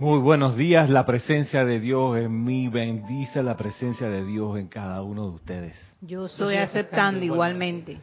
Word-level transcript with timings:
Muy 0.00 0.20
buenos 0.20 0.56
días, 0.56 0.88
la 0.88 1.04
presencia 1.04 1.64
de 1.64 1.80
Dios 1.80 2.16
en 2.18 2.44
mí 2.44 2.68
bendice 2.68 3.42
la 3.42 3.56
presencia 3.56 4.08
de 4.08 4.24
Dios 4.24 4.56
en 4.56 4.68
cada 4.68 5.02
uno 5.02 5.24
de 5.24 5.30
ustedes. 5.34 5.94
Yo 6.00 6.26
estoy 6.26 6.54
aceptando 6.54 7.24
igualmente. 7.24 7.98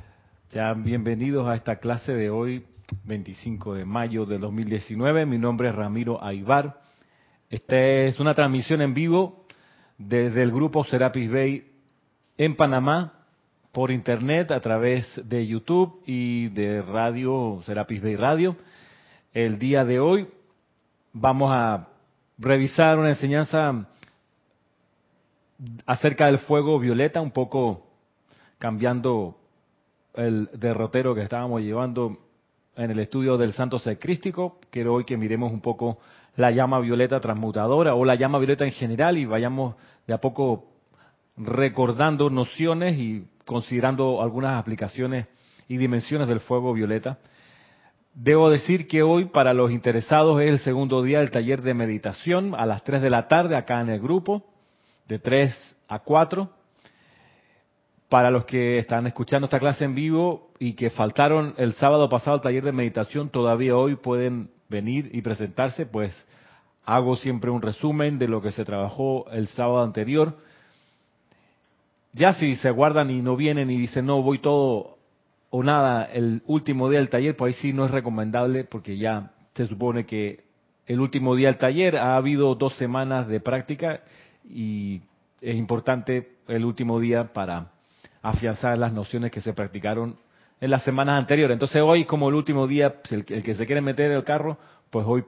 Sean 0.49 0.83
bienvenidos 0.83 1.47
a 1.47 1.55
esta 1.55 1.77
clase 1.77 2.11
de 2.11 2.29
hoy, 2.29 2.65
25 3.05 3.75
de 3.75 3.85
mayo 3.85 4.25
de 4.25 4.37
2019. 4.39 5.25
Mi 5.25 5.37
nombre 5.37 5.69
es 5.69 5.75
Ramiro 5.75 6.21
Aybar. 6.21 6.81
Esta 7.49 7.79
es 7.79 8.19
una 8.19 8.33
transmisión 8.33 8.81
en 8.81 8.93
vivo 8.93 9.45
desde 9.97 10.43
el 10.43 10.51
grupo 10.51 10.83
Serapis 10.83 11.31
Bay 11.31 11.63
en 12.37 12.57
Panamá 12.57 13.25
por 13.71 13.91
internet 13.91 14.51
a 14.51 14.59
través 14.59 15.09
de 15.23 15.47
YouTube 15.47 16.03
y 16.05 16.49
de 16.49 16.81
radio 16.81 17.61
Serapis 17.65 18.03
Bay 18.03 18.17
Radio. 18.17 18.57
El 19.33 19.59
día 19.59 19.85
de 19.85 20.01
hoy 20.01 20.27
vamos 21.17 21.49
a 21.49 21.87
revisar 22.37 22.99
una 22.99 23.09
enseñanza 23.09 23.87
acerca 25.85 26.25
del 26.25 26.39
fuego 26.39 26.77
violeta, 26.77 27.21
un 27.21 27.31
poco 27.31 27.87
cambiando 28.57 29.37
el 30.13 30.49
derrotero 30.53 31.15
que 31.15 31.21
estábamos 31.21 31.61
llevando 31.61 32.17
en 32.75 32.91
el 32.91 32.99
estudio 32.99 33.37
del 33.37 33.53
santo 33.53 33.79
secrístico. 33.79 34.59
Quiero 34.69 34.93
hoy 34.93 35.05
que 35.05 35.15
miremos 35.15 35.53
un 35.53 35.61
poco 35.61 35.99
la 36.35 36.51
llama 36.51 36.81
violeta 36.81 37.21
transmutadora 37.21 37.95
o 37.95 38.03
la 38.03 38.15
llama 38.15 38.37
violeta 38.37 38.65
en 38.65 38.73
general 38.73 39.17
y 39.17 39.25
vayamos 39.25 39.75
de 40.05 40.13
a 40.13 40.19
poco 40.19 40.65
recordando 41.37 42.29
nociones 42.29 42.99
y 42.99 43.25
considerando 43.45 44.21
algunas 44.21 44.59
aplicaciones 44.59 45.27
y 45.69 45.77
dimensiones 45.77 46.27
del 46.27 46.41
fuego 46.41 46.73
violeta. 46.73 47.19
Debo 48.15 48.49
decir 48.49 48.87
que 48.87 49.03
hoy 49.03 49.25
para 49.25 49.53
los 49.53 49.71
interesados 49.71 50.41
es 50.41 50.47
el 50.47 50.59
segundo 50.59 51.03
día 51.03 51.19
del 51.19 51.31
taller 51.31 51.61
de 51.61 51.73
meditación 51.73 52.55
a 52.55 52.65
las 52.65 52.81
3 52.85 53.01
de 53.01 53.09
la 53.09 53.27
tarde 53.27 53.57
acá 53.57 53.81
en 53.81 53.89
el 53.89 53.99
grupo, 53.99 54.45
de 55.05 55.19
3 55.19 55.75
a 55.89 55.99
4. 55.99 56.49
Para 58.07 58.31
los 58.31 58.45
que 58.45 58.77
están 58.77 59.05
escuchando 59.05 59.47
esta 59.47 59.59
clase 59.59 59.83
en 59.83 59.95
vivo 59.95 60.49
y 60.59 60.75
que 60.75 60.91
faltaron 60.91 61.55
el 61.57 61.73
sábado 61.73 62.07
pasado 62.07 62.35
al 62.35 62.41
taller 62.41 62.63
de 62.63 62.71
meditación, 62.71 63.29
todavía 63.29 63.75
hoy 63.75 63.97
pueden 63.97 64.49
venir 64.69 65.09
y 65.11 65.21
presentarse, 65.21 65.85
pues 65.85 66.15
hago 66.85 67.17
siempre 67.17 67.51
un 67.51 67.61
resumen 67.61 68.17
de 68.17 68.29
lo 68.29 68.41
que 68.41 68.53
se 68.53 68.63
trabajó 68.63 69.29
el 69.31 69.49
sábado 69.49 69.83
anterior. 69.83 70.37
Ya 72.13 72.33
si 72.35 72.55
se 72.55 72.71
guardan 72.71 73.09
y 73.09 73.21
no 73.21 73.35
vienen 73.35 73.69
y 73.69 73.75
dicen, 73.75 74.05
no, 74.05 74.21
voy 74.21 74.39
todo 74.39 74.94
o 75.57 75.63
nada 75.63 76.03
el 76.03 76.41
último 76.47 76.89
día 76.89 76.99
del 76.99 77.07
taller, 77.07 77.33
pues 77.33 77.55
ahí 77.55 77.61
sí 77.61 77.71
no 77.71 77.85
es 77.85 77.91
recomendable 77.91 78.65
porque 78.65 78.97
ya 78.97 79.31
se 79.53 79.65
supone 79.67 80.05
que 80.05 80.43
el 80.85 80.99
último 80.99 81.33
día 81.33 81.47
del 81.47 81.57
taller 81.57 81.95
ha 81.95 82.17
habido 82.17 82.55
dos 82.55 82.75
semanas 82.75 83.29
de 83.29 83.39
práctica 83.39 84.01
y 84.43 85.01
es 85.39 85.55
importante 85.55 86.39
el 86.49 86.65
último 86.65 86.99
día 86.99 87.31
para 87.31 87.71
afianzar 88.21 88.77
las 88.77 88.91
nociones 88.91 89.31
que 89.31 89.39
se 89.39 89.53
practicaron 89.53 90.17
en 90.59 90.69
las 90.69 90.83
semanas 90.83 91.17
anteriores. 91.17 91.55
Entonces 91.55 91.81
hoy 91.81 92.03
como 92.03 92.27
el 92.27 92.35
último 92.35 92.67
día, 92.67 93.01
pues, 93.01 93.13
el, 93.13 93.23
que 93.23 93.55
se 93.55 93.65
quiere 93.65 93.79
meter 93.79 94.11
en 94.11 94.17
el 94.17 94.25
carro, 94.25 94.57
pues 94.89 95.05
hoy 95.07 95.23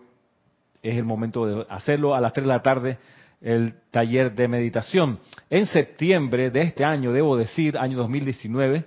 es 0.83 0.97
el 0.97 1.05
momento 1.05 1.45
de 1.45 1.65
hacerlo 1.69 2.15
a 2.15 2.19
las 2.19 2.33
3 2.33 2.45
de 2.45 2.53
la 2.53 2.61
tarde 2.61 2.97
el 3.39 3.75
taller 3.91 4.35
de 4.35 4.49
meditación. 4.49 5.19
En 5.49 5.67
septiembre 5.67 6.51
de 6.51 6.63
este 6.63 6.83
año, 6.83 7.13
debo 7.13 7.37
decir, 7.37 7.77
año 7.77 7.97
2019, 7.97 8.83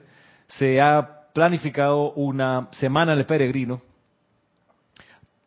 se 0.59 0.83
ha 0.83 1.20
planificado 1.33 2.13
una 2.13 2.69
semana 2.73 3.17
de 3.17 3.25
peregrino, 3.25 3.83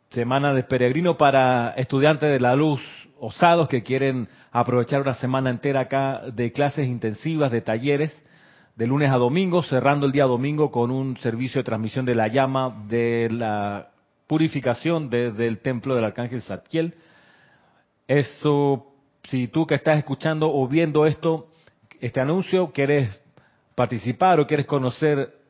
semana 0.10 0.54
de 0.54 0.64
peregrino 0.64 1.18
para 1.18 1.74
estudiantes 1.78 2.30
de 2.30 2.40
la 2.40 2.56
luz 2.56 2.82
osados 3.20 3.68
que 3.68 3.84
quieren 3.84 4.28
aprovechar 4.52 5.02
una 5.02 5.14
semana 5.16 5.50
entera 5.50 5.82
acá 5.82 6.22
de 6.32 6.52
clases 6.52 6.88
intensivas, 6.88 7.52
de 7.52 7.62
talleres, 7.62 8.22
de 8.76 8.88
lunes 8.88 9.12
a 9.12 9.18
domingo, 9.18 9.64
cerrando 9.64 10.06
el 10.06 10.12
día 10.12 10.26
domingo 10.26 10.72
con 10.72 10.92
un 10.92 11.18
servicio 11.18 11.60
de 11.60 11.64
transmisión 11.64 12.06
de 12.06 12.16
la 12.16 12.28
llama 12.28 12.84
de 12.88 13.30
la 13.32 13.90
purificación 14.28 15.10
desde 15.10 15.48
el 15.48 15.60
templo 15.60 15.96
del 15.96 16.06
arcángel 16.06 16.42
Satkiel. 16.42 16.96
Eso, 18.08 18.88
si 19.24 19.48
tú 19.48 19.66
que 19.66 19.76
estás 19.76 19.98
escuchando 19.98 20.54
o 20.54 20.68
viendo 20.68 21.06
esto, 21.06 21.48
este 22.02 22.20
anuncio, 22.20 22.72
quieres 22.72 23.22
participar 23.76 24.40
o 24.40 24.48
quieres 24.48 24.66
conocer 24.66 25.43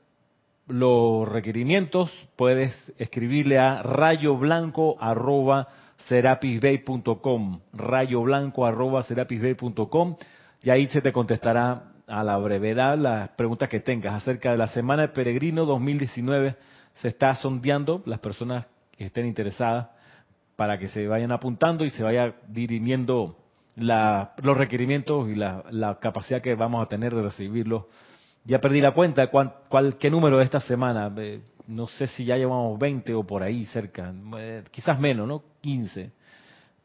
los 0.67 1.27
requerimientos, 1.27 2.11
puedes 2.35 2.73
escribirle 2.97 3.59
a 3.59 3.81
rayo 3.83 4.37
blanco 4.37 4.95
arroba 4.99 5.67
serapisbay.com, 6.07 7.59
rayo 7.73 8.21
blanco 8.21 8.65
arroba 8.65 9.03
serapisbay.com, 9.03 10.15
y 10.61 10.69
ahí 10.69 10.87
se 10.87 11.01
te 11.01 11.11
contestará 11.11 11.93
a 12.07 12.23
la 12.23 12.37
brevedad 12.37 12.97
las 12.97 13.29
preguntas 13.29 13.69
que 13.69 13.79
tengas 13.79 14.13
acerca 14.13 14.51
de 14.51 14.57
la 14.57 14.67
Semana 14.67 15.03
de 15.03 15.07
Peregrino 15.09 15.65
2019. 15.65 16.55
Se 16.95 17.07
está 17.07 17.35
sondeando 17.35 18.03
las 18.05 18.19
personas 18.19 18.67
que 18.97 19.05
estén 19.05 19.25
interesadas 19.25 19.87
para 20.55 20.77
que 20.77 20.87
se 20.87 21.07
vayan 21.07 21.31
apuntando 21.31 21.83
y 21.83 21.89
se 21.89 22.03
vaya 22.03 22.35
dirimiendo 22.47 23.37
los 23.75 24.57
requerimientos 24.57 25.29
y 25.29 25.35
la, 25.35 25.63
la 25.71 25.99
capacidad 25.99 26.41
que 26.41 26.53
vamos 26.55 26.85
a 26.85 26.89
tener 26.89 27.15
de 27.15 27.23
recibirlos 27.23 27.85
ya 28.45 28.59
perdí 28.59 28.81
la 28.81 28.91
cuenta, 28.91 29.27
cuál, 29.27 29.97
qué 29.97 30.09
número 30.09 30.37
de 30.37 30.43
esta 30.43 30.59
semana. 30.59 31.11
Eh, 31.17 31.41
no 31.67 31.87
sé 31.87 32.07
si 32.07 32.25
ya 32.25 32.37
llevamos 32.37 32.77
20 32.77 33.13
o 33.13 33.23
por 33.23 33.41
ahí 33.41 33.65
cerca. 33.67 34.13
Eh, 34.37 34.63
quizás 34.71 34.99
menos, 34.99 35.27
¿no? 35.27 35.43
15. 35.61 36.11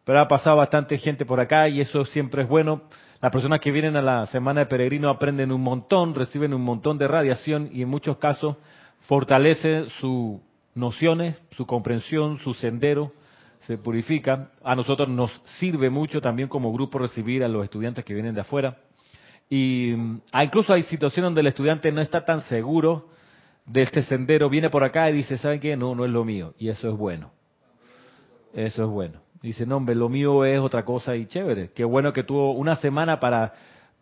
Pero 0.04 0.20
ha 0.20 0.28
pasado 0.28 0.56
bastante 0.56 0.96
gente 0.96 1.26
por 1.26 1.40
acá 1.40 1.68
y 1.68 1.80
eso 1.80 2.04
siempre 2.04 2.42
es 2.42 2.48
bueno. 2.48 2.82
Las 3.20 3.32
personas 3.32 3.60
que 3.60 3.72
vienen 3.72 3.96
a 3.96 4.00
la 4.00 4.26
semana 4.26 4.60
de 4.60 4.66
peregrino 4.66 5.10
aprenden 5.10 5.50
un 5.50 5.60
montón, 5.60 6.14
reciben 6.14 6.54
un 6.54 6.62
montón 6.62 6.96
de 6.96 7.08
radiación 7.08 7.68
y 7.72 7.82
en 7.82 7.88
muchos 7.88 8.18
casos 8.18 8.56
fortalece 9.00 9.88
sus 10.00 10.40
nociones, 10.74 11.42
su 11.56 11.66
comprensión, 11.66 12.38
su 12.38 12.54
sendero, 12.54 13.12
se 13.66 13.76
purifica. 13.76 14.50
A 14.62 14.76
nosotros 14.76 15.08
nos 15.08 15.32
sirve 15.58 15.90
mucho 15.90 16.20
también 16.20 16.48
como 16.48 16.72
grupo 16.72 17.00
recibir 17.00 17.42
a 17.42 17.48
los 17.48 17.64
estudiantes 17.64 18.04
que 18.04 18.14
vienen 18.14 18.34
de 18.34 18.42
afuera. 18.42 18.78
Y 19.50 19.94
ah, 20.32 20.44
incluso 20.44 20.72
hay 20.72 20.82
situaciones 20.82 21.28
donde 21.28 21.40
el 21.40 21.46
estudiante 21.46 21.90
no 21.90 22.00
está 22.00 22.24
tan 22.24 22.42
seguro 22.42 23.08
de 23.64 23.82
este 23.82 24.02
sendero, 24.02 24.48
viene 24.48 24.70
por 24.70 24.84
acá 24.84 25.10
y 25.10 25.14
dice, 25.14 25.38
¿saben 25.38 25.60
qué? 25.60 25.76
No, 25.76 25.94
no 25.94 26.04
es 26.04 26.10
lo 26.10 26.24
mío. 26.24 26.54
Y 26.58 26.68
eso 26.68 26.88
es 26.88 26.96
bueno. 26.96 27.30
Eso 28.54 28.84
es 28.84 28.88
bueno. 28.88 29.20
Dice, 29.42 29.66
no, 29.66 29.76
hombre, 29.76 29.94
lo 29.94 30.08
mío 30.08 30.44
es 30.44 30.58
otra 30.58 30.84
cosa 30.84 31.14
y 31.16 31.26
chévere. 31.26 31.70
Qué 31.74 31.84
bueno 31.84 32.12
que 32.12 32.24
tuvo 32.24 32.52
una 32.52 32.76
semana 32.76 33.20
para, 33.20 33.52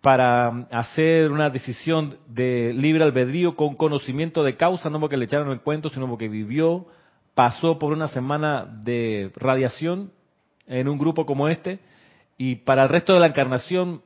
para 0.01 0.49
hacer 0.71 1.31
una 1.31 1.51
decisión 1.51 2.17
de 2.27 2.73
libre 2.73 3.05
albedrío 3.05 3.55
con 3.55 3.75
conocimiento 3.75 4.43
de 4.43 4.57
causa, 4.57 4.89
no 4.89 5.01
porque 5.01 5.17
le 5.17 5.27
echaron 5.27 5.51
el 5.51 5.61
cuento, 5.61 5.91
sino 5.91 6.09
porque 6.09 6.29
vivió, 6.29 6.87
pasó 7.35 7.79
por 7.79 7.93
una 7.93 8.09
semana 8.09 8.65
de 8.83 9.31
radiación 9.37 10.11
en 10.67 10.89
un 10.89 10.99
grupo 10.99 11.27
como 11.27 11.49
este 11.49 11.81
y 12.39 12.57
para 12.57 12.85
el 12.85 12.89
resto 12.89 13.13
de 13.13 13.21
la 13.21 13.27
encarnación 13.27 14.03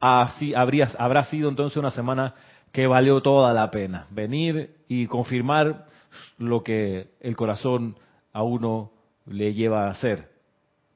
así 0.00 0.54
habría, 0.54 0.88
habrá 0.98 1.24
sido 1.24 1.48
entonces 1.48 1.76
una 1.76 1.90
semana 1.90 2.34
que 2.72 2.86
valió 2.86 3.20
toda 3.20 3.52
la 3.52 3.70
pena. 3.70 4.06
Venir 4.10 4.76
y 4.88 5.06
confirmar 5.06 5.86
lo 6.38 6.62
que 6.62 7.10
el 7.20 7.36
corazón 7.36 7.96
a 8.32 8.42
uno 8.42 8.90
le 9.26 9.52
lleva 9.54 9.86
a 9.86 9.90
hacer. 9.90 10.30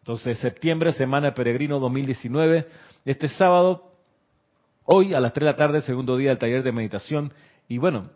Entonces, 0.00 0.38
septiembre, 0.38 0.93
Semana 0.93 1.28
de 1.28 1.32
Peregrino 1.32 1.78
2019, 1.81 2.66
este 3.04 3.28
sábado, 3.28 3.93
hoy 4.84 5.14
a 5.14 5.20
las 5.20 5.32
3 5.32 5.47
de 5.47 5.53
la 5.53 5.56
tarde, 5.56 5.81
segundo 5.81 6.16
día 6.16 6.31
del 6.31 6.38
taller 6.38 6.62
de 6.62 6.72
meditación. 6.72 7.32
Y 7.69 7.78
bueno, 7.78 8.10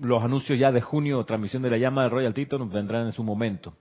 los 0.00 0.22
anuncios 0.22 0.58
ya 0.58 0.72
de 0.72 0.80
junio, 0.80 1.24
transmisión 1.24 1.62
de 1.62 1.70
la 1.70 1.76
llama 1.76 2.02
del 2.02 2.10
Royal 2.10 2.34
Tito, 2.34 2.58
nos 2.58 2.72
vendrán 2.72 3.06
en 3.06 3.12
su 3.12 3.22
momento. 3.22 3.74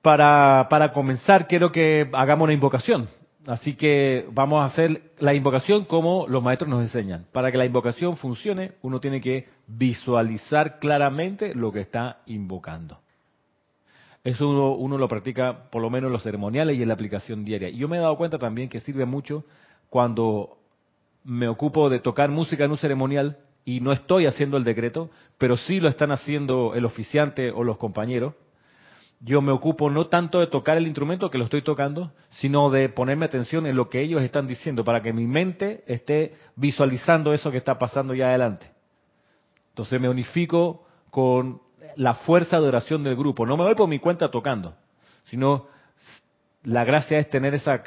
Para, 0.00 0.68
para 0.68 0.92
comenzar, 0.92 1.48
quiero 1.48 1.72
que 1.72 2.08
hagamos 2.12 2.44
una 2.44 2.52
invocación. 2.52 3.08
Así 3.46 3.74
que 3.74 4.26
vamos 4.32 4.62
a 4.62 4.64
hacer 4.64 5.12
la 5.18 5.34
invocación 5.34 5.84
como 5.84 6.26
los 6.28 6.42
maestros 6.42 6.70
nos 6.70 6.80
enseñan. 6.80 7.26
Para 7.32 7.52
que 7.52 7.58
la 7.58 7.66
invocación 7.66 8.16
funcione, 8.16 8.72
uno 8.82 9.00
tiene 9.00 9.20
que 9.20 9.48
visualizar 9.66 10.78
claramente 10.78 11.54
lo 11.54 11.70
que 11.70 11.80
está 11.80 12.20
invocando. 12.26 12.98
Eso 14.22 14.48
uno, 14.48 14.96
lo 14.96 15.08
practica 15.08 15.68
por 15.70 15.82
lo 15.82 15.90
menos 15.90 16.08
en 16.08 16.12
los 16.14 16.22
ceremoniales 16.22 16.78
y 16.78 16.82
en 16.82 16.88
la 16.88 16.94
aplicación 16.94 17.44
diaria. 17.44 17.68
Y 17.68 17.76
yo 17.76 17.88
me 17.88 17.98
he 17.98 18.00
dado 18.00 18.16
cuenta 18.16 18.38
también 18.38 18.70
que 18.70 18.80
sirve 18.80 19.04
mucho 19.04 19.44
cuando 19.90 20.56
me 21.24 21.46
ocupo 21.46 21.90
de 21.90 22.00
tocar 22.00 22.30
música 22.30 22.64
en 22.64 22.70
un 22.70 22.78
ceremonial 22.78 23.36
y 23.66 23.80
no 23.80 23.92
estoy 23.92 24.24
haciendo 24.24 24.56
el 24.56 24.64
decreto, 24.64 25.10
pero 25.36 25.56
sí 25.58 25.78
lo 25.80 25.88
están 25.88 26.10
haciendo 26.10 26.74
el 26.74 26.86
oficiante 26.86 27.50
o 27.50 27.64
los 27.64 27.76
compañeros 27.76 28.32
yo 29.20 29.40
me 29.40 29.52
ocupo 29.52 29.88
no 29.90 30.08
tanto 30.08 30.40
de 30.40 30.48
tocar 30.48 30.76
el 30.76 30.86
instrumento 30.86 31.30
que 31.30 31.38
lo 31.38 31.44
estoy 31.44 31.62
tocando, 31.62 32.12
sino 32.30 32.70
de 32.70 32.88
ponerme 32.88 33.26
atención 33.26 33.66
en 33.66 33.76
lo 33.76 33.88
que 33.88 34.00
ellos 34.00 34.22
están 34.22 34.46
diciendo 34.46 34.84
para 34.84 35.00
que 35.00 35.12
mi 35.12 35.26
mente 35.26 35.82
esté 35.86 36.34
visualizando 36.56 37.32
eso 37.32 37.50
que 37.50 37.58
está 37.58 37.78
pasando 37.78 38.14
ya 38.14 38.28
adelante. 38.28 38.70
Entonces 39.70 40.00
me 40.00 40.08
unifico 40.08 40.86
con 41.10 41.60
la 41.96 42.14
fuerza 42.14 42.60
de 42.60 42.68
oración 42.68 43.02
del 43.02 43.16
grupo. 43.16 43.46
No 43.46 43.56
me 43.56 43.64
voy 43.64 43.74
por 43.74 43.88
mi 43.88 43.98
cuenta 43.98 44.30
tocando, 44.30 44.74
sino 45.24 45.66
la 46.62 46.84
gracia 46.84 47.18
es 47.18 47.28
tener 47.30 47.54
esa 47.54 47.82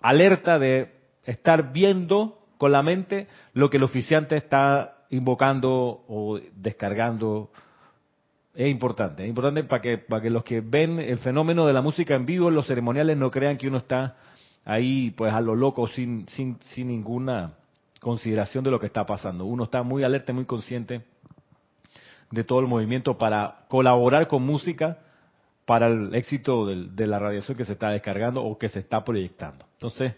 alerta 0.00 0.58
de 0.58 0.94
estar 1.24 1.72
viendo 1.72 2.38
con 2.58 2.72
la 2.72 2.82
mente 2.82 3.28
lo 3.52 3.70
que 3.70 3.76
el 3.76 3.84
oficiante 3.84 4.36
está 4.36 5.04
invocando 5.10 6.04
o 6.08 6.40
descargando. 6.54 7.50
Es 8.56 8.68
importante, 8.68 9.22
es 9.22 9.28
importante 9.28 9.64
para 9.64 9.82
que, 9.82 9.98
para 9.98 10.22
que 10.22 10.30
los 10.30 10.42
que 10.42 10.62
ven 10.62 10.98
el 10.98 11.18
fenómeno 11.18 11.66
de 11.66 11.74
la 11.74 11.82
música 11.82 12.14
en 12.14 12.24
vivo, 12.24 12.50
los 12.50 12.66
ceremoniales, 12.66 13.16
no 13.18 13.30
crean 13.30 13.58
que 13.58 13.68
uno 13.68 13.76
está 13.76 14.16
ahí 14.64 15.10
pues 15.10 15.32
a 15.32 15.42
lo 15.42 15.54
loco 15.54 15.86
sin, 15.86 16.26
sin, 16.28 16.58
sin 16.60 16.88
ninguna 16.88 17.52
consideración 18.00 18.64
de 18.64 18.70
lo 18.70 18.80
que 18.80 18.86
está 18.86 19.04
pasando. 19.04 19.44
Uno 19.44 19.64
está 19.64 19.82
muy 19.82 20.04
alerta, 20.04 20.32
muy 20.32 20.46
consciente 20.46 21.02
de 22.30 22.44
todo 22.44 22.60
el 22.60 22.66
movimiento 22.66 23.18
para 23.18 23.66
colaborar 23.68 24.26
con 24.26 24.42
música 24.42 24.98
para 25.66 25.88
el 25.88 26.14
éxito 26.14 26.64
de, 26.66 27.06
la 27.06 27.18
radiación 27.18 27.58
que 27.58 27.64
se 27.64 27.74
está 27.74 27.90
descargando 27.90 28.42
o 28.42 28.56
que 28.56 28.68
se 28.68 28.78
está 28.78 29.04
proyectando. 29.04 29.66
Entonces, 29.74 30.14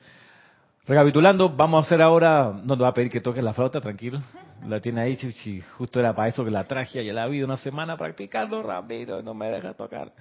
recapitulando, 0.86 1.48
vamos 1.48 1.82
a 1.82 1.86
hacer 1.86 2.02
ahora, 2.02 2.52
no 2.62 2.76
te 2.76 2.82
va 2.82 2.90
a 2.90 2.94
pedir 2.94 3.10
que 3.10 3.20
toques 3.20 3.42
la 3.42 3.54
flauta, 3.54 3.80
tranquilo, 3.80 4.20
la 4.66 4.80
tiene 4.80 5.02
ahí, 5.02 5.16
si 5.16 5.60
justo 5.60 6.00
era 6.00 6.14
para 6.14 6.28
eso 6.28 6.44
que 6.44 6.50
la 6.50 6.64
traje, 6.64 7.04
ya 7.04 7.12
la 7.12 7.22
ha 7.22 7.24
habido 7.24 7.46
una 7.46 7.56
semana 7.56 7.96
practicando, 7.96 8.62
Ramiro, 8.62 9.22
no 9.22 9.34
me 9.34 9.50
deja 9.50 9.74
tocar. 9.74 10.12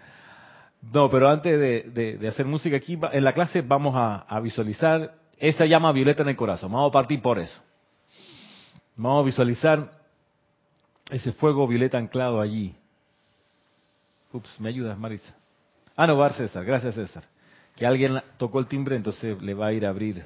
No, 0.93 1.09
pero 1.09 1.29
antes 1.29 1.59
de, 1.93 2.27
hacer 2.27 2.45
música 2.45 2.77
aquí, 2.77 2.99
en 3.11 3.23
la 3.23 3.33
clase 3.33 3.61
vamos 3.61 3.93
a, 3.95 4.39
visualizar 4.39 5.15
esa 5.37 5.65
llama 5.65 5.91
violeta 5.91 6.23
en 6.23 6.29
el 6.29 6.35
corazón, 6.35 6.71
vamos 6.71 6.89
a 6.89 6.93
partir 6.93 7.21
por 7.21 7.39
eso. 7.39 7.61
Vamos 8.95 9.23
a 9.23 9.25
visualizar 9.25 9.91
ese 11.09 11.31
fuego 11.33 11.67
violeta 11.67 11.97
anclado 11.97 12.41
allí, 12.41 12.75
Ups, 14.31 14.59
¿me 14.59 14.69
ayudas, 14.69 14.97
Marisa? 14.97 15.35
Ah, 15.95 16.05
no, 16.05 16.17
va 16.17 16.29
César. 16.31 16.63
Gracias, 16.63 16.95
César. 16.95 17.23
Que 17.75 17.85
alguien 17.85 18.21
tocó 18.37 18.59
el 18.59 18.67
timbre, 18.67 18.95
entonces 18.95 19.41
le 19.41 19.53
va 19.53 19.67
a 19.67 19.73
ir 19.73 19.85
a 19.85 19.89
abrir. 19.89 20.25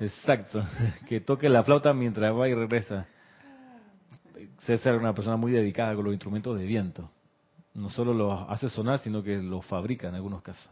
Exacto. 0.00 0.62
Que 1.08 1.20
toque 1.20 1.48
la 1.48 1.62
flauta 1.62 1.92
mientras 1.92 2.34
va 2.34 2.48
y 2.48 2.54
regresa. 2.54 3.06
César 4.58 4.94
es 4.94 5.00
una 5.00 5.14
persona 5.14 5.36
muy 5.36 5.52
dedicada 5.52 5.94
con 5.94 6.04
los 6.04 6.12
instrumentos 6.12 6.58
de 6.58 6.66
viento. 6.66 7.10
No 7.74 7.90
solo 7.90 8.14
los 8.14 8.48
hace 8.48 8.68
sonar, 8.68 8.98
sino 8.98 9.22
que 9.22 9.36
los 9.36 9.64
fabrica 9.66 10.08
en 10.08 10.14
algunos 10.14 10.42
casos. 10.42 10.70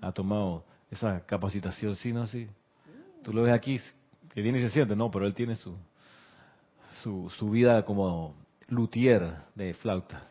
Ha 0.00 0.12
tomado 0.12 0.64
esa 0.90 1.24
capacitación, 1.26 1.96
sí, 1.96 2.12
no, 2.12 2.26
sí. 2.26 2.48
Tú 3.22 3.32
lo 3.32 3.42
ves 3.42 3.52
aquí, 3.52 3.80
que 4.32 4.42
viene 4.42 4.58
y 4.58 4.62
se 4.62 4.70
siente, 4.70 4.96
no, 4.96 5.10
pero 5.10 5.26
él 5.26 5.34
tiene 5.34 5.54
su, 5.56 5.76
su, 7.02 7.30
su 7.38 7.50
vida 7.50 7.84
como 7.84 8.34
luthier 8.68 9.34
de 9.54 9.74
flautas 9.74 10.22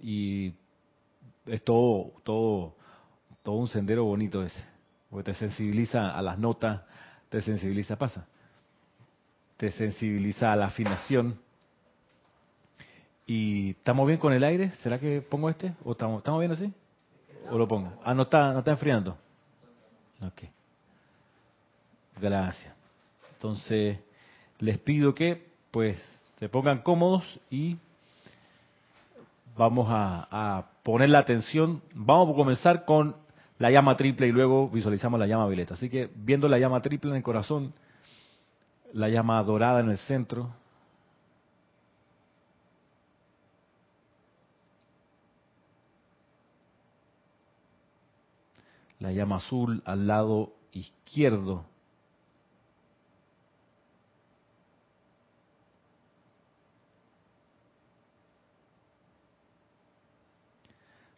y 0.00 0.54
es 1.46 1.62
todo, 1.64 2.12
todo, 2.24 2.74
todo 3.42 3.56
un 3.56 3.68
sendero 3.68 4.04
bonito 4.04 4.42
ese, 4.42 4.64
porque 5.10 5.32
te 5.32 5.38
sensibiliza 5.38 6.10
a 6.10 6.22
las 6.22 6.38
notas, 6.38 6.82
te 7.32 7.40
sensibiliza, 7.40 7.96
pasa, 7.96 8.26
te 9.56 9.70
sensibiliza 9.70 10.52
a 10.52 10.56
la 10.56 10.66
afinación. 10.66 11.40
¿Y 13.26 13.70
estamos 13.70 14.06
bien 14.06 14.18
con 14.18 14.34
el 14.34 14.44
aire? 14.44 14.70
¿Será 14.82 14.98
que 14.98 15.22
pongo 15.22 15.48
este? 15.48 15.72
¿O 15.82 15.92
estamos, 15.92 16.18
estamos 16.18 16.40
bien 16.40 16.52
así? 16.52 16.70
¿O 17.50 17.56
lo 17.56 17.66
pongo? 17.66 17.90
Ah, 18.04 18.12
no 18.12 18.24
está, 18.24 18.52
no 18.52 18.58
está 18.58 18.72
enfriando. 18.72 19.16
Ok. 20.20 20.42
Gracias. 22.20 22.74
Entonces, 23.36 23.98
les 24.58 24.78
pido 24.78 25.14
que, 25.14 25.48
pues, 25.70 26.04
se 26.38 26.50
pongan 26.50 26.82
cómodos 26.82 27.24
y 27.48 27.78
vamos 29.56 29.86
a, 29.88 30.66
poner 30.82 31.08
la 31.08 31.20
atención. 31.20 31.80
Vamos 31.94 32.34
a 32.34 32.36
comenzar 32.36 32.84
con 32.84 33.16
la 33.62 33.70
llama 33.70 33.96
triple 33.96 34.26
y 34.26 34.32
luego 34.32 34.68
visualizamos 34.68 35.20
la 35.20 35.26
llama 35.28 35.46
violeta. 35.46 35.74
Así 35.74 35.88
que 35.88 36.10
viendo 36.16 36.48
la 36.48 36.58
llama 36.58 36.82
triple 36.82 37.10
en 37.10 37.18
el 37.18 37.22
corazón, 37.22 37.72
la 38.92 39.08
llama 39.08 39.40
dorada 39.44 39.78
en 39.78 39.90
el 39.90 39.98
centro, 39.98 40.52
la 48.98 49.12
llama 49.12 49.36
azul 49.36 49.80
al 49.84 50.08
lado 50.08 50.54
izquierdo 50.72 51.64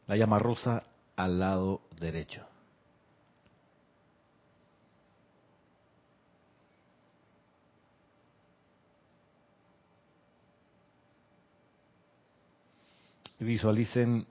la 0.06 0.17
llama 0.17 0.38
rosa 0.38 0.82
al 1.16 1.38
lado 1.38 1.82
derecho. 2.00 2.46
Visualicen 13.38 14.26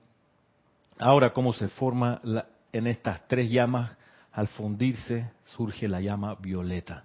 ahora 0.98 1.32
cómo 1.32 1.52
se 1.52 1.68
forma 1.68 2.20
en 2.72 2.86
estas 2.86 3.28
tres 3.28 3.50
llamas, 3.50 3.96
al 4.32 4.48
fundirse 4.48 5.30
surge 5.56 5.86
la 5.86 6.00
llama 6.00 6.34
violeta. 6.34 7.04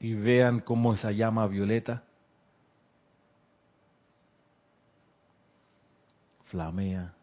Y 0.00 0.14
vean 0.14 0.60
cómo 0.60 0.94
esa 0.94 1.10
llama 1.10 1.46
violeta 1.46 2.04
flamea 6.44 7.14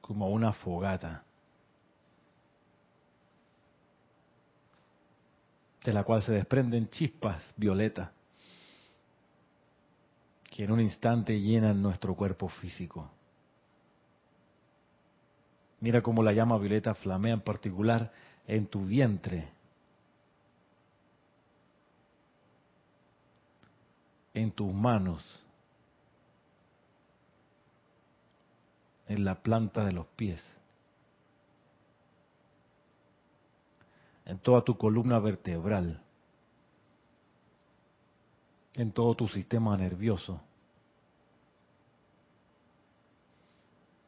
como 0.00 0.30
una 0.30 0.52
fogata 0.52 1.24
de 5.84 5.92
la 5.92 6.04
cual 6.04 6.22
se 6.22 6.32
desprenden 6.32 6.88
chispas 6.88 7.54
violetas 7.56 8.10
que 10.50 10.64
en 10.64 10.72
un 10.72 10.80
instante 10.80 11.40
llenan 11.40 11.80
nuestro 11.80 12.14
cuerpo 12.14 12.46
físico. 12.48 13.10
Mira 15.80 16.02
cómo 16.02 16.22
la 16.22 16.32
llama 16.32 16.58
violeta 16.58 16.94
flamea 16.94 17.32
en 17.32 17.40
particular 17.40 18.12
en 18.52 18.66
tu 18.66 18.84
vientre, 18.84 19.48
en 24.34 24.52
tus 24.52 24.70
manos, 24.74 25.24
en 29.08 29.24
la 29.24 29.36
planta 29.42 29.86
de 29.86 29.92
los 29.92 30.06
pies, 30.08 30.42
en 34.26 34.38
toda 34.38 34.62
tu 34.62 34.76
columna 34.76 35.18
vertebral, 35.18 36.02
en 38.74 38.92
todo 38.92 39.14
tu 39.14 39.28
sistema 39.28 39.78
nervioso. 39.78 40.42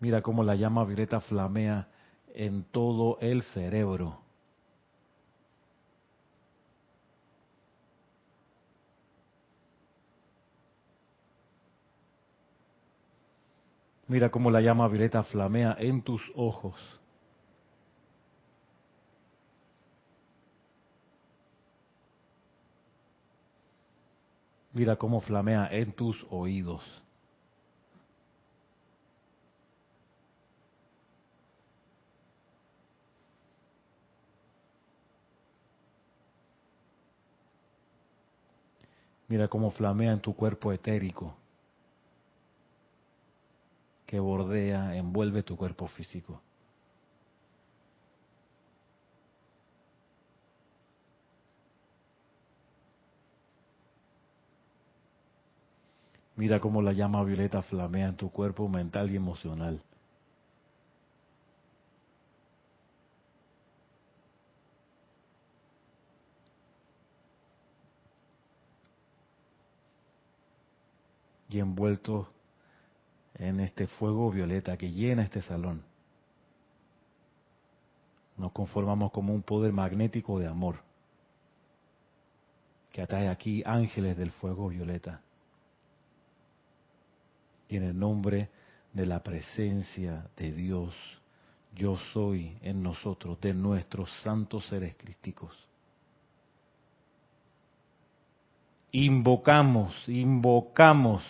Mira 0.01 0.21
cómo 0.21 0.45
la 0.45 0.55
llama 0.55 0.85
violeta 0.85 1.23
flamea 1.23 1.89
en 2.35 2.65
todo 2.65 3.17
el 3.21 3.43
cerebro. 3.43 4.24
Mira 14.07 14.31
cómo 14.31 14.51
la 14.51 14.61
llama 14.61 14.87
violeta 14.89 15.23
flamea 15.23 15.77
en 15.79 16.03
tus 16.03 16.23
ojos. 16.37 16.75
Mira 24.75 24.97
cómo 24.97 25.21
flamea 25.21 25.69
en 25.71 25.93
tus 25.93 26.27
oídos. 26.31 26.83
Mira 39.29 39.49
cómo 39.49 39.71
flamea 39.71 40.13
en 40.13 40.21
tu 40.21 40.35
cuerpo 40.35 40.73
etérico 40.73 41.35
que 44.15 44.21
bordea, 44.21 44.95
envuelve 44.95 45.43
tu 45.43 45.57
cuerpo 45.57 45.89
físico. 45.89 46.41
Mira 56.37 56.61
cómo 56.61 56.81
la 56.81 56.93
llama 56.93 57.25
violeta 57.25 57.61
flamea 57.61 58.07
en 58.07 58.17
tu 58.17 58.31
cuerpo 58.31 58.69
mental 58.69 59.11
y 59.11 59.17
emocional. 59.17 59.83
Y 71.49 71.59
envuelto 71.59 72.29
en 73.35 73.61
este 73.61 73.87
fuego 73.87 74.31
violeta 74.31 74.77
que 74.77 74.91
llena 74.91 75.23
este 75.23 75.43
salón. 75.43 75.83
Nos 78.37 78.53
conformamos 78.53 79.13
como 79.13 79.33
un 79.33 79.43
poder 79.43 79.73
magnético 79.73 80.39
de 80.39 80.49
amor 80.49 80.77
que 82.91 83.03
atrae 83.03 83.29
aquí 83.29 83.63
ángeles 83.67 84.17
del 84.17 84.31
fuego 84.31 84.69
violeta. 84.69 85.21
Y 87.69 87.77
en 87.77 87.83
el 87.85 87.99
nombre 87.99 88.51
de 88.93 89.07
la 89.07 89.21
presencia 89.23 90.29
de 90.37 90.53
Dios, 90.53 90.95
yo 91.75 91.97
soy 92.13 92.57
en 92.63 92.83
nosotros, 92.83 93.41
de 93.41 93.53
nuestros 93.53 94.11
santos 94.23 94.67
seres 94.69 94.95
crísticos. 94.95 95.53
Invocamos, 98.93 100.09
invocamos, 100.09 101.25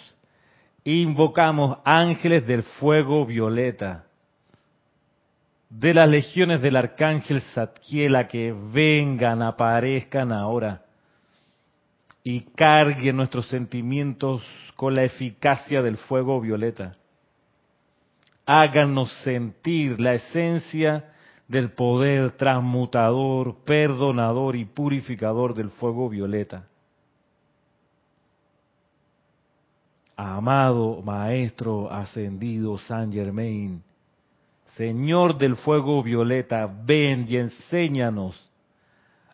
invocamos 0.84 1.78
ángeles 1.84 2.46
del 2.46 2.62
fuego 2.62 3.24
violeta, 3.24 4.04
de 5.70 5.94
las 5.94 6.08
legiones 6.08 6.60
del 6.60 6.76
arcángel 6.76 7.40
Satkiela 7.40 8.28
que 8.28 8.52
vengan, 8.52 9.42
aparezcan 9.42 10.30
ahora 10.30 10.84
y 12.22 12.40
carguen 12.40 13.16
nuestros 13.16 13.48
sentimientos 13.48 14.46
con 14.76 14.94
la 14.94 15.02
eficacia 15.02 15.82
del 15.82 15.96
fuego 15.96 16.40
violeta 16.40 16.96
háganos 18.46 19.12
sentir 19.22 20.00
la 20.00 20.14
esencia 20.14 21.12
del 21.48 21.70
poder 21.70 22.32
transmutador, 22.32 23.56
perdonador 23.64 24.56
y 24.56 24.64
purificador 24.64 25.54
del 25.54 25.70
fuego 25.70 26.08
violeta. 26.08 26.66
Amado 30.16 31.02
Maestro 31.02 31.90
Ascendido 31.92 32.78
San 32.78 33.12
Germain, 33.12 33.82
Señor 34.76 35.38
del 35.38 35.56
fuego 35.56 36.02
violeta, 36.02 36.68
ven 36.84 37.26
y 37.28 37.36
enséñanos 37.36 38.50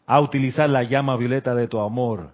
a 0.06 0.20
utilizar 0.20 0.68
la 0.68 0.82
llama 0.82 1.16
violeta 1.16 1.54
de 1.54 1.68
tu 1.68 1.78
amor 1.78 2.32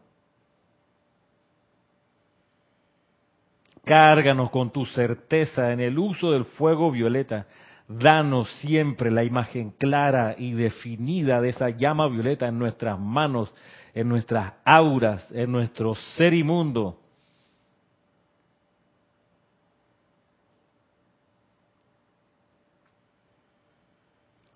Cárganos 3.87 4.51
con 4.51 4.71
tu 4.71 4.85
certeza 4.85 5.73
en 5.73 5.79
el 5.79 5.97
uso 5.97 6.33
del 6.33 6.45
fuego 6.45 6.91
violeta. 6.91 7.47
Danos 7.87 8.51
siempre 8.59 9.13
la 9.13 9.23
imagen 9.23 9.71
clara 9.79 10.35
y 10.37 10.55
definida 10.55 11.41
de 11.41 11.51
esa 11.51 11.71
llama 11.71 12.09
violeta 12.09 12.49
en 12.49 12.59
nuestras 12.59 12.99
manos, 12.99 13.55
en 13.95 14.09
nuestras 14.09 14.55
auras, 14.65 15.31
en 15.31 15.53
nuestro 15.53 15.95
ser 15.95 16.35
inmundo. 16.35 16.99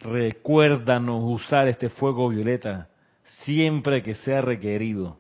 Recuérdanos 0.01 1.23
usar 1.25 1.69
este 1.69 1.91
fuego 1.91 2.29
violeta 2.29 2.89
siempre 3.45 4.03
que 4.03 4.15
sea 4.15 4.41
requerido. 4.41 5.19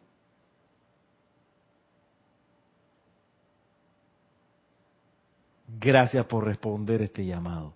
Gracias 5.78 6.24
por 6.26 6.44
responder 6.44 7.02
este 7.02 7.24
llamado. 7.24 7.74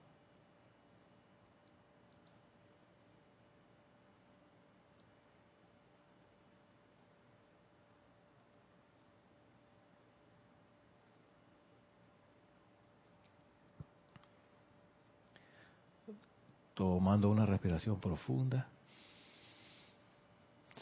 Tomando 16.84 17.30
una 17.30 17.46
respiración 17.46 17.98
profunda, 17.98 18.68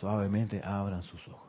suavemente 0.00 0.60
abran 0.64 1.00
sus 1.04 1.20
ojos. 1.28 1.40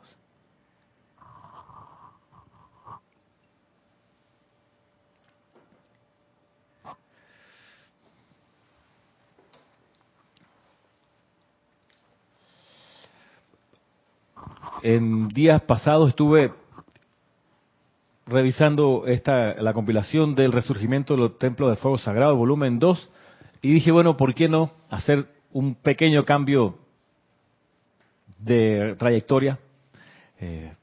en 14.84 15.28
días 15.28 15.62
pasados 15.62 16.10
estuve 16.10 16.52
revisando 18.26 19.04
esta 19.06 19.54
la 19.54 19.72
compilación 19.72 20.34
del 20.34 20.52
resurgimiento 20.52 21.14
de 21.14 21.20
los 21.20 21.38
templos 21.38 21.70
de 21.70 21.76
fuego 21.76 21.98
sagrado, 21.98 22.36
volumen 22.36 22.78
2, 22.78 23.10
y 23.64 23.72
dije, 23.72 23.90
bueno, 23.90 24.14
¿por 24.18 24.34
qué 24.34 24.46
no 24.46 24.72
hacer 24.90 25.24
un 25.50 25.74
pequeño 25.74 26.26
cambio 26.26 26.76
de 28.38 28.94
trayectoria 28.98 29.58
eh, 30.38 30.74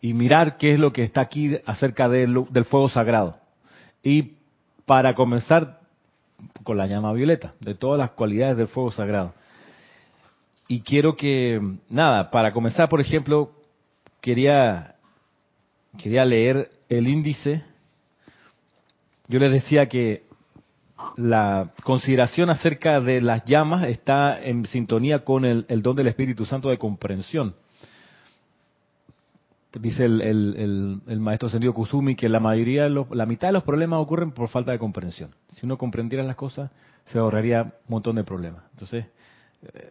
y 0.00 0.14
mirar 0.14 0.56
qué 0.56 0.72
es 0.72 0.78
lo 0.78 0.94
que 0.94 1.02
está 1.02 1.20
aquí 1.20 1.58
acerca 1.66 2.08
del 2.08 2.64
fuego 2.70 2.88
sagrado? 2.88 3.36
Y 4.02 4.32
para 4.86 5.14
comenzar 5.14 5.80
con 6.62 6.78
la 6.78 6.86
llama 6.86 7.12
violeta, 7.12 7.52
de 7.60 7.74
todas 7.74 7.98
las 7.98 8.12
cualidades 8.12 8.56
del 8.56 8.68
fuego 8.68 8.90
sagrado. 8.92 9.34
Y 10.68 10.80
quiero 10.80 11.16
que, 11.16 11.60
nada, 11.90 12.30
para 12.30 12.50
comenzar, 12.54 12.88
por 12.88 13.02
ejemplo, 13.02 13.52
quería, 14.22 14.94
quería 15.98 16.24
leer 16.24 16.70
el 16.88 17.08
índice. 17.08 17.62
Yo 19.28 19.38
les 19.38 19.52
decía 19.52 19.86
que 19.86 20.25
la 21.16 21.72
consideración 21.84 22.50
acerca 22.50 23.00
de 23.00 23.20
las 23.20 23.44
llamas 23.44 23.86
está 23.88 24.40
en 24.42 24.64
sintonía 24.66 25.24
con 25.24 25.44
el, 25.44 25.66
don 25.82 25.96
del 25.96 26.08
Espíritu 26.08 26.44
Santo 26.44 26.70
de 26.70 26.78
comprensión. 26.78 27.54
Dice 29.78 30.06
el, 30.06 31.02
maestro 31.20 31.50
Sendio 31.50 31.74
Kusumi 31.74 32.16
que 32.16 32.30
la 32.30 32.40
mayoría, 32.40 32.88
la 32.88 33.26
mitad 33.26 33.48
de 33.48 33.52
los 33.52 33.62
problemas 33.62 34.00
ocurren 34.00 34.30
por 34.30 34.48
falta 34.48 34.72
de 34.72 34.78
comprensión. 34.78 35.34
Si 35.54 35.66
uno 35.66 35.76
comprendiera 35.76 36.24
las 36.24 36.36
cosas, 36.36 36.70
se 37.04 37.18
ahorraría 37.18 37.62
un 37.62 37.72
montón 37.88 38.16
de 38.16 38.24
problemas. 38.24 38.62
Entonces, 38.72 39.04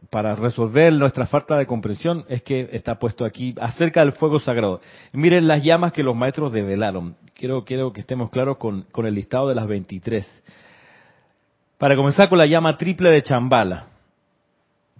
para 0.09 0.35
resolver 0.35 0.93
nuestra 0.93 1.25
falta 1.25 1.57
de 1.57 1.65
comprensión 1.65 2.25
es 2.29 2.41
que 2.41 2.69
está 2.71 2.97
puesto 2.97 3.25
aquí 3.25 3.53
acerca 3.59 4.00
del 4.01 4.13
fuego 4.13 4.39
sagrado. 4.39 4.81
Miren 5.12 5.47
las 5.47 5.63
llamas 5.63 5.91
que 5.91 6.03
los 6.03 6.15
maestros 6.15 6.51
develaron. 6.51 7.15
Quiero, 7.33 7.63
quiero 7.65 7.91
que 7.91 8.01
estemos 8.01 8.29
claros 8.29 8.57
con, 8.57 8.83
con 8.91 9.05
el 9.05 9.15
listado 9.15 9.50
de 9.50 9.55
las 9.55 9.67
23. 9.67 10.25
Para 11.77 11.98
comenzar 11.98 12.29
con 12.29 12.38
la 12.38 12.46
llama 12.46 12.77
triple 12.77 13.12
de 13.12 13.22
Chambala, 13.22 13.88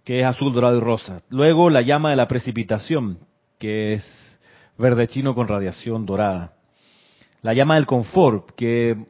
que 0.04 0.20
es 0.20 0.26
azul, 0.26 0.54
dorado 0.54 0.78
y 0.78 0.82
rosa. 0.82 1.20
Luego 1.30 1.70
la 1.70 1.82
llama 1.82 2.10
de 2.10 2.18
la 2.18 2.28
precipitación, 2.28 3.20
que 3.58 3.94
es 3.94 4.40
verde 4.78 5.08
chino 5.08 5.34
con 5.34 5.48
radiación 5.48 6.06
dorada. 6.06 6.52
La 7.42 7.54
llama 7.54 7.76
del 7.76 7.86
confort, 7.86 8.52
que 8.56 9.06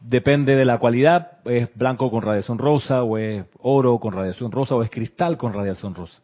depende 0.00 0.56
de 0.56 0.64
la 0.64 0.78
cualidad, 0.78 1.38
es 1.44 1.68
blanco 1.74 2.10
con 2.10 2.22
radiación 2.22 2.58
rosa, 2.58 3.02
o 3.02 3.18
es 3.18 3.44
oro 3.60 3.98
con 3.98 4.14
radiación 4.14 4.50
rosa, 4.50 4.74
o 4.74 4.82
es 4.82 4.90
cristal 4.90 5.36
con 5.36 5.52
radiación 5.52 5.94
rosa. 5.94 6.22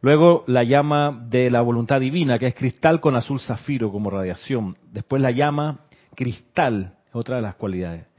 Luego 0.00 0.42
la 0.48 0.64
llama 0.64 1.26
de 1.28 1.48
la 1.48 1.60
voluntad 1.60 2.00
divina, 2.00 2.40
que 2.40 2.48
es 2.48 2.54
cristal 2.54 3.00
con 3.00 3.14
azul 3.14 3.38
zafiro 3.38 3.92
como 3.92 4.10
radiación. 4.10 4.76
Después 4.90 5.22
la 5.22 5.30
llama 5.30 5.78
cristal, 6.16 6.96
otra 7.12 7.36
de 7.36 7.42
las 7.42 7.54
cualidades. 7.54 8.13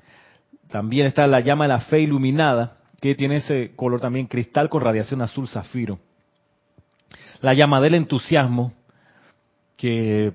También 0.69 1.07
está 1.07 1.27
la 1.27 1.39
llama 1.39 1.65
de 1.65 1.69
la 1.69 1.79
fe 1.81 2.01
iluminada, 2.01 2.77
que 3.01 3.15
tiene 3.15 3.37
ese 3.37 3.75
color 3.75 3.99
también 3.99 4.27
cristal 4.27 4.69
con 4.69 4.81
radiación 4.81 5.21
azul 5.21 5.47
zafiro. 5.47 5.99
La 7.41 7.53
llama 7.53 7.81
del 7.81 7.95
entusiasmo, 7.95 8.73
que 9.77 10.33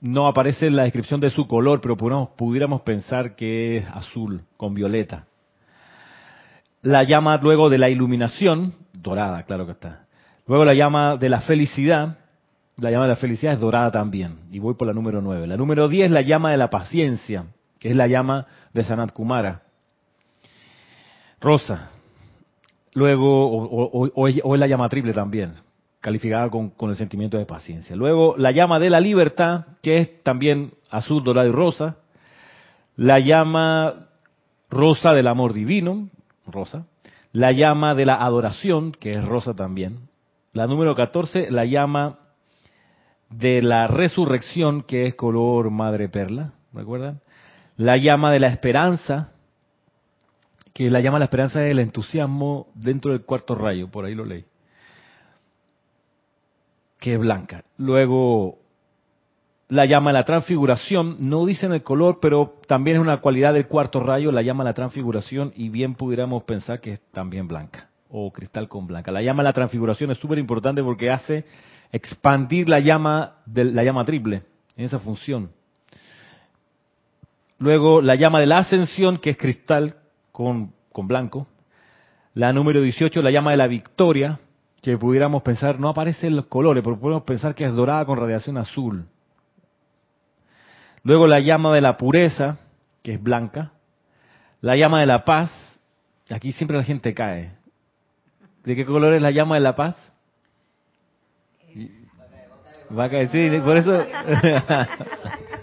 no 0.00 0.26
aparece 0.26 0.66
en 0.66 0.76
la 0.76 0.82
descripción 0.82 1.20
de 1.20 1.30
su 1.30 1.46
color, 1.46 1.80
pero 1.80 1.96
pudiéramos, 1.96 2.82
pensar 2.82 3.36
que 3.36 3.78
es 3.78 3.86
azul 3.88 4.42
con 4.56 4.74
violeta. 4.74 5.26
La 6.82 7.04
llama 7.04 7.38
luego 7.40 7.70
de 7.70 7.78
la 7.78 7.88
iluminación, 7.88 8.74
dorada, 8.92 9.44
claro 9.44 9.64
que 9.66 9.72
está. 9.72 10.06
Luego 10.46 10.64
la 10.64 10.74
llama 10.74 11.16
de 11.16 11.28
la 11.28 11.40
felicidad, 11.40 12.18
la 12.76 12.90
llama 12.90 13.04
de 13.04 13.10
la 13.10 13.16
felicidad 13.16 13.52
es 13.52 13.60
dorada 13.60 13.92
también. 13.92 14.40
Y 14.50 14.58
voy 14.58 14.74
por 14.74 14.88
la 14.88 14.92
número 14.92 15.22
9. 15.22 15.46
La 15.46 15.56
número 15.56 15.88
10 15.88 16.06
es 16.06 16.10
la 16.10 16.22
llama 16.22 16.50
de 16.50 16.56
la 16.56 16.68
paciencia, 16.68 17.46
que 17.82 17.90
es 17.90 17.96
la 17.96 18.06
llama 18.06 18.46
de 18.72 18.84
Sanat 18.84 19.10
Kumara. 19.10 19.62
Rosa. 21.40 21.90
Luego, 22.94 23.48
o, 23.48 24.28
es 24.28 24.40
la 24.44 24.68
llama 24.68 24.88
triple 24.88 25.12
también 25.12 25.54
calificada 26.00 26.48
con, 26.48 26.72
el 26.90 26.94
sentimiento 26.94 27.38
de 27.38 27.44
paciencia. 27.44 27.96
Luego, 27.96 28.36
la 28.36 28.52
llama 28.52 28.78
de 28.78 28.88
la 28.88 29.00
libertad, 29.00 29.66
que 29.82 29.96
es 29.96 30.22
también 30.22 30.74
azul, 30.90 31.24
dorado 31.24 31.48
y 31.48 31.50
rosa. 31.50 31.96
La 32.94 33.18
llama 33.18 34.06
rosa 34.70 35.10
del 35.10 35.26
amor 35.26 35.52
divino, 35.52 36.08
rosa. 36.46 36.86
La 37.32 37.50
llama 37.50 37.96
de 37.96 38.06
la 38.06 38.14
adoración, 38.14 38.92
que 38.92 39.14
es 39.14 39.24
rosa 39.24 39.54
también. 39.54 40.08
La 40.52 40.68
número 40.68 40.94
14, 40.94 41.50
la 41.50 41.64
llama 41.64 42.20
de 43.28 43.60
la 43.60 43.88
resurrección, 43.88 44.82
que 44.82 45.06
es 45.06 45.16
color 45.16 45.70
madre 45.72 46.08
perla, 46.08 46.52
¿recuerdan? 46.72 47.21
La 47.76 47.96
llama 47.96 48.30
de 48.30 48.40
la 48.40 48.48
esperanza, 48.48 49.32
que 50.72 50.90
la 50.90 51.00
llama 51.00 51.16
de 51.16 51.20
la 51.20 51.24
esperanza 51.26 51.64
es 51.64 51.72
el 51.72 51.78
entusiasmo 51.78 52.68
dentro 52.74 53.12
del 53.12 53.22
cuarto 53.22 53.54
rayo, 53.54 53.88
por 53.88 54.04
ahí 54.04 54.14
lo 54.14 54.24
leí, 54.24 54.44
que 56.98 57.14
es 57.14 57.18
blanca. 57.18 57.64
Luego, 57.78 58.58
la 59.68 59.86
llama 59.86 60.10
de 60.10 60.18
la 60.18 60.24
transfiguración, 60.24 61.16
no 61.20 61.46
dicen 61.46 61.72
el 61.72 61.82
color, 61.82 62.18
pero 62.20 62.56
también 62.66 62.98
es 62.98 63.02
una 63.02 63.20
cualidad 63.20 63.54
del 63.54 63.66
cuarto 63.66 64.00
rayo, 64.00 64.30
la 64.30 64.42
llama 64.42 64.64
de 64.64 64.70
la 64.70 64.74
transfiguración, 64.74 65.52
y 65.56 65.70
bien 65.70 65.94
pudiéramos 65.94 66.44
pensar 66.44 66.80
que 66.80 66.92
es 66.92 67.00
también 67.10 67.48
blanca, 67.48 67.88
o 68.10 68.30
cristal 68.32 68.68
con 68.68 68.86
blanca. 68.86 69.10
La 69.10 69.22
llama 69.22 69.42
de 69.42 69.48
la 69.48 69.54
transfiguración 69.54 70.10
es 70.10 70.18
súper 70.18 70.38
importante 70.38 70.82
porque 70.82 71.10
hace 71.10 71.46
expandir 71.90 72.68
la 72.68 72.80
llama, 72.80 73.36
de, 73.46 73.64
la 73.64 73.82
llama 73.82 74.04
triple 74.04 74.42
en 74.76 74.84
esa 74.84 74.98
función. 74.98 75.50
Luego 77.62 78.02
la 78.02 78.16
llama 78.16 78.40
de 78.40 78.46
la 78.46 78.58
ascensión, 78.58 79.18
que 79.18 79.30
es 79.30 79.36
cristal 79.36 79.94
con, 80.32 80.72
con 80.90 81.06
blanco. 81.06 81.46
La 82.34 82.52
número 82.52 82.80
18, 82.80 83.22
la 83.22 83.30
llama 83.30 83.52
de 83.52 83.56
la 83.56 83.68
victoria, 83.68 84.40
que 84.80 84.98
pudiéramos 84.98 85.44
pensar, 85.44 85.78
no 85.78 85.88
aparecen 85.88 86.34
los 86.34 86.46
colores, 86.46 86.82
pero 86.82 86.98
podemos 86.98 87.22
pensar 87.22 87.54
que 87.54 87.64
es 87.64 87.72
dorada 87.72 88.04
con 88.04 88.18
radiación 88.18 88.58
azul. 88.58 89.06
Luego 91.04 91.28
la 91.28 91.38
llama 91.38 91.72
de 91.72 91.82
la 91.82 91.96
pureza, 91.96 92.58
que 93.00 93.12
es 93.12 93.22
blanca. 93.22 93.70
La 94.60 94.74
llama 94.74 94.98
de 94.98 95.06
la 95.06 95.24
paz, 95.24 95.52
aquí 96.30 96.50
siempre 96.50 96.76
la 96.76 96.82
gente 96.82 97.14
cae. 97.14 97.52
¿De 98.64 98.74
qué 98.74 98.84
color 98.84 99.14
es 99.14 99.22
la 99.22 99.30
llama 99.30 99.54
de 99.54 99.60
la 99.60 99.76
paz? 99.76 99.94
Va 102.98 103.04
a 103.04 103.08
caer, 103.08 103.28
sí, 103.28 103.48
por 103.64 103.76
eso. 103.76 104.04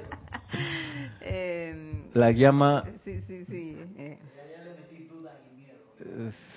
la 2.14 2.32
llama. 2.32 2.84
Sí, 3.04 3.22
sí, 3.28 3.46
sí. 3.46 3.78
Eh. 3.98 4.18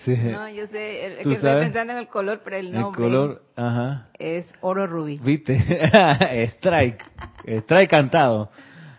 Sí. 0.05 0.17
No, 0.17 0.49
yo 0.49 0.67
sé, 0.69 1.07
el, 1.07 1.19
que 1.19 1.35
estoy 1.35 1.61
pensando 1.61 1.93
en 1.93 1.99
el 1.99 2.09
color, 2.09 2.41
pero 2.45 2.57
el 2.57 2.73
nombre 2.73 3.05
El 3.05 3.11
color, 3.11 3.43
ajá. 3.57 4.09
es 4.19 4.47
oro 4.61 4.87
rubí. 4.87 5.19
¿Viste? 5.19 5.57
Strike. 6.57 7.05
Strike 7.47 7.91
cantado. 7.91 8.51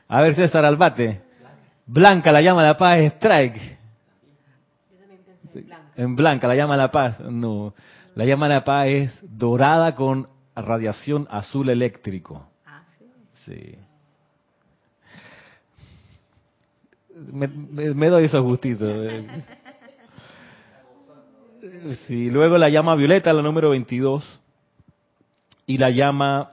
A 0.07 0.21
ver, 0.21 0.35
César 0.35 0.65
Albate. 0.65 1.21
Blanca, 1.85 2.31
la 2.31 2.41
llama 2.41 2.61
de 2.61 2.67
la 2.69 2.77
paz, 2.77 2.99
Strike. 2.99 3.79
En 5.95 6.15
blanca, 6.15 6.47
la 6.47 6.55
llama 6.55 6.73
de 6.73 6.81
la 6.81 6.91
paz. 6.91 7.19
No. 7.19 7.73
La 8.15 8.25
llama 8.25 8.47
de 8.47 8.53
la 8.53 8.63
paz 8.63 8.87
es 8.87 9.19
dorada 9.21 9.95
con 9.95 10.27
radiación 10.55 11.27
azul 11.29 11.69
eléctrico. 11.69 12.47
Ah, 12.65 12.83
sí. 12.97 13.05
Sí. 13.45 13.77
Me, 17.15 17.47
me, 17.47 18.07
doy 18.09 18.25
esos 18.25 18.41
gustitos. 18.41 18.91
Sí, 22.07 22.29
luego 22.29 22.57
la 22.57 22.69
llama 22.69 22.95
violeta, 22.95 23.31
la 23.33 23.41
número 23.41 23.69
22, 23.69 24.23
y 25.65 25.77
la 25.77 25.89
llama 25.89 26.51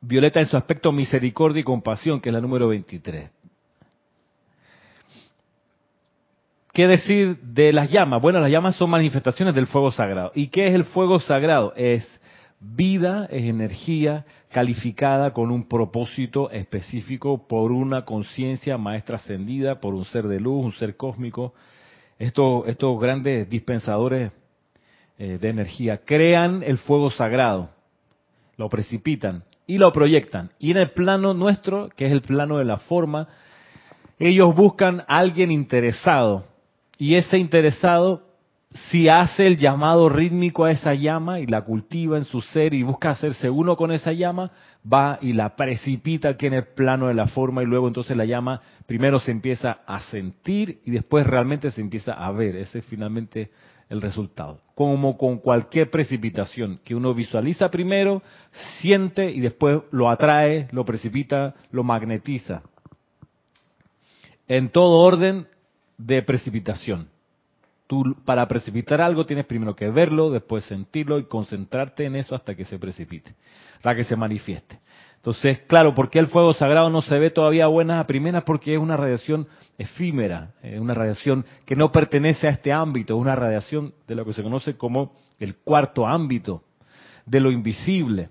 violeta 0.00 0.40
en 0.40 0.46
su 0.46 0.56
aspecto 0.56 0.92
misericordia 0.92 1.60
y 1.60 1.64
compasión, 1.64 2.20
que 2.20 2.28
es 2.28 2.32
la 2.32 2.40
número 2.40 2.68
23. 2.68 3.30
¿Qué 6.72 6.88
decir 6.88 7.38
de 7.38 7.72
las 7.72 7.90
llamas? 7.90 8.20
Bueno, 8.20 8.40
las 8.40 8.50
llamas 8.50 8.74
son 8.74 8.90
manifestaciones 8.90 9.54
del 9.54 9.68
fuego 9.68 9.92
sagrado. 9.92 10.32
¿Y 10.34 10.48
qué 10.48 10.66
es 10.66 10.74
el 10.74 10.84
fuego 10.84 11.20
sagrado? 11.20 11.72
Es 11.76 12.20
vida, 12.64 13.26
es 13.30 13.44
energía 13.44 14.24
calificada 14.50 15.32
con 15.32 15.50
un 15.50 15.68
propósito 15.68 16.50
específico 16.50 17.46
por 17.46 17.72
una 17.72 18.04
conciencia 18.04 18.78
maestra 18.78 19.16
ascendida, 19.16 19.80
por 19.80 19.94
un 19.94 20.04
ser 20.04 20.26
de 20.28 20.40
luz, 20.40 20.64
un 20.64 20.72
ser 20.72 20.96
cósmico. 20.96 21.54
Estos, 22.18 22.66
estos 22.66 22.98
grandes 23.00 23.48
dispensadores 23.50 24.32
eh, 25.18 25.38
de 25.40 25.48
energía 25.48 25.98
crean 26.04 26.62
el 26.62 26.78
fuego 26.78 27.10
sagrado, 27.10 27.70
lo 28.56 28.68
precipitan 28.68 29.44
y 29.66 29.78
lo 29.78 29.92
proyectan. 29.92 30.50
Y 30.58 30.70
en 30.70 30.78
el 30.78 30.90
plano 30.90 31.34
nuestro, 31.34 31.90
que 31.96 32.06
es 32.06 32.12
el 32.12 32.22
plano 32.22 32.58
de 32.58 32.64
la 32.64 32.78
forma, 32.78 33.28
ellos 34.18 34.54
buscan 34.54 35.00
a 35.00 35.18
alguien 35.18 35.50
interesado. 35.50 36.46
Y 36.98 37.16
ese 37.16 37.38
interesado, 37.38 38.22
si 38.74 39.08
hace 39.08 39.46
el 39.46 39.56
llamado 39.56 40.08
rítmico 40.08 40.64
a 40.64 40.72
esa 40.72 40.94
llama 40.94 41.38
y 41.38 41.46
la 41.46 41.62
cultiva 41.62 42.18
en 42.18 42.24
su 42.24 42.40
ser 42.40 42.74
y 42.74 42.82
busca 42.82 43.10
hacerse 43.10 43.48
uno 43.48 43.76
con 43.76 43.92
esa 43.92 44.12
llama, 44.12 44.50
va 44.92 45.16
y 45.20 45.32
la 45.32 45.54
precipita 45.54 46.30
aquí 46.30 46.46
en 46.46 46.54
el 46.54 46.66
plano 46.66 47.06
de 47.06 47.14
la 47.14 47.28
forma 47.28 47.62
y 47.62 47.66
luego 47.66 47.86
entonces 47.86 48.16
la 48.16 48.24
llama 48.24 48.60
primero 48.86 49.20
se 49.20 49.30
empieza 49.30 49.78
a 49.86 50.00
sentir 50.00 50.80
y 50.84 50.90
después 50.90 51.24
realmente 51.24 51.70
se 51.70 51.80
empieza 51.80 52.14
a 52.14 52.32
ver. 52.32 52.56
Ese 52.56 52.80
es 52.80 52.84
finalmente 52.86 53.52
el 53.88 54.02
resultado. 54.02 54.60
Como 54.74 55.16
con 55.16 55.38
cualquier 55.38 55.88
precipitación, 55.88 56.80
que 56.84 56.96
uno 56.96 57.14
visualiza 57.14 57.70
primero, 57.70 58.22
siente 58.80 59.30
y 59.30 59.38
después 59.38 59.82
lo 59.92 60.10
atrae, 60.10 60.66
lo 60.72 60.84
precipita, 60.84 61.54
lo 61.70 61.84
magnetiza. 61.84 62.62
En 64.48 64.70
todo 64.70 64.98
orden 64.98 65.46
de 65.96 66.22
precipitación. 66.22 67.13
Tú 67.86 68.16
para 68.24 68.48
precipitar 68.48 69.00
algo 69.00 69.26
tienes 69.26 69.46
primero 69.46 69.76
que 69.76 69.90
verlo, 69.90 70.30
después 70.30 70.64
sentirlo 70.64 71.18
y 71.18 71.24
concentrarte 71.24 72.04
en 72.04 72.16
eso 72.16 72.34
hasta 72.34 72.54
que 72.54 72.64
se 72.64 72.78
precipite, 72.78 73.34
hasta 73.76 73.94
que 73.94 74.04
se 74.04 74.16
manifieste. 74.16 74.78
Entonces, 75.16 75.60
claro, 75.60 75.94
¿por 75.94 76.10
qué 76.10 76.18
el 76.18 76.26
fuego 76.26 76.52
sagrado 76.52 76.90
no 76.90 77.00
se 77.00 77.18
ve 77.18 77.30
todavía 77.30 77.66
buenas 77.66 77.98
a 77.98 78.06
primeras? 78.06 78.44
Porque 78.44 78.74
es 78.74 78.78
una 78.78 78.94
radiación 78.94 79.48
efímera, 79.78 80.52
es 80.62 80.78
una 80.78 80.92
radiación 80.92 81.46
que 81.64 81.76
no 81.76 81.90
pertenece 81.90 82.46
a 82.46 82.50
este 82.50 82.72
ámbito, 82.72 83.14
es 83.14 83.20
una 83.20 83.34
radiación 83.34 83.94
de 84.06 84.14
lo 84.14 84.26
que 84.26 84.34
se 84.34 84.42
conoce 84.42 84.76
como 84.76 85.14
el 85.38 85.56
cuarto 85.56 86.06
ámbito, 86.06 86.64
de 87.24 87.40
lo 87.40 87.50
invisible. 87.50 88.28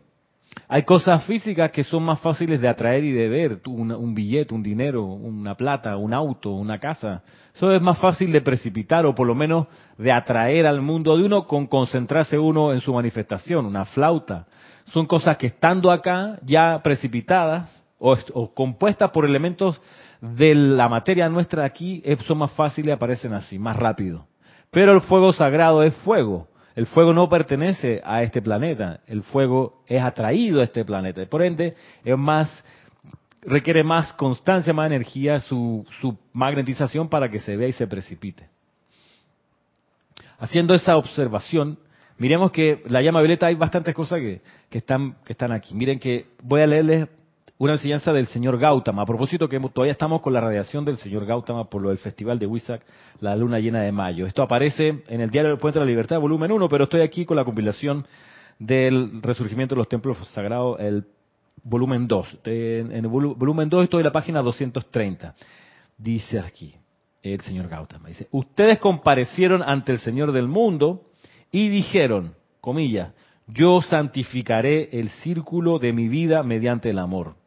Hay 0.68 0.84
cosas 0.84 1.24
físicas 1.26 1.72
que 1.72 1.84
son 1.84 2.04
más 2.04 2.20
fáciles 2.20 2.62
de 2.62 2.68
atraer 2.68 3.04
y 3.04 3.12
de 3.12 3.30
ver, 3.30 3.62
un, 3.66 4.14
billete, 4.14 4.54
un 4.54 4.64
dinero, 4.64 5.04
una 5.04 5.56
plata, 5.56 5.98
un 5.98 6.14
auto, 6.14 6.52
una 6.52 6.80
casa. 6.80 7.24
Eso 7.54 7.72
es 7.72 7.82
más 7.82 8.00
fácil 8.00 8.32
de 8.32 8.42
precipitar 8.42 9.06
o 9.06 9.14
por 9.14 9.28
lo 9.28 9.36
menos 9.36 9.68
de 9.98 10.12
atraer 10.12 10.66
al 10.66 10.82
mundo 10.82 11.18
de 11.18 11.24
uno 11.24 11.48
con 11.48 11.68
concentrarse 11.68 12.40
uno 12.40 12.74
en 12.74 12.80
su 12.80 12.94
manifestación, 12.94 13.66
una 13.66 13.86
flauta. 13.86 14.48
Son 14.86 15.06
cosas 15.06 15.38
que 15.38 15.48
estando 15.48 15.92
acá 15.92 16.40
ya 16.44 16.82
precipitadas 16.84 17.84
o, 18.00 18.16
o 18.34 18.54
compuestas 18.54 19.12
por 19.12 19.26
elementos 19.26 19.82
de 20.22 20.56
la 20.56 20.88
materia 20.88 21.28
nuestra 21.30 21.66
aquí, 21.66 22.02
son 22.26 22.38
más 22.38 22.52
fáciles 22.54 22.94
aparecen 22.96 23.34
así, 23.34 23.60
más 23.60 23.76
rápido. 23.76 24.28
Pero 24.72 24.94
el 24.94 25.02
fuego 25.02 25.34
sagrado 25.34 25.84
es 25.84 25.94
fuego 25.98 26.48
el 26.76 26.88
fuego 26.88 27.14
no 27.14 27.30
pertenece 27.30 28.02
a 28.04 28.24
este 28.24 28.42
planeta, 28.42 29.02
el 29.08 29.24
fuego 29.24 29.84
es 29.88 30.02
atraído 30.02 30.62
a 30.62 30.64
este 30.64 30.84
planeta. 30.84 31.26
Por 31.28 31.44
ende, 31.44 31.76
es 32.04 32.18
más, 32.18 32.64
requiere 33.44 33.84
más 33.84 34.14
constancia, 34.14 34.74
más 34.74 34.88
energía 34.88 35.40
su, 35.40 35.86
su 36.02 36.18
magnetización 36.34 37.10
para 37.10 37.30
que 37.30 37.40
se 37.40 37.56
vea 37.56 37.68
y 37.68 37.74
se 37.74 37.88
precipite. 37.88 38.50
Haciendo 40.40 40.74
esa 40.74 40.98
observación, 40.98 41.78
miremos 42.18 42.52
que 42.52 42.84
la 42.88 43.02
llama 43.02 43.22
violeta 43.22 43.48
hay 43.48 43.56
bastantes 43.56 43.94
cosas 43.94 44.20
que, 44.20 44.42
están, 44.72 45.16
que 45.26 45.34
están 45.34 45.52
aquí. 45.52 45.76
Miren 45.76 46.00
que 46.00 46.28
voy 46.42 46.62
a 46.62 46.68
leerles 46.68 47.08
una 47.64 47.74
enseñanza 47.74 48.12
del 48.12 48.28
señor 48.28 48.58
Gautama. 48.58 49.04
A 49.04 49.06
propósito 49.06 49.48
que 49.48 49.58
todavía 49.60 49.94
estamos 49.94 50.22
con 50.22 50.34
la 50.34 50.42
radiación 50.42 50.84
del 50.84 50.98
señor 50.98 51.26
Gautama 51.26 51.70
por 51.70 51.82
lo 51.82 51.90
del 51.90 51.98
festival 51.98 52.38
de 52.38 52.46
Huizac, 52.46 52.82
la 53.22 53.38
luna 53.38 53.60
llena 53.60 53.82
de 53.82 53.92
mayo. 53.92 54.26
Esto 54.26 54.44
aparece 54.44 55.04
en 55.08 55.22
el 55.22 55.30
diario 55.30 55.52
del 55.52 55.60
Puente 55.60 55.80
de 55.80 55.86
la 55.86 55.90
Libertad, 55.90 56.20
volumen 56.20 56.52
1, 56.52 56.68
pero 56.68 56.84
estoy 56.84 57.02
aquí 57.02 57.26
con 57.26 57.38
la 57.38 57.46
compilación 57.46 58.06
del 58.60 59.22
resurgimiento 59.22 59.76
de 59.76 59.80
los 59.80 59.88
templos 59.88 60.18
sagrados, 60.30 60.78
el 60.80 61.06
volumen 61.64 62.06
2. 62.06 62.40
En 62.44 62.92
el 62.92 63.08
volumen 63.08 63.70
2 63.70 63.86
estoy 63.86 64.02
en 64.02 64.06
la 64.06 64.12
página 64.12 64.42
230. 64.42 65.34
Dice 65.98 66.40
aquí 66.40 66.76
el 67.22 67.40
señor 67.42 67.70
Gautama, 67.70 68.10
dice, 68.10 68.28
ustedes 68.32 68.78
comparecieron 68.80 69.64
ante 69.64 69.94
el 69.94 70.00
Señor 70.00 70.34
del 70.34 70.50
mundo 70.50 71.04
y 71.50 71.70
dijeron, 71.70 72.36
comillas, 72.60 73.14
yo 73.48 73.82
santificaré 73.82 74.90
el 75.00 75.08
círculo 75.08 75.80
de 75.80 75.94
mi 75.94 76.10
vida 76.10 76.44
mediante 76.44 76.90
el 76.90 77.00
amor. 77.00 77.42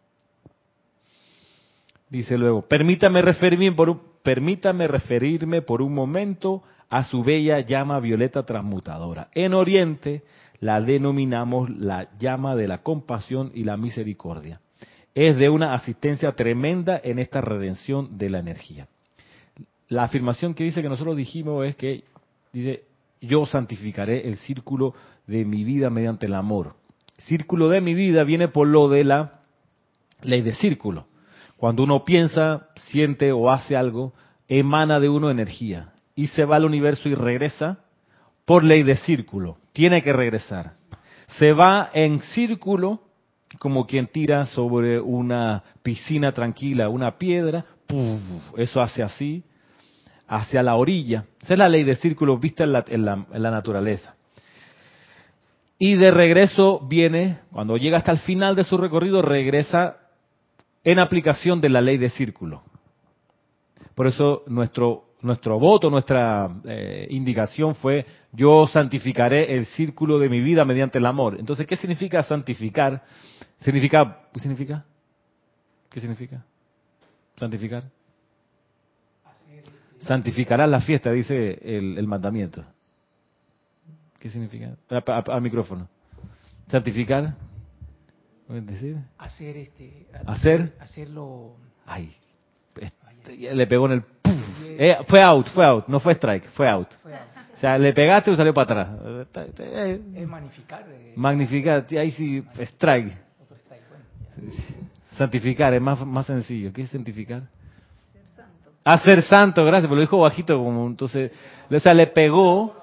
Dice 2.09 2.38
luego, 2.38 2.62
permítame 2.62 3.21
referirme 3.21 3.73
por 3.73 3.90
un, 3.90 4.01
permítame 4.23 4.87
referirme 4.87 5.62
por 5.62 5.83
un 5.83 5.92
momento 5.92 6.62
a 6.88 7.05
su 7.05 7.25
bella 7.25 7.61
llama 7.61 7.99
violeta 8.01 8.45
transmutadora. 8.45 9.29
En 9.35 9.55
Oriente 9.55 10.23
la 10.61 10.81
denominamos 10.81 11.69
la 11.71 12.09
llama 12.19 12.55
de 12.55 12.69
la 12.69 12.79
compasión 12.79 13.51
y 13.55 13.64
la 13.64 13.77
misericordia. 13.77 14.61
Es 15.14 15.37
de 15.37 15.49
una 15.49 15.75
asistencia 15.75 16.33
tremenda 16.33 17.01
en 17.03 17.19
esta 17.19 17.40
redención 17.40 18.19
de 18.19 18.31
la 18.31 18.38
energía. 18.38 18.87
La 19.88 20.05
afirmación 20.05 20.55
que 20.55 20.64
dice 20.64 20.83
que 20.83 20.88
nosotros 20.88 21.16
dijimos 21.16 21.66
es 21.66 21.77
que 21.77 22.05
dice, 22.53 22.85
yo 23.21 23.47
santificaré 23.47 24.29
el 24.29 24.37
círculo 24.38 24.95
de 25.27 25.45
mi 25.45 25.64
vida 25.64 25.90
mediante 25.90 26.27
el 26.27 26.35
amor. 26.35 26.75
Círculo 27.19 27.69
de 27.69 27.81
mi 27.81 27.95
vida 27.95 28.25
viene 28.25 28.49
por 28.49 28.69
lo 28.69 28.88
de 28.88 29.05
la 29.05 29.40
ley 30.23 30.42
de 30.42 30.55
círculo. 30.55 31.07
Cuando 31.57 31.83
uno 31.83 32.05
piensa, 32.05 32.69
siente 32.77 33.33
o 33.33 33.51
hace 33.51 33.77
algo, 33.77 34.12
emana 34.49 35.01
de 35.01 35.09
uno 35.09 35.31
energía 35.31 35.92
y 36.14 36.29
se 36.29 36.45
va 36.45 36.57
al 36.57 36.64
universo 36.64 37.09
y 37.09 37.14
regresa 37.14 37.79
por 38.45 38.62
ley 38.62 38.83
de 38.83 38.97
círculo. 38.97 39.59
Tiene 39.73 40.03
que 40.03 40.12
regresar. 40.12 40.75
Se 41.38 41.53
va 41.53 41.90
en 41.92 42.21
círculo 42.23 43.01
como 43.59 43.87
quien 43.87 44.09
tira 44.09 44.47
sobre 44.47 45.01
una 45.01 45.62
piscina 45.83 46.33
tranquila 46.33 46.88
una 46.88 47.16
piedra, 47.16 47.64
eso 48.57 48.81
hace 48.83 49.03
así, 49.03 49.45
hacia 50.29 50.62
la 50.62 50.75
orilla. 50.77 51.25
Esa 51.40 51.55
es 51.55 51.59
la 51.59 51.69
ley 51.69 51.85
de 51.85 51.97
círculo 51.97 52.38
vista 52.38 52.64
en 52.64 52.73
la, 52.73 52.85
en 52.88 53.42
la 53.42 53.51
naturaleza. 53.51 54.14
Y 55.79 55.95
de 55.95 56.11
regreso 56.11 56.81
viene, 56.87 57.40
cuando 57.53 57.77
llega 57.77 57.99
hasta 57.99 58.12
el 58.12 58.19
final 58.19 58.57
de 58.57 58.64
su 58.64 58.77
recorrido, 58.77 59.23
regresa 59.23 59.97
en 60.87 61.01
aplicación 61.01 61.61
de 61.61 61.68
la 61.68 61.81
ley 61.81 61.99
de 61.99 62.09
círculo. 62.09 62.62
Por 63.96 64.07
eso 64.07 64.44
nuestro 64.46 65.03
nuestro 65.22 65.59
voto, 65.59 65.90
nuestra 65.90 66.49
eh, 66.64 67.09
indicación 67.11 67.75
fue 67.75 68.07
yo 68.33 68.66
santificaré 68.68 69.55
el 69.55 69.66
círculo 69.66 70.18
de 70.18 70.29
mi 70.29 70.40
vida 70.40 70.64
mediante 70.64 70.99
el 70.99 71.07
amor. 71.07 71.37
Entonces, 71.40 71.66
¿qué 71.66 71.77
significa 71.77 72.22
santificar? 72.22 73.03
Significa, 73.59 74.20
¿qué 74.33 74.40
significa? 74.40 74.85
¿Qué 75.90 76.01
significa? 76.01 76.44
Santificar. 77.37 77.85
Santificarás 79.99 80.68
la 80.68 80.81
fiesta, 80.81 81.11
dice 81.11 81.59
el, 81.64 82.07
mandamiento. 82.07 82.64
¿Qué 84.20 84.29
significa? 84.29 84.77
Al 84.88 85.42
micrófono. 85.42 85.88
Santificar. 86.68 87.35
Decir? 88.48 88.96
Hacer 89.18 89.56
este. 89.56 90.06
Hacer. 90.26 90.72
Hacerlo. 90.80 91.56
Ay, 91.87 92.14
este, 92.80 93.54
le 93.54 93.66
pegó 93.66 93.87
en 93.87 93.92
el 93.92 94.02
eh, 94.78 94.96
fue 95.09 95.22
out, 95.22 95.46
fue 95.48 95.64
out, 95.64 95.87
no 95.88 96.00
fue 96.00 96.12
strike, 96.14 96.48
fue 96.50 96.68
out. 96.68 96.88
O 97.56 97.59
sea, 97.59 97.78
le 97.78 97.92
pegaste 97.92 98.30
y 98.30 98.37
salió 98.37 98.52
para 98.52 98.82
atrás. 98.82 99.48
Es 99.64 100.28
magnificar. 100.28 100.85
Eh. 100.88 101.12
Magnificar, 101.16 101.87
ahí 101.98 102.11
sí, 102.11 102.44
strike. 102.59 103.16
Santificar, 105.16 105.72
es 105.72 105.80
más, 105.80 106.04
más 106.04 106.26
sencillo. 106.26 106.72
¿Qué 106.72 106.82
es 106.82 106.90
santificar? 106.90 107.44
Ser 108.12 108.26
santo. 108.37 108.70
Ah, 108.85 108.98
ser 108.98 109.22
santo, 109.22 109.64
gracias, 109.64 109.88
pero 109.88 109.96
lo 109.96 110.02
dijo 110.02 110.18
bajito, 110.18 110.59
como 110.59 110.87
entonces, 110.87 111.32
o 111.70 111.80
sea, 111.80 111.94
le 111.94 112.09
pegó, 112.09 112.76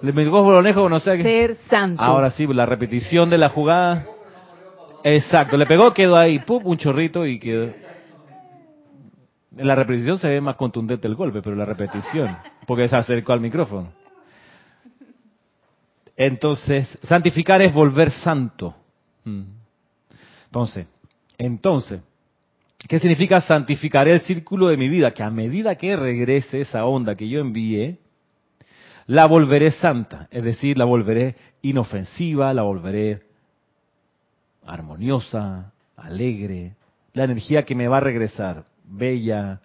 le 0.00 0.12
pegó 0.14 0.42
bolonejo, 0.42 0.88
no 0.88 0.98
sé 1.00 1.18
qué. 1.18 1.22
Ser 1.22 1.54
santo. 1.68 2.02
Ahora 2.02 2.30
sí, 2.30 2.46
la 2.46 2.64
repetición 2.64 3.28
de 3.28 3.36
la 3.36 3.50
jugada. 3.50 4.06
Exacto, 5.06 5.58
le 5.58 5.66
pegó, 5.66 5.92
quedó 5.92 6.16
ahí, 6.16 6.38
pum, 6.38 6.62
un 6.64 6.78
chorrito 6.78 7.26
y 7.26 7.38
quedó. 7.38 7.66
En 9.56 9.68
la 9.68 9.74
repetición 9.74 10.18
se 10.18 10.28
ve 10.28 10.40
más 10.40 10.56
contundente 10.56 11.06
el 11.06 11.14
golpe, 11.14 11.42
pero 11.42 11.54
la 11.54 11.66
repetición, 11.66 12.34
porque 12.66 12.88
se 12.88 12.96
acercó 12.96 13.34
al 13.34 13.40
micrófono. 13.40 13.92
Entonces, 16.16 16.98
santificar 17.02 17.60
es 17.60 17.74
volver 17.74 18.10
santo. 18.10 18.74
Mm. 19.24 19.42
Entonces, 20.46 20.86
entonces, 21.36 22.00
¿qué 22.88 22.98
significa 22.98 23.42
santificar 23.42 24.08
el 24.08 24.20
círculo 24.20 24.68
de 24.68 24.78
mi 24.78 24.88
vida? 24.88 25.12
Que 25.12 25.22
a 25.22 25.30
medida 25.30 25.74
que 25.74 25.96
regrese 25.96 26.60
esa 26.60 26.86
onda 26.86 27.14
que 27.14 27.28
yo 27.28 27.40
envié, 27.40 27.98
la 29.06 29.26
volveré 29.26 29.70
santa, 29.70 30.28
es 30.30 30.44
decir, 30.44 30.78
la 30.78 30.86
volveré 30.86 31.36
inofensiva, 31.60 32.54
la 32.54 32.62
volveré 32.62 33.33
armoniosa, 34.66 35.72
alegre, 35.96 36.74
la 37.12 37.24
energía 37.24 37.64
que 37.64 37.74
me 37.74 37.88
va 37.88 37.98
a 37.98 38.00
regresar 38.00 38.64
bella. 38.84 39.60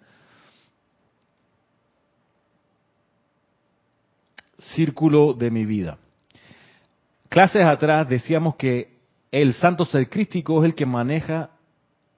Círculo 4.74 5.34
de 5.34 5.50
mi 5.50 5.64
vida. 5.64 5.98
Clases 7.28 7.64
atrás 7.64 8.08
decíamos 8.08 8.56
que 8.56 8.98
el 9.30 9.54
santo 9.54 9.84
ser 9.84 10.08
crístico 10.08 10.58
es 10.60 10.66
el 10.66 10.74
que 10.74 10.86
maneja 10.86 11.50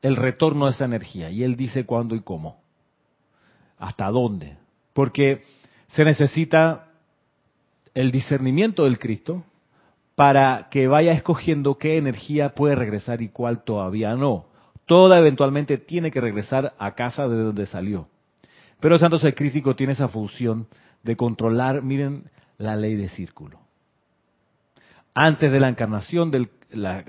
el 0.01 0.16
retorno 0.16 0.66
de 0.66 0.73
esa 0.73 0.85
energía 0.85 1.31
y 1.31 1.45
él 1.45 1.57
dice 1.57 1.85
cuándo 1.85 2.14
y 2.14 2.23
cómo, 2.23 2.61
hasta 3.79 4.09
dónde, 4.09 4.57
porque 4.92 5.42
se 5.88 6.05
necesita 6.05 6.88
el 7.95 8.11
discernimiento 8.11 8.85
del 8.85 8.99
Cristo 8.99 9.45
para 10.14 10.68
que 10.70 10.88
vaya 10.88 11.12
escogiendo 11.12 11.79
qué 11.79 11.96
energía 11.96 12.51
puede 12.51 12.75
regresar 12.75 13.22
y 13.22 13.29
cuál 13.29 13.64
todavía 13.64 14.14
no 14.14 14.46
toda 14.87 15.18
eventualmente 15.18 15.79
tiene 15.79 16.11
que 16.11 16.20
regresar 16.20 16.75
a 16.79 16.94
casa 16.94 17.29
de 17.29 17.37
donde 17.37 17.66
salió. 17.66 18.09
Pero 18.81 18.96
el 18.96 19.01
santo 19.01 19.18
crítico 19.35 19.77
tiene 19.77 19.92
esa 19.92 20.09
función 20.09 20.66
de 21.03 21.16
controlar, 21.16 21.83
miren, 21.83 22.25
la 22.59 22.77
ley 22.77 22.96
de 22.96 23.09
círculo. 23.09 23.61
Antes 25.14 25.53
de 25.53 25.61
la 25.61 25.68
encarnación 25.68 26.31
del, 26.31 26.51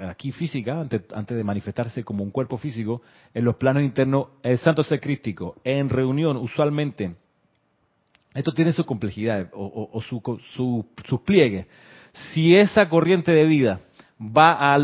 aquí 0.09 0.31
física, 0.31 0.79
antes, 0.79 1.37
de 1.37 1.43
manifestarse 1.43 2.03
como 2.03 2.23
un 2.23 2.31
cuerpo 2.31 2.57
físico, 2.57 3.01
en 3.33 3.45
los 3.45 3.55
planos 3.55 3.83
internos, 3.83 4.27
el 4.43 4.57
santo 4.59 4.83
ser 4.83 4.99
crítico, 4.99 5.55
en 5.63 5.89
reunión, 5.89 6.37
usualmente, 6.37 7.15
esto 8.33 8.53
tiene 8.53 8.73
su 8.73 8.85
complejidad 8.85 9.49
o, 9.53 10.01
su, 10.01 10.21
su, 10.55 10.85
sus 11.05 11.21
pliegues. 11.21 11.67
Si 12.13 12.55
esa 12.55 12.89
corriente 12.89 13.31
de 13.31 13.45
vida 13.45 13.81
va 14.19 14.81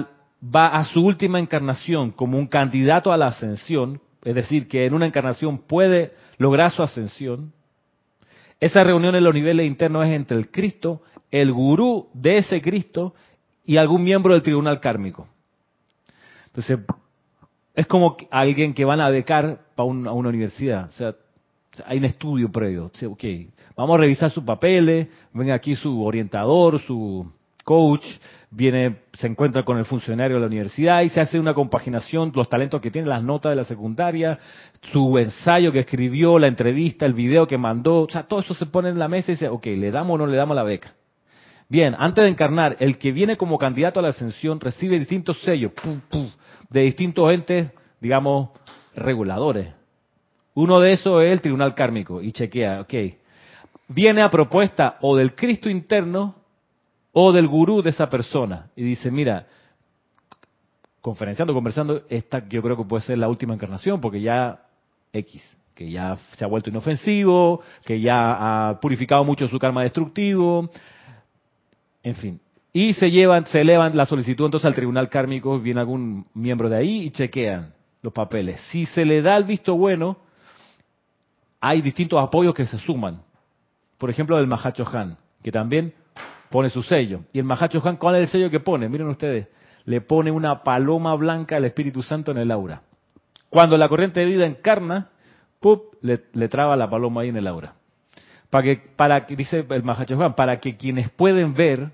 a 0.68 0.84
su 0.86 1.06
última 1.06 1.40
encarnación 1.40 2.12
como 2.12 2.38
un 2.38 2.48
candidato 2.48 3.14
a 3.14 3.18
la 3.18 3.28
ascensión, 3.28 4.02
es 4.24 4.36
decir, 4.36 4.68
que 4.68 4.86
en 4.86 4.94
una 4.94 5.06
encarnación 5.06 5.60
puede 5.60 6.14
lograr 6.38 6.72
su 6.72 6.84
ascensión, 6.84 7.54
esa 8.60 8.84
reunión 8.84 9.16
en 9.16 9.24
los 9.24 9.34
niveles 9.34 9.66
internos 9.66 10.06
es 10.06 10.14
entre 10.14 10.38
el 10.38 10.52
Cristo, 10.52 11.02
el 11.32 11.54
gurú 11.54 12.10
de 12.14 12.38
ese 12.38 12.62
Cristo 12.62 13.14
y 13.66 13.78
algún 13.78 14.04
miembro 14.04 14.34
del 14.34 14.44
tribunal 14.44 14.80
kármico. 14.82 15.28
Entonces, 16.48 16.80
es 17.76 17.88
como 17.88 18.18
alguien 18.32 18.74
que 18.74 18.84
van 18.84 19.00
a 19.00 19.10
becar 19.10 19.62
para 19.76 19.88
una, 19.88 20.12
universidad. 20.12 20.90
O 20.90 20.92
sea, 20.92 21.16
hay 21.86 21.98
un 21.98 22.06
estudio 22.06 22.52
previo. 22.52 22.92
vamos 23.76 23.96
a 23.96 24.02
revisar 24.02 24.32
sus 24.32 24.44
papeles, 24.44 25.08
ven 25.34 25.52
aquí 25.52 25.76
su 25.76 26.04
orientador, 26.04 26.80
su 26.80 27.32
coach, 27.64 28.04
viene, 28.50 29.02
se 29.14 29.28
encuentra 29.28 29.64
con 29.64 29.78
el 29.78 29.86
funcionario 29.86 30.38
de 30.38 30.42
la 30.42 30.48
universidad 30.48 31.02
y 31.02 31.10
se 31.10 31.22
hace 31.22 31.40
una 31.40 31.54
compaginación, 31.54 32.32
los 32.34 32.50
talentos 32.50 32.82
que 32.82 32.90
tiene, 32.90 33.08
las 33.08 33.24
notas 33.24 33.52
de 33.52 33.56
la 33.56 33.64
secundaria, 33.64 34.40
su 34.92 35.18
ensayo 35.18 35.72
que 35.72 35.80
escribió, 35.80 36.40
la 36.40 36.48
entrevista, 36.48 37.06
el 37.06 37.14
video 37.14 37.46
que 37.46 37.58
mandó, 37.58 38.02
o 38.02 38.10
sea, 38.10 38.24
todo 38.24 38.40
eso 38.40 38.54
se 38.54 38.66
pone 38.66 38.90
en 38.90 38.98
la 38.98 39.08
mesa 39.08 39.32
y 39.32 39.36
dice, 39.36 39.50
ok, 39.50 39.66
¿le 39.68 39.92
damos 39.92 40.16
o 40.16 40.18
no 40.18 40.28
le 40.28 40.36
damos 40.36 40.56
la 40.56 40.64
beca? 40.64 40.96
Bien, 41.68 41.96
antes 42.00 42.24
de 42.24 42.32
encarnar, 42.32 42.76
el 42.80 42.98
que 42.98 43.12
viene 43.12 43.38
como 43.38 43.60
candidato 43.60 44.00
a 44.00 44.04
la 44.04 44.10
ascensión 44.10 44.60
recibe 44.60 44.98
distintos 44.98 45.40
sellos 45.42 45.72
de 46.70 46.82
distintos 46.82 47.32
entes, 47.32 47.72
digamos, 48.02 48.50
reguladores. 48.96 49.79
Uno 50.60 50.82
de 50.82 50.92
esos 50.92 51.24
es 51.24 51.32
el 51.32 51.40
tribunal 51.40 51.74
kármico 51.74 52.22
y 52.22 52.34
chequea, 52.34 52.82
ok, 52.82 52.94
viene 53.88 54.22
a 54.22 54.30
propuesta 54.30 54.98
o 55.00 55.16
del 55.16 55.34
Cristo 55.34 55.70
interno 55.70 56.36
o 57.14 57.32
del 57.32 57.48
gurú 57.48 57.82
de 57.82 57.92
esa 57.92 58.10
persona 58.10 58.70
y 58.76 58.84
dice, 58.84 59.10
mira, 59.10 59.48
conferenciando, 61.00 61.54
conversando, 61.54 62.02
esta 62.10 62.46
yo 62.50 62.62
creo 62.62 62.76
que 62.76 62.84
puede 62.84 63.04
ser 63.04 63.20
la 63.20 63.30
última 63.30 63.54
encarnación 63.54 64.02
porque 64.02 64.20
ya 64.20 64.66
X, 65.14 65.42
que 65.74 65.90
ya 65.90 66.18
se 66.36 66.44
ha 66.44 66.48
vuelto 66.50 66.70
inofensivo, 66.70 67.62
que 67.86 68.02
ya 68.02 68.68
ha 68.68 68.82
purificado 68.82 69.24
mucho 69.24 69.48
su 69.48 69.60
karma 69.60 69.84
destructivo, 69.84 70.70
en 72.04 72.16
fin. 72.16 72.42
Y 72.74 72.92
se 72.96 73.10
llevan, 73.10 73.46
se 73.46 73.62
elevan 73.62 73.96
la 73.96 74.06
solicitud 74.06 74.44
entonces 74.44 74.68
al 74.68 74.76
tribunal 74.76 75.08
kármico, 75.08 75.58
viene 75.58 75.80
algún 75.80 76.26
miembro 76.34 76.68
de 76.68 76.76
ahí 76.76 77.04
y 77.04 77.12
chequean 77.12 77.72
los 78.02 78.12
papeles. 78.12 78.60
Si 78.72 78.86
se 78.88 79.06
le 79.06 79.22
da 79.22 79.38
el 79.38 79.46
visto 79.46 79.78
bueno, 79.78 80.28
hay 81.62 81.82
distintos 81.82 82.22
apoyos 82.22 82.54
que 82.54 82.66
se 82.66 82.78
suman. 82.80 83.22
Por 83.98 84.10
ejemplo, 84.10 84.38
del 84.38 84.48
Mahacho 84.48 84.88
Han, 84.92 85.18
que 85.44 85.52
también 85.52 85.94
pone 86.50 86.70
su 86.70 86.84
sello. 86.84 87.22
Y 87.34 87.40
el 87.40 87.46
Mahacho 87.46 87.82
Han, 87.86 87.98
¿cuál 87.98 88.16
es 88.16 88.22
el 88.22 88.28
sello 88.28 88.50
que 88.50 88.60
pone? 88.60 88.88
Miren 88.88 89.08
ustedes, 89.08 89.48
le 89.86 90.02
pone 90.02 90.32
una 90.32 90.64
paloma 90.64 91.16
blanca 91.16 91.58
al 91.58 91.66
Espíritu 91.66 92.02
Santo 92.02 92.32
en 92.32 92.38
el 92.38 92.52
aura. 92.52 92.84
Cuando 93.50 93.78
la 93.78 93.90
corriente 93.90 94.20
de 94.20 94.26
vida 94.26 94.46
encarna, 94.46 95.10
¡pup! 95.60 95.96
Le, 96.02 96.18
traba 96.48 96.76
la 96.76 96.90
paloma 96.90 97.22
ahí 97.22 97.30
en 97.30 97.38
el 97.38 97.48
aura. 97.48 97.74
Para 98.50 98.64
que, 98.64 98.82
para 98.96 99.26
que, 99.26 99.36
dice 99.36 99.66
el 99.70 99.84
Mahacho 99.84 100.22
Han, 100.22 100.36
para 100.36 100.60
que 100.60 100.78
quienes 100.78 101.10
pueden 101.10 101.54
ver 101.54 101.92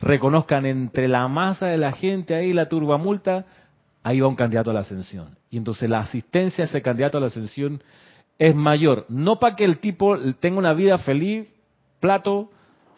reconozcan 0.00 0.66
entre 0.66 1.08
la 1.08 1.26
masa 1.28 1.66
de 1.66 1.76
la 1.76 1.92
gente 1.92 2.34
ahí, 2.34 2.52
la 2.52 2.68
turbamulta, 2.68 3.46
ahí 4.02 4.20
va 4.20 4.28
un 4.28 4.36
candidato 4.36 4.70
a 4.70 4.74
la 4.74 4.80
ascensión. 4.80 5.36
Y 5.50 5.58
entonces 5.58 5.90
la 5.90 5.98
asistencia 5.98 6.64
a 6.64 6.68
ese 6.68 6.80
candidato 6.80 7.18
a 7.18 7.20
la 7.20 7.26
ascensión 7.26 7.82
es 8.40 8.56
mayor. 8.56 9.04
No 9.10 9.38
para 9.38 9.54
que 9.54 9.66
el 9.66 9.78
tipo 9.78 10.16
tenga 10.40 10.58
una 10.58 10.72
vida 10.72 10.96
feliz, 10.96 11.46
plato, 12.00 12.50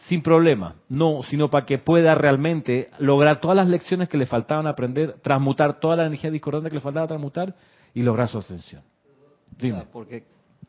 sin 0.07 0.23
problema, 0.23 0.77
no, 0.89 1.23
sino 1.29 1.51
para 1.51 1.67
que 1.67 1.79
pueda 1.79 2.15
realmente 2.15 2.91
lograr 2.99 3.41
todas 3.41 3.57
las 3.57 3.69
lecciones 3.69 4.09
que 4.09 4.17
le 4.17 4.27
faltaban 4.27 4.69
aprender, 4.69 5.17
transmutar 5.21 5.81
toda 5.81 5.97
la 5.97 6.07
energía 6.07 6.31
discordante 6.31 6.71
que 6.71 6.77
le 6.77 6.81
faltaba 6.81 7.09
transmutar 7.09 7.57
y 7.93 8.03
lograr 8.03 8.29
su 8.29 8.39
ascensión. 8.39 8.83
Dime. 9.59 9.85
Porque 9.93 10.25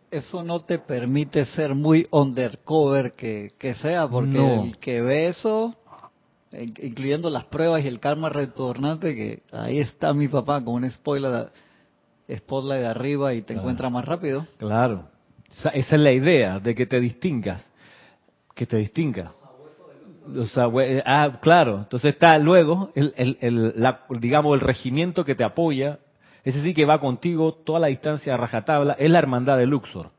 eso 0.10 0.44
no 0.44 0.60
te 0.60 0.80
permite 0.80 1.46
ser 1.46 1.76
muy 1.76 2.08
undercover 2.10 3.12
que, 3.12 3.50
que 3.60 3.76
sea, 3.76 4.08
porque 4.08 4.56
el 4.56 4.78
que 4.80 5.02
ve 5.02 5.28
eso, 5.28 5.76
incluyendo 6.52 7.30
las 7.30 7.46
pruebas 7.46 7.84
y 7.84 7.88
el 7.88 8.00
karma 8.00 8.30
retornante, 8.30 9.16
que 9.16 9.44
ahí 9.52 9.80
está 9.80 10.16
mi 10.16 10.28
papá 10.28 10.64
con 10.64 10.84
un 10.84 10.92
spoiler, 10.92 11.52
spotlight 12.38 12.82
de 12.82 12.88
arriba 12.88 13.34
y 13.34 13.42
te 13.42 13.54
encuentra 13.54 13.90
más 13.90 14.06
rápido. 14.06 14.46
Claro, 14.58 15.08
esa, 15.50 15.70
es 15.70 15.92
la 15.92 16.12
idea, 16.12 16.60
de 16.60 16.76
que 16.76 16.86
te 16.86 17.00
distingas, 17.00 17.66
que 18.56 18.66
te 18.66 18.78
distingas. 18.78 19.34
ah, 21.06 21.40
claro, 21.42 21.78
entonces 21.80 22.14
está 22.14 22.38
luego, 22.38 22.92
el, 22.96 23.14
el, 23.18 23.38
el 23.42 23.74
digamos, 24.20 24.54
el 24.56 24.62
regimiento 24.62 25.26
que 25.26 25.36
te 25.36 25.44
apoya 25.44 26.00
ese 26.44 26.62
sí 26.62 26.74
que 26.74 26.86
va 26.86 27.00
contigo 27.00 27.54
toda 27.54 27.80
la 27.80 27.88
distancia 27.88 28.34
a 28.34 28.38
rajatabla, 28.38 28.94
es 28.94 29.10
la 29.10 29.20
hermandad 29.20 29.58
de 29.58 29.66
Luxor. 29.66 30.10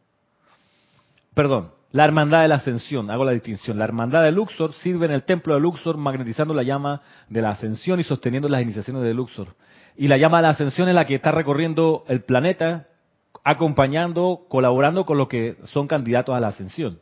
Perdón, 1.35 1.71
la 1.93 2.05
hermandad 2.05 2.43
de 2.43 2.49
la 2.49 2.57
ascensión, 2.57 3.11
hago 3.11 3.25
la 3.25 3.33
distinción. 3.33 3.79
La 3.79 3.85
hermandad 3.85 4.23
de 4.23 4.33
Luxor 4.33 4.73
sirve 4.73 5.07
en 5.07 5.13
el 5.13 5.25
templo 5.25 5.55
de 5.55 5.61
Luxor 5.61 5.97
magnetizando 5.97 6.55
la 6.55 6.63
llama 6.63 7.03
de 7.29 7.43
la 7.43 7.51
ascensión 7.51 8.01
y 8.01 8.05
sosteniendo 8.05 8.49
las 8.49 8.63
iniciaciones 8.63 9.03
de 9.03 9.13
Luxor. 9.13 9.49
Y 9.97 10.09
la 10.09 10.17
llama 10.17 10.39
de 10.39 10.43
la 10.45 10.49
ascensión 10.51 10.89
es 10.89 10.95
la 10.95 11.05
que 11.05 11.15
está 11.15 11.31
recorriendo 11.31 12.05
el 12.09 12.23
planeta, 12.23 12.89
acompañando, 13.45 14.47
colaborando 14.49 15.05
con 15.05 15.19
los 15.19 15.29
que 15.29 15.57
son 15.65 15.87
candidatos 15.87 16.35
a 16.35 16.41
la 16.41 16.49
ascensión. 16.49 16.99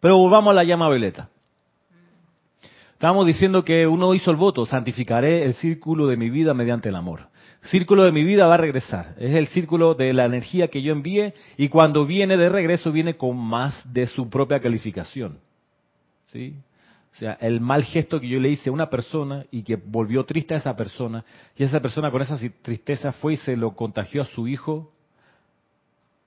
Pero 0.00 0.16
volvamos 0.16 0.52
a 0.52 0.54
la 0.54 0.64
llama 0.64 0.88
violeta. 0.88 1.30
Estábamos 2.92 3.26
diciendo 3.26 3.64
que 3.64 3.86
uno 3.86 4.14
hizo 4.14 4.30
el 4.30 4.36
voto, 4.36 4.66
santificaré 4.66 5.44
el 5.44 5.54
círculo 5.54 6.08
de 6.08 6.16
mi 6.16 6.30
vida 6.30 6.54
mediante 6.54 6.88
el 6.88 6.96
amor 6.96 7.28
círculo 7.62 8.04
de 8.04 8.12
mi 8.12 8.24
vida 8.24 8.46
va 8.46 8.54
a 8.54 8.58
regresar. 8.58 9.14
Es 9.18 9.34
el 9.34 9.48
círculo 9.48 9.94
de 9.94 10.12
la 10.12 10.24
energía 10.24 10.68
que 10.68 10.82
yo 10.82 10.92
envié 10.92 11.34
y 11.56 11.68
cuando 11.68 12.06
viene 12.06 12.36
de 12.36 12.48
regreso 12.48 12.92
viene 12.92 13.16
con 13.16 13.36
más 13.36 13.82
de 13.92 14.06
su 14.06 14.28
propia 14.28 14.60
calificación. 14.60 15.38
¿Sí? 16.32 16.54
O 17.18 17.20
sea, 17.20 17.32
el 17.40 17.60
mal 17.60 17.82
gesto 17.82 18.20
que 18.20 18.28
yo 18.28 18.38
le 18.38 18.48
hice 18.48 18.70
a 18.70 18.72
una 18.72 18.88
persona 18.88 19.44
y 19.50 19.64
que 19.64 19.74
volvió 19.74 20.24
triste 20.24 20.54
a 20.54 20.58
esa 20.58 20.76
persona, 20.76 21.24
y 21.56 21.64
esa 21.64 21.80
persona 21.80 22.12
con 22.12 22.22
esa 22.22 22.38
tristeza 22.62 23.10
fue 23.10 23.32
y 23.32 23.36
se 23.38 23.56
lo 23.56 23.74
contagió 23.74 24.22
a 24.22 24.24
su 24.24 24.46
hijo, 24.46 24.92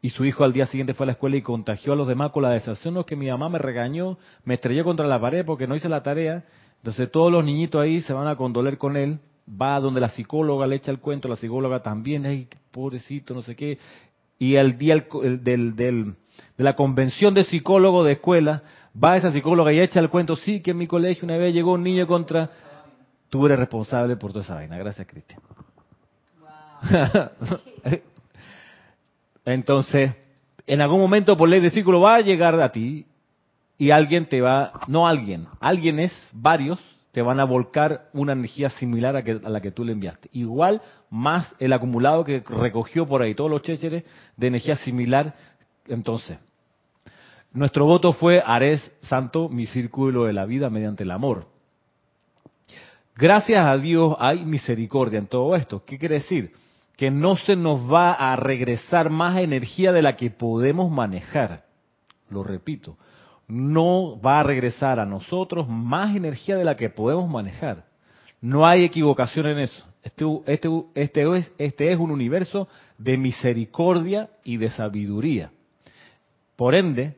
y 0.01 0.09
su 0.09 0.25
hijo 0.25 0.43
al 0.43 0.51
día 0.51 0.65
siguiente 0.65 0.93
fue 0.93 1.05
a 1.05 1.07
la 1.07 1.11
escuela 1.13 1.37
y 1.37 1.41
contagió 1.43 1.93
a 1.93 1.95
los 1.95 2.09
demás 2.09 2.31
con 2.31 2.43
la 2.43 2.49
desacción, 2.49 2.93
no, 2.93 3.05
que 3.05 3.15
mi 3.15 3.29
mamá 3.29 3.47
me 3.47 3.57
regañó, 3.57 4.17
me 4.43 4.55
estrelló 4.55 4.83
contra 4.83 5.07
la 5.07 5.21
pared 5.21 5.45
porque 5.45 5.65
no 5.65 5.77
hice 5.77 5.87
la 5.87 6.03
tarea, 6.03 6.43
entonces 6.79 7.09
todos 7.09 7.31
los 7.31 7.45
niñitos 7.45 7.81
ahí 7.81 8.01
se 8.01 8.11
van 8.11 8.27
a 8.27 8.35
condoler 8.35 8.77
con 8.77 8.97
él, 8.97 9.19
va 9.49 9.79
donde 9.79 10.01
la 10.01 10.09
psicóloga 10.09 10.67
le 10.67 10.75
echa 10.75 10.91
el 10.91 10.99
cuento, 10.99 11.29
la 11.29 11.37
psicóloga 11.37 11.81
también, 11.81 12.25
ay, 12.25 12.49
pobrecito, 12.69 13.33
no 13.33 13.43
sé 13.43 13.55
qué, 13.55 13.77
y 14.37 14.57
al 14.57 14.77
día 14.77 14.95
del, 14.95 15.41
del, 15.41 16.15
de 16.57 16.63
la 16.63 16.75
convención 16.75 17.33
de 17.33 17.45
psicólogo 17.45 18.03
de 18.03 18.13
escuela, 18.13 18.63
va 18.95 19.17
esa 19.17 19.31
psicóloga 19.31 19.71
y 19.73 19.79
echa 19.79 19.99
el 19.99 20.09
cuento, 20.09 20.35
sí, 20.35 20.61
que 20.61 20.71
en 20.71 20.77
mi 20.77 20.87
colegio 20.87 21.25
una 21.25 21.37
vez 21.37 21.53
llegó 21.53 21.73
un 21.73 21.83
niño 21.83 22.07
contra... 22.07 22.49
Tú 23.29 23.45
eres 23.45 23.59
responsable 23.59 24.17
por 24.17 24.33
toda 24.33 24.43
esa 24.43 24.55
vaina. 24.55 24.77
Gracias, 24.77 25.07
Cristian. 25.07 25.39
Entonces, 29.45 30.13
en 30.67 30.81
algún 30.81 30.99
momento 30.99 31.37
por 31.37 31.47
ley 31.47 31.61
de 31.61 31.69
círculo 31.69 32.01
va 32.01 32.15
a 32.15 32.21
llegar 32.21 32.59
a 32.59 32.71
ti 32.71 33.05
y 33.77 33.91
alguien 33.91 34.27
te 34.27 34.41
va, 34.41 34.81
no 34.87 35.07
alguien, 35.07 35.47
alguien 35.59 35.99
es 35.99 36.13
varios 36.33 36.79
te 37.11 37.21
van 37.21 37.39
a 37.39 37.43
volcar 37.43 38.09
una 38.13 38.33
energía 38.33 38.69
similar 38.69 39.15
a, 39.17 39.49
la 39.49 39.61
que 39.61 39.71
tú 39.71 39.83
le 39.83 39.91
enviaste. 39.91 40.29
Igual 40.33 40.81
más 41.09 41.53
el 41.59 41.73
acumulado 41.73 42.23
que 42.23 42.41
recogió 42.47 43.05
por 43.05 43.21
ahí 43.21 43.35
todos 43.35 43.51
los 43.51 43.61
chécheres 43.61 44.03
de 44.37 44.47
energía 44.47 44.77
similar. 44.77 45.35
Entonces, 45.87 46.39
nuestro 47.53 47.85
voto 47.85 48.13
fue, 48.13 48.41
haré 48.45 48.77
santo 49.03 49.49
mi 49.49 49.65
círculo 49.65 50.25
de 50.25 50.33
la 50.33 50.45
vida 50.45 50.69
mediante 50.69 51.03
el 51.03 51.11
amor. 51.11 51.47
Gracias 53.15 53.65
a 53.65 53.77
Dios 53.77 54.15
hay 54.19 54.45
misericordia 54.45 55.19
en 55.19 55.27
todo 55.27 55.55
esto. 55.55 55.83
¿Qué 55.85 55.97
quiere 55.97 56.15
decir? 56.15 56.53
Que 56.95 57.11
no 57.11 57.35
se 57.35 57.55
nos 57.55 57.91
va 57.91 58.13
a 58.13 58.35
regresar 58.35 59.09
más 59.09 59.37
energía 59.37 59.91
de 59.91 60.01
la 60.01 60.15
que 60.15 60.31
podemos 60.31 60.89
manejar. 60.89 61.65
Lo 62.29 62.43
repito, 62.43 62.97
no 63.47 64.19
va 64.21 64.39
a 64.39 64.43
regresar 64.43 64.99
a 64.99 65.05
nosotros 65.05 65.67
más 65.67 66.15
energía 66.15 66.55
de 66.55 66.63
la 66.63 66.75
que 66.75 66.89
podemos 66.89 67.29
manejar. 67.29 67.85
No 68.39 68.65
hay 68.65 68.85
equivocación 68.85 69.45
en 69.47 69.59
eso. 69.59 69.85
Este, 70.03 70.25
este, 70.47 70.69
este, 70.95 71.37
es, 71.37 71.53
este 71.57 71.91
es 71.91 71.99
un 71.99 72.11
universo 72.11 72.67
de 72.97 73.17
misericordia 73.17 74.29
y 74.43 74.57
de 74.57 74.69
sabiduría. 74.71 75.51
Por 76.55 76.75
ende, 76.75 77.17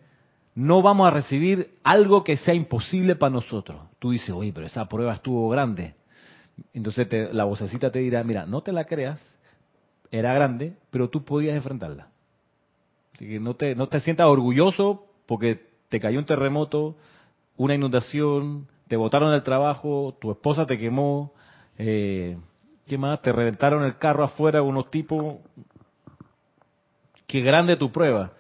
no 0.55 0.81
vamos 0.81 1.07
a 1.07 1.11
recibir 1.11 1.75
algo 1.83 2.23
que 2.23 2.37
sea 2.37 2.53
imposible 2.53 3.15
para 3.15 3.33
nosotros. 3.33 3.81
Tú 3.99 4.11
dices, 4.11 4.29
oye, 4.29 4.51
pero 4.53 4.67
esa 4.67 4.87
prueba 4.87 5.13
estuvo 5.13 5.49
grande. 5.49 5.95
Entonces 6.73 7.07
la 7.33 7.45
vocecita 7.45 7.91
te 7.91 7.99
dirá, 7.99 8.23
mira, 8.23 8.45
no 8.45 8.61
te 8.61 8.71
la 8.71 8.85
creas, 8.85 9.19
era 10.11 10.33
grande, 10.33 10.73
pero 10.91 11.09
tú 11.09 11.23
podías 11.23 11.55
enfrentarla. 11.55 12.09
Así 13.13 13.27
que 13.27 13.39
no 13.39 13.55
te, 13.55 13.75
no 13.75 13.87
te 13.87 13.99
sientas 13.99 14.27
orgulloso 14.27 15.07
porque 15.25 15.67
te 15.89 15.99
cayó 15.99 16.19
un 16.19 16.25
terremoto, 16.25 16.95
una 17.57 17.75
inundación, 17.75 18.67
te 18.87 18.95
botaron 18.95 19.31
del 19.31 19.43
trabajo, 19.43 20.15
tu 20.19 20.31
esposa 20.31 20.67
te 20.67 20.77
quemó, 20.77 21.33
eh, 21.77 22.37
¿qué 22.87 22.97
más? 22.97 23.21
Te 23.21 23.31
reventaron 23.31 23.83
el 23.83 23.97
carro 23.97 24.23
afuera 24.23 24.61
unos 24.61 24.91
tipos. 24.91 25.37
Qué 27.25 27.41
grande 27.41 27.75
tu 27.75 27.91
prueba. 27.91 28.33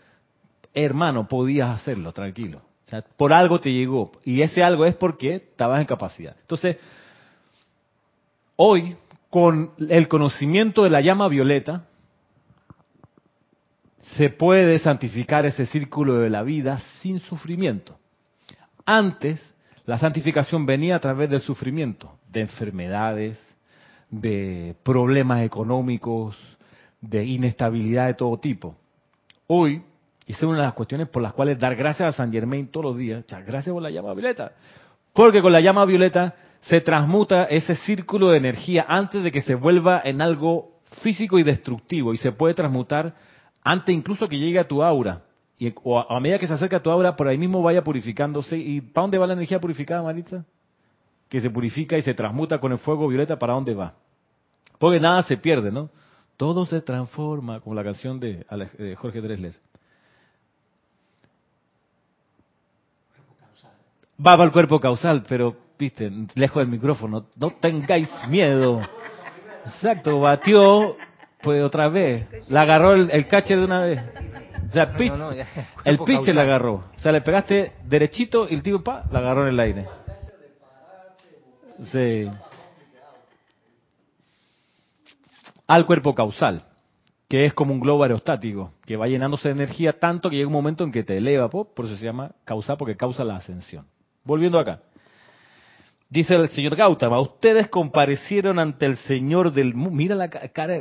Hermano, 0.73 1.27
podías 1.27 1.69
hacerlo, 1.69 2.11
tranquilo. 2.11 2.61
O 2.85 2.89
sea, 2.89 3.01
por 3.01 3.33
algo 3.33 3.59
te 3.59 3.71
llegó. 3.71 4.11
Y 4.23 4.41
ese 4.41 4.63
algo 4.63 4.85
es 4.85 4.95
porque 4.95 5.35
estabas 5.35 5.79
en 5.79 5.85
capacidad. 5.85 6.35
Entonces, 6.41 6.77
hoy, 8.55 8.97
con 9.29 9.71
el 9.77 10.07
conocimiento 10.07 10.83
de 10.83 10.89
la 10.89 11.01
llama 11.01 11.27
violeta, 11.27 11.85
se 13.99 14.29
puede 14.29 14.79
santificar 14.79 15.45
ese 15.45 15.65
círculo 15.65 16.15
de 16.15 16.29
la 16.29 16.43
vida 16.43 16.79
sin 17.01 17.19
sufrimiento. 17.19 17.97
Antes, 18.85 19.41
la 19.85 19.97
santificación 19.97 20.65
venía 20.65 20.97
a 20.97 20.99
través 20.99 21.29
del 21.29 21.39
sufrimiento, 21.39 22.17
de 22.29 22.41
enfermedades, 22.41 23.39
de 24.09 24.75
problemas 24.83 25.41
económicos, 25.41 26.37
de 27.01 27.25
inestabilidad 27.25 28.07
de 28.07 28.13
todo 28.13 28.37
tipo. 28.37 28.75
Hoy, 29.47 29.83
y 30.25 30.31
esa 30.31 30.39
es 30.39 30.43
una 30.43 30.59
de 30.59 30.63
las 30.65 30.73
cuestiones 30.73 31.09
por 31.09 31.21
las 31.21 31.33
cuales 31.33 31.59
dar 31.59 31.75
gracias 31.75 32.13
a 32.13 32.17
San 32.17 32.31
Germain 32.31 32.67
todos 32.67 32.85
los 32.85 32.97
días, 32.97 33.25
gracias 33.45 33.73
por 33.73 33.81
la 33.81 33.89
llama 33.89 34.13
violeta, 34.13 34.53
porque 35.13 35.41
con 35.41 35.51
la 35.51 35.61
llama 35.61 35.85
violeta 35.85 36.35
se 36.61 36.81
transmuta 36.81 37.43
ese 37.45 37.75
círculo 37.75 38.29
de 38.29 38.37
energía 38.37 38.85
antes 38.87 39.23
de 39.23 39.31
que 39.31 39.41
se 39.41 39.55
vuelva 39.55 40.01
en 40.03 40.21
algo 40.21 40.79
físico 41.01 41.37
y 41.39 41.43
destructivo 41.43 42.13
y 42.13 42.17
se 42.17 42.31
puede 42.31 42.53
transmutar 42.53 43.13
antes 43.63 43.95
incluso 43.95 44.27
que 44.27 44.37
llegue 44.37 44.59
a 44.59 44.67
tu 44.67 44.83
aura, 44.83 45.21
y, 45.57 45.73
o 45.83 45.99
a, 45.99 46.19
medida 46.19 46.39
que 46.39 46.47
se 46.47 46.53
acerca 46.53 46.77
a 46.77 46.83
tu 46.83 46.89
aura, 46.89 47.15
por 47.15 47.27
ahí 47.27 47.37
mismo 47.37 47.61
vaya 47.61 47.83
purificándose. 47.83 48.57
¿Y 48.57 48.81
para 48.81 49.03
dónde 49.03 49.17
va 49.17 49.27
la 49.27 49.33
energía 49.33 49.59
purificada, 49.59 50.01
Maritza? 50.01 50.45
Que 51.29 51.39
se 51.39 51.49
purifica 51.49 51.97
y 51.97 52.01
se 52.01 52.13
transmuta 52.13 52.59
con 52.59 52.71
el 52.71 52.79
fuego 52.79 53.07
violeta, 53.07 53.39
¿para 53.39 53.53
dónde 53.53 53.73
va? 53.73 53.93
Porque 54.77 54.99
nada 54.99 55.23
se 55.23 55.37
pierde, 55.37 55.71
¿no? 55.71 55.89
Todo 56.35 56.65
se 56.65 56.81
transforma, 56.81 57.61
como 57.61 57.75
la 57.75 57.83
canción 57.83 58.19
de, 58.19 58.45
Jorge 58.97 59.21
Dresler. 59.21 59.53
Va 64.19 64.33
para 64.33 64.45
el 64.45 64.51
cuerpo 64.51 64.79
causal, 64.79 65.23
pero, 65.27 65.55
viste, 65.77 66.11
lejos 66.35 66.61
del 66.61 66.67
micrófono, 66.67 67.25
no 67.35 67.49
tengáis 67.51 68.09
miedo. 68.27 68.81
Exacto, 69.65 70.19
batió 70.19 70.95
pues 71.41 71.61
otra 71.61 71.89
vez. 71.89 72.27
La 72.49 72.61
agarró 72.61 72.93
el, 72.93 73.11
el 73.11 73.27
catcher 73.27 73.59
de 73.59 73.65
una 73.65 73.81
vez. 73.81 74.01
O 74.69 74.73
sea, 74.73 74.89
el 75.83 75.99
pitcher 75.99 76.33
la 76.33 76.43
agarró. 76.43 76.85
O 76.95 76.99
sea, 76.99 77.11
le 77.11 77.21
pegaste 77.21 77.73
derechito 77.85 78.47
y 78.49 78.55
el 78.55 78.63
tipo, 78.63 78.81
pa, 78.81 79.03
la 79.11 79.19
agarró 79.19 79.43
en 79.43 79.49
el 79.49 79.59
aire. 79.59 79.85
Sí. 81.91 82.29
Al 85.67 85.85
cuerpo 85.85 86.15
causal, 86.15 86.63
que 87.27 87.45
es 87.45 87.53
como 87.53 87.73
un 87.73 87.79
globo 87.79 88.03
aerostático, 88.03 88.71
que 88.85 88.97
va 88.97 89.07
llenándose 89.07 89.49
de 89.49 89.55
energía 89.55 89.99
tanto 89.99 90.29
que 90.29 90.37
llega 90.37 90.47
un 90.47 90.53
momento 90.53 90.83
en 90.83 90.91
que 90.91 91.03
te 91.03 91.17
eleva, 91.17 91.49
por 91.49 91.85
eso 91.85 91.95
se 91.97 92.05
llama 92.05 92.31
causal, 92.45 92.77
porque 92.77 92.95
causa 92.95 93.23
la 93.23 93.35
ascensión. 93.35 93.85
Volviendo 94.23 94.59
acá. 94.59 94.81
Dice 96.09 96.35
el 96.35 96.49
señor 96.49 96.75
Gautama, 96.75 97.19
ustedes 97.19 97.69
comparecieron 97.69 98.59
ante 98.59 98.85
el 98.85 98.97
Señor 98.97 99.51
del 99.51 99.73
mundo. 99.73 99.95
Mira 99.95 100.13
la 100.13 100.29
cara, 100.29 100.79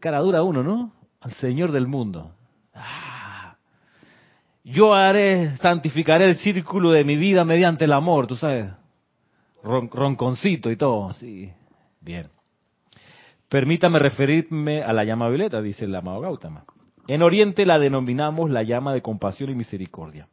cara 0.00 0.20
dura 0.20 0.42
uno, 0.42 0.62
¿no? 0.62 0.92
Al 1.20 1.34
Señor 1.34 1.72
del 1.72 1.86
mundo. 1.86 2.32
Ah. 2.74 3.56
yo 4.64 4.94
haré, 4.94 5.56
santificaré 5.58 6.24
el 6.24 6.36
círculo 6.36 6.90
de 6.90 7.04
mi 7.04 7.16
vida 7.16 7.44
mediante 7.44 7.84
el 7.84 7.92
amor, 7.92 8.26
tú 8.26 8.36
sabes, 8.36 8.70
ronconcito 9.62 10.70
y 10.70 10.76
todo, 10.76 11.12
sí, 11.14 11.52
bien. 12.00 12.28
Permítame 13.50 13.98
referirme 13.98 14.82
a 14.82 14.94
la 14.94 15.04
llama 15.04 15.28
violeta, 15.28 15.60
dice 15.60 15.84
el 15.84 15.94
amado 15.94 16.20
Gautama. 16.20 16.64
En 17.08 17.20
Oriente 17.20 17.66
la 17.66 17.78
denominamos 17.78 18.50
la 18.50 18.62
llama 18.62 18.94
de 18.94 19.02
compasión 19.02 19.50
y 19.50 19.54
misericordia. 19.54 20.28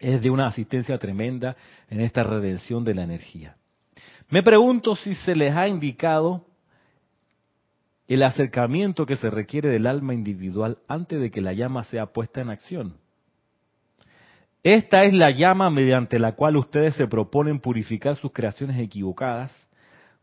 Es 0.00 0.22
de 0.22 0.30
una 0.30 0.46
asistencia 0.46 0.98
tremenda 0.98 1.56
en 1.88 2.00
esta 2.00 2.22
redención 2.22 2.84
de 2.84 2.94
la 2.94 3.04
energía. 3.04 3.56
Me 4.28 4.42
pregunto 4.42 4.96
si 4.96 5.14
se 5.14 5.34
les 5.34 5.54
ha 5.54 5.68
indicado 5.68 6.46
el 8.06 8.22
acercamiento 8.22 9.06
que 9.06 9.16
se 9.16 9.30
requiere 9.30 9.70
del 9.70 9.86
alma 9.86 10.14
individual 10.14 10.78
antes 10.88 11.20
de 11.20 11.30
que 11.30 11.40
la 11.40 11.52
llama 11.52 11.84
sea 11.84 12.06
puesta 12.06 12.40
en 12.40 12.50
acción. 12.50 12.96
Esta 14.62 15.04
es 15.04 15.12
la 15.12 15.30
llama 15.30 15.68
mediante 15.70 16.18
la 16.18 16.32
cual 16.32 16.56
ustedes 16.56 16.94
se 16.94 17.06
proponen 17.06 17.60
purificar 17.60 18.16
sus 18.16 18.32
creaciones 18.32 18.78
equivocadas 18.78 19.52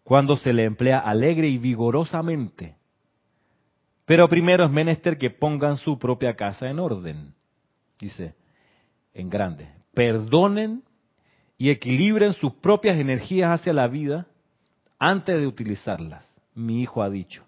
cuando 0.04 0.36
se 0.36 0.52
le 0.52 0.66
emplea 0.66 1.00
alegre 1.00 1.48
y 1.48 1.58
vigorosamente. 1.58 2.76
Pero 4.06 4.28
primero 4.28 4.66
es 4.66 4.72
menester 4.72 5.18
que 5.18 5.30
pongan 5.30 5.78
su 5.78 5.98
propia 6.00 6.36
casa 6.36 6.70
en 6.70 6.80
orden. 6.80 7.34
Dice, 8.00 8.34
en 9.14 9.30
grande, 9.30 9.70
perdonen 9.94 10.84
y 11.58 11.70
equilibren 11.70 12.34
sus 12.34 12.54
propias 12.54 12.98
energías 12.98 13.52
hacia 13.52 13.74
la 13.74 13.88
vida 13.88 14.28
antes 14.98 15.38
de 15.38 15.48
utilizarlas. 15.48 16.26
Mi 16.56 16.82
hijo 16.82 17.02
ha 17.04 17.10
dicho, 17.10 17.44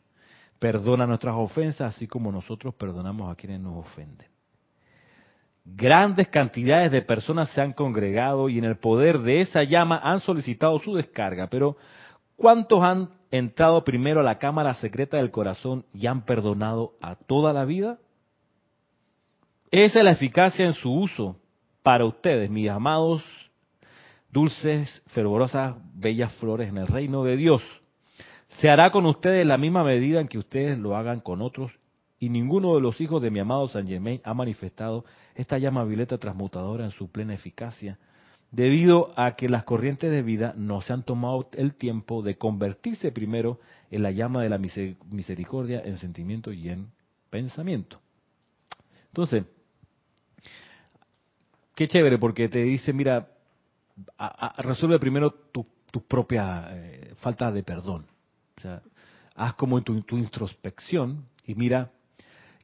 perdona 0.60 1.06
nuestras 1.06 1.36
ofensas 1.36 1.96
así 1.96 2.08
como 2.08 2.32
nosotros 2.32 2.76
perdonamos 2.76 3.32
a 3.32 3.36
quienes 3.36 3.60
nos 3.60 3.86
ofenden. 3.86 4.28
Grandes 5.66 6.28
cantidades 6.28 6.92
de 6.92 7.02
personas 7.02 7.50
se 7.50 7.62
han 7.62 7.72
congregado 7.72 8.50
y 8.50 8.58
en 8.58 8.66
el 8.66 8.78
poder 8.78 9.20
de 9.20 9.42
esa 9.42 9.64
llama 9.64 10.00
han 10.04 10.20
solicitado 10.20 10.78
su 10.80 10.94
descarga, 10.94 11.48
pero 11.48 11.78
¿cuántos 12.36 12.84
han 12.84 13.10
entrado 13.32 13.84
primero 13.84 14.20
a 14.20 14.24
la 14.24 14.40
cámara 14.40 14.74
secreta 14.76 15.18
del 15.18 15.32
corazón 15.32 15.86
y 15.94 16.08
han 16.08 16.26
perdonado 16.26 16.94
a 17.02 17.16
toda 17.16 17.54
la 17.54 17.66
vida? 17.66 17.98
Esa 19.72 20.00
es 20.00 20.06
la 20.06 20.12
eficacia 20.12 20.66
en 20.66 20.74
su 20.74 20.94
uso 20.94 21.38
para 21.84 22.06
ustedes, 22.06 22.50
mis 22.50 22.70
amados, 22.70 23.24
dulces, 24.32 25.04
fervorosas, 25.08 25.76
bellas 25.94 26.34
flores 26.36 26.70
en 26.70 26.78
el 26.78 26.88
reino 26.88 27.24
de 27.24 27.38
Dios. 27.38 27.62
Se 28.48 28.70
hará 28.70 28.92
con 28.92 29.06
ustedes 29.06 29.46
la 29.46 29.58
misma 29.58 29.84
medida 29.84 30.22
en 30.22 30.28
que 30.28 30.38
ustedes 30.38 30.80
lo 30.80 30.96
hagan 30.96 31.20
con 31.20 31.42
otros 31.42 31.72
y 32.20 32.30
ninguno 32.30 32.76
de 32.76 32.82
los 32.82 33.02
hijos 33.02 33.22
de 33.22 33.32
mi 33.32 33.40
amado 33.40 33.68
San 33.68 33.86
Germain 33.86 34.22
ha 34.24 34.34
manifestado 34.34 35.04
esta 35.36 35.58
llama 35.58 35.84
violeta 35.84 36.18
transmutadora 36.18 36.86
en 36.86 36.92
su 36.92 37.12
plena 37.12 37.34
eficacia, 37.34 38.00
debido 38.50 39.12
a 39.20 39.36
que 39.36 39.50
las 39.50 39.64
corrientes 39.66 40.10
de 40.10 40.22
vida 40.22 40.54
no 40.56 40.80
se 40.82 40.94
han 40.94 41.04
tomado 41.04 41.50
el 41.54 41.76
tiempo 41.76 42.22
de 42.22 42.38
convertirse 42.38 43.12
primero 43.12 43.60
en 43.92 44.04
la 44.04 44.12
llama 44.12 44.42
de 44.42 44.50
la 44.50 44.58
misericordia 44.58 45.82
en 45.84 45.98
sentimiento 45.98 46.54
y 46.54 46.70
en 46.70 46.92
pensamiento. 47.30 48.00
Entonces, 49.08 49.44
qué 51.76 51.88
chévere, 51.88 52.18
porque 52.18 52.50
te 52.50 52.60
dice, 52.60 52.94
mira, 52.94 53.28
resuelve 54.58 55.00
primero 55.00 55.32
tu, 55.32 55.66
propia 56.08 56.70
eh, 56.72 57.14
falta 57.18 57.52
de 57.52 57.64
perdón. 57.64 58.08
O 58.58 58.62
sea, 58.62 58.82
haz 59.36 59.54
como 59.56 59.82
tu, 59.82 60.02
tu 60.02 60.18
introspección 60.18 61.26
y 61.46 61.56
mira 61.56 61.92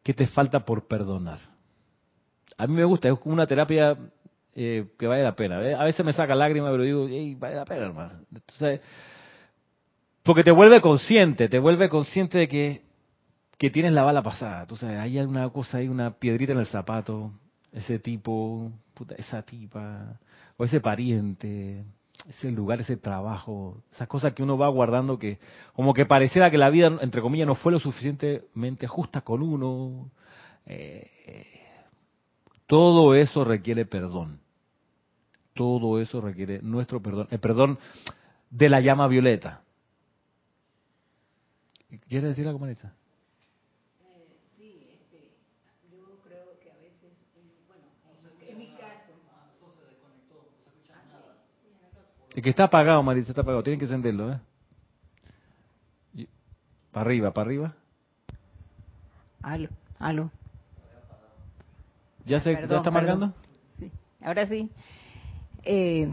¿Qué 0.04 0.14
te 0.14 0.28
falta 0.28 0.62
por 0.62 0.88
perdonar? 0.88 1.40
A 2.58 2.68
mí 2.68 2.74
me 2.74 2.84
gusta, 2.84 3.10
es 3.10 3.20
como 3.20 3.34
una 3.34 3.46
terapia 3.46 3.98
eh, 4.56 4.88
que 4.98 5.08
vale 5.08 5.24
la 5.24 5.36
pena. 5.36 5.58
A 5.58 5.84
veces 5.84 6.06
me 6.06 6.14
saca 6.14 6.36
lágrimas, 6.36 6.72
pero 6.72 6.84
digo, 6.84 7.38
vale 7.38 7.56
la 7.56 7.66
pena, 7.66 7.86
hermano. 7.86 8.14
Entonces, 8.34 8.82
porque 10.24 10.44
te 10.44 10.52
vuelve 10.52 10.82
consciente, 10.82 11.48
te 11.48 11.60
vuelve 11.60 11.90
consciente 11.90 12.38
de 12.40 12.48
que, 12.48 12.82
que 13.58 13.70
tienes 13.70 13.94
la 13.94 14.04
bala 14.04 14.22
pasada. 14.22 14.66
Sabes, 14.78 15.00
hay 15.00 15.20
alguna 15.20 15.50
cosa, 15.50 15.78
hay 15.78 15.88
una 15.88 16.12
piedrita 16.12 16.54
en 16.54 16.60
el 16.60 16.68
zapato, 16.68 17.32
ese 17.72 18.00
tipo, 18.00 18.72
esa 19.18 19.42
tipa, 19.44 20.20
o 20.58 20.64
ese 20.66 20.82
pariente, 20.82 21.84
ese 22.28 22.52
lugar, 22.52 22.82
ese 22.82 22.98
trabajo, 22.98 23.82
esas 23.92 24.08
cosas 24.08 24.34
que 24.34 24.44
uno 24.44 24.58
va 24.58 24.68
guardando 24.68 25.18
que 25.18 25.40
como 25.74 25.94
que 25.94 26.06
pareciera 26.06 26.52
que 26.52 26.58
la 26.58 26.70
vida, 26.70 26.88
entre 27.02 27.22
comillas, 27.22 27.48
no 27.48 27.56
fue 27.56 27.72
lo 27.72 27.80
suficientemente 27.80 28.88
justa 28.88 29.22
con 29.22 29.42
uno. 29.42 30.12
Eh, 30.66 31.10
todo 32.68 33.16
eso 33.16 33.44
requiere 33.44 33.86
perdón. 33.86 34.40
Todo 35.54 36.00
eso 36.00 36.22
requiere 36.22 36.62
nuestro 36.62 37.02
perdón, 37.02 37.28
el 37.32 37.40
perdón 37.40 37.80
de 38.50 38.70
la 38.70 38.80
llama 38.82 39.08
violeta. 39.08 39.62
¿Quieres 42.08 42.30
decir 42.30 42.48
algo, 42.48 42.60
Marisa? 42.60 42.94
El 52.36 52.44
que 52.44 52.50
está 52.50 52.66
apagado, 52.66 53.02
Marisa, 53.04 53.32
está 53.32 53.42
apagado. 53.42 53.64
Tienen 53.64 53.80
que 53.80 53.86
encenderlo, 53.86 54.32
¿eh? 54.34 54.40
Para 56.92 57.06
arriba, 57.06 57.32
para 57.32 57.46
arriba. 57.48 57.76
Aló, 59.42 59.70
aló. 60.00 60.32
¿Ya, 62.26 62.40
se, 62.42 62.54
¿ya 62.54 62.78
está 62.78 62.92
marcando? 62.92 63.34
Sí, 63.80 63.92
ahora 64.22 64.46
sí. 64.46 64.70
Eh, 65.64 66.10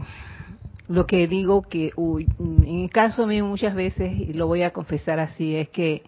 lo 0.87 1.05
que 1.05 1.27
digo 1.27 1.63
que 1.63 1.91
en 1.97 2.81
el 2.83 2.91
caso 2.91 3.27
mío 3.27 3.45
muchas 3.45 3.75
veces, 3.75 4.11
y 4.13 4.33
lo 4.33 4.47
voy 4.47 4.63
a 4.63 4.71
confesar 4.71 5.19
así, 5.19 5.55
es 5.55 5.69
que 5.69 6.03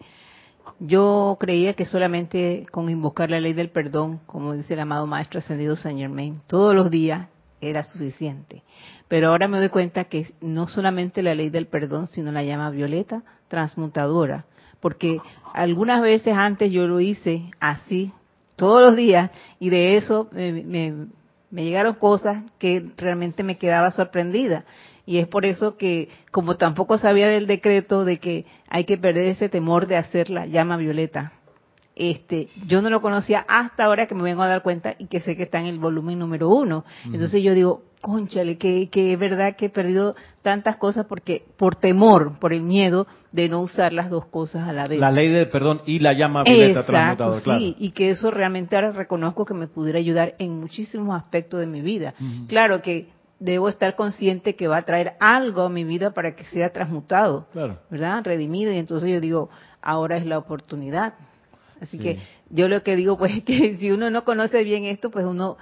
yo 0.80 1.38
creía 1.39 1.74
que 1.74 1.86
solamente 1.86 2.65
con 2.72 2.89
invocar 2.89 3.30
la 3.30 3.39
ley 3.39 3.54
del 3.54 3.69
perdón, 3.69 4.22
como 4.26 4.54
dice 4.54 4.74
el 4.74 4.80
amado 4.80 5.06
Maestro 5.08 5.39
Ascendido 5.39 5.76
Saint 5.76 6.00
Germain, 6.00 6.41
todos 6.48 6.74
los 6.74 6.89
días 6.89 7.28
era 7.60 7.84
suficiente. 7.84 8.63
Pero 9.10 9.30
ahora 9.30 9.48
me 9.48 9.58
doy 9.58 9.69
cuenta 9.69 10.06
que 10.06 10.28
no 10.39 10.67
solamente 10.67 11.24
la 11.24 11.36
ley 11.36 11.50
del 11.50 11.65
perdón, 11.65 12.08
sino 12.08 12.32
la 12.32 12.43
llama 12.43 12.69
violeta 12.69 13.24
transmutadora. 13.50 14.45
Porque 14.80 15.19
algunas 15.54 16.02
veces 16.02 16.36
antes 16.38 16.72
yo 16.72 16.88
lo 16.88 17.02
hice 17.02 17.50
así, 17.60 18.13
todos 18.56 18.82
los 18.82 18.95
días, 18.95 19.32
y 19.60 19.72
de 19.72 19.98
eso 19.98 20.30
me, 20.32 21.08
llegaron 21.52 21.95
cosas 21.95 22.43
que 22.60 22.86
realmente 22.98 23.41
me 23.43 23.58
quedaba 23.58 23.91
sorprendida. 23.91 24.63
Y 25.08 25.17
es 25.17 25.28
por 25.28 25.43
eso 25.43 25.76
que, 25.76 26.10
como 26.30 26.58
tampoco 26.58 27.00
sabía 27.00 27.28
del 27.28 27.48
decreto 27.48 28.06
de 28.06 28.19
que 28.19 28.45
hay 28.69 28.86
que 28.86 28.98
perder 28.98 29.26
ese 29.26 29.50
temor 29.50 29.88
de 29.88 29.98
hacer 29.98 30.30
la 30.30 30.45
llama 30.45 30.78
violeta, 30.78 31.34
este, 31.99 32.47
yo 32.65 32.81
no 32.81 32.89
lo 32.89 33.01
conocía 33.01 33.45
hasta 33.47 33.83
ahora 33.83 34.07
que 34.07 34.15
me 34.15 34.23
vengo 34.23 34.41
a 34.41 34.47
dar 34.47 34.63
cuenta 34.63 34.95
y 34.97 35.07
que 35.07 35.19
sé 35.19 35.35
que 35.35 35.43
está 35.43 35.59
en 35.59 35.65
el 35.65 35.79
volumen 35.79 36.17
número 36.17 36.47
uno. 36.47 36.85
Entonces 37.05 37.43
yo 37.43 37.53
digo, 37.53 37.83
conchale, 37.99 38.57
que, 38.57 38.89
que 38.89 39.12
es 39.12 39.19
verdad 39.19 39.57
que 39.57 39.65
he 39.65 39.69
perdido 39.69 40.15
tantas 40.41 40.77
cosas 40.77 41.05
porque 41.07 41.43
por 41.57 41.75
temor, 41.75 42.39
por 42.39 42.53
el 42.53 42.62
miedo 42.62 43.05
de 43.33 43.49
no 43.49 43.59
usar 43.59 43.91
las 43.91 44.09
dos 44.09 44.25
cosas 44.25 44.67
a 44.67 44.71
la 44.71 44.85
vez. 44.85 44.97
La 44.97 45.12
ley 45.12 45.27
del 45.27 45.49
perdón 45.49 45.81
y 45.85 45.99
la 45.99 46.13
llama 46.13 46.43
violeta 46.43 46.79
Exacto, 46.79 47.33
sí, 47.41 47.75
y 47.77 47.91
que 47.91 48.12
eso 48.12 48.31
realmente 48.31 48.77
ahora 48.77 48.93
reconozco 48.93 49.43
que 49.43 49.53
me 49.53 49.67
pudiera 49.67 49.99
ayudar 49.99 50.35
en 50.39 50.57
muchísimos 50.57 51.13
aspectos 51.13 51.59
de 51.59 51.67
mi 51.67 51.81
vida. 51.81 52.13
Claro 52.47 52.81
que 52.81 53.09
debo 53.39 53.67
estar 53.67 53.95
consciente 53.95 54.55
que 54.55 54.69
va 54.69 54.77
a 54.77 54.81
traer 54.83 55.13
algo 55.19 55.63
a 55.63 55.69
mi 55.69 55.83
vida 55.83 56.12
para 56.12 56.35
que 56.35 56.45
sea 56.45 56.71
transmutado, 56.71 57.47
¿verdad? 57.89 58.23
Redimido 58.23 58.71
y 58.71 58.77
entonces 58.77 59.12
yo 59.12 59.19
digo, 59.19 59.49
ahora 59.81 60.15
es 60.15 60.25
la 60.25 60.38
oportunidad. 60.38 61.13
Así 61.82 61.98
que 61.98 62.20
yo 62.50 62.68
lo 62.68 62.84
que 62.84 62.96
digo 62.96 63.18
pues 63.18 63.38
es 63.38 63.44
que 63.46 63.78
si 63.78 63.92
uno 63.92 64.10
no 64.10 64.24
conoce 64.24 64.63
bien 64.63 64.86
esto, 64.86 65.10
pues 65.12 65.25
uno 65.25 65.58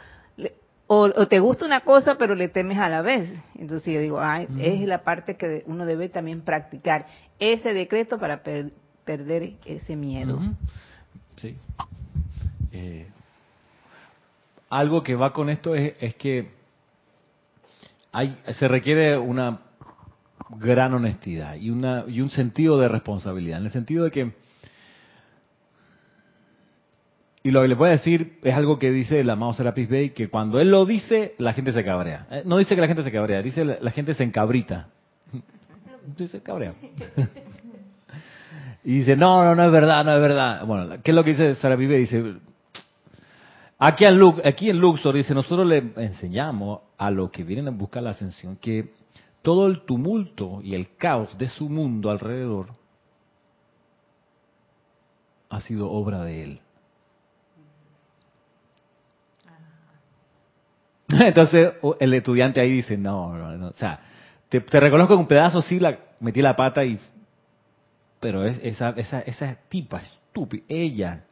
o, 0.89 1.27
te 1.27 1.39
gusta 1.39 1.65
una 1.65 1.81
cosa 1.81 2.17
pero 2.17 2.33
le 2.33 2.47
temes 2.47 2.77
a 2.77 2.89
la 2.89 3.01
vez. 3.01 3.29
Entonces 3.55 3.93
yo 3.93 3.99
digo, 3.99 4.19
es 4.59 4.81
la 4.81 4.99
parte 4.99 5.35
que 5.35 5.63
uno 5.65 5.85
debe 5.85 6.09
también 6.09 6.41
practicar 6.41 7.07
ese 7.39 7.73
decreto 7.73 8.19
para 8.19 8.41
perder 8.41 9.53
ese 9.65 9.95
miedo. 9.95 10.39
Sí. 11.35 11.55
Eh, 12.71 13.07
algo 14.69 15.03
que 15.03 15.15
va 15.15 15.33
con 15.33 15.49
esto 15.49 15.75
es, 15.75 15.93
es 15.99 16.15
que 16.15 16.51
hay, 18.11 18.37
se 18.57 18.67
requiere 18.67 19.17
una 19.17 19.61
gran 20.49 20.93
honestidad 20.93 21.55
y, 21.55 21.69
una, 21.69 22.05
y 22.07 22.21
un 22.21 22.29
sentido 22.29 22.77
de 22.79 22.87
responsabilidad, 22.87 23.59
en 23.59 23.65
el 23.65 23.71
sentido 23.71 24.05
de 24.05 24.11
que 24.11 24.33
y 27.47 27.51
lo 27.51 27.61
que 27.61 27.69
le 27.69 27.75
voy 27.75 27.87
a 27.87 27.91
decir 27.91 28.39
es 28.43 28.53
algo 28.53 28.77
que 28.77 28.91
dice 28.91 29.21
el 29.21 29.29
amado 29.29 29.53
Serapis 29.53 29.87
Bey, 29.87 30.09
que 30.09 30.27
cuando 30.27 30.59
él 30.59 30.69
lo 30.69 30.85
dice, 30.85 31.33
la 31.37 31.53
gente 31.53 31.71
se 31.71 31.81
cabrea. 31.81 32.27
Eh, 32.29 32.41
no 32.43 32.57
dice 32.57 32.75
que 32.75 32.81
la 32.81 32.87
gente 32.87 33.03
se 33.03 33.11
cabrea, 33.11 33.41
dice 33.41 33.63
la, 33.63 33.77
la 33.79 33.91
gente 33.91 34.13
se 34.13 34.25
encabrita. 34.25 34.89
Dice 36.17 36.41
cabrea. 36.41 36.73
Y 38.83 38.99
dice, 38.99 39.17
no, 39.17 39.43
no, 39.43 39.53
no 39.53 39.65
es 39.65 39.71
verdad, 39.71 40.05
no 40.05 40.13
es 40.13 40.21
verdad. 40.21 40.65
Bueno, 40.65 40.95
¿qué 41.03 41.11
es 41.11 41.15
lo 41.15 41.23
que 41.23 41.31
dice 41.31 41.55
Serapis 41.55 41.89
Bey? 41.89 41.99
Dice, 42.01 42.35
Aquí 43.79 44.05
en, 44.05 44.21
aquí 44.45 44.69
en 44.69 44.79
Luxor 44.79 45.15
dice, 45.15 45.33
nosotros 45.33 45.67
le 45.67 45.91
enseñamos 45.97 46.81
a 46.97 47.11
los 47.11 47.31
que 47.31 47.43
vienen 47.43 47.67
a 47.67 47.71
buscar 47.71 48.03
la 48.03 48.09
ascensión 48.11 48.57
que 48.57 48.93
todo 49.41 49.67
el 49.67 49.85
tumulto 49.85 50.59
y 50.63 50.73
el 50.73 50.95
caos 50.95 51.37
de 51.37 51.47
su 51.47 51.69
mundo 51.69 52.09
alrededor 52.09 52.67
ha 55.49 55.61
sido 55.61 55.89
obra 55.89 56.23
de 56.23 56.43
él. 56.43 56.61
Entonces 61.19 61.73
el 61.99 62.13
estudiante 62.13 62.59
ahí 62.59 62.71
dice, 62.71 62.97
no, 62.97 63.35
no, 63.37 63.55
no, 63.57 63.67
o 63.67 63.73
sea, 63.73 63.99
te, 64.49 64.59
reconozco 64.59 65.15
un 65.15 65.27
pedazo 65.27 65.61
sí 65.61 65.79
la 65.79 65.97
metí 66.19 66.41
la 66.41 66.55
pata 66.55 66.83
y... 66.83 66.99
Pero 68.19 68.45
es, 68.45 68.59
esa, 68.63 68.89
esa, 68.91 69.19
esa 69.21 69.57
tipa 69.69 70.01
estúpida, 70.01 70.63
ella, 70.67 71.23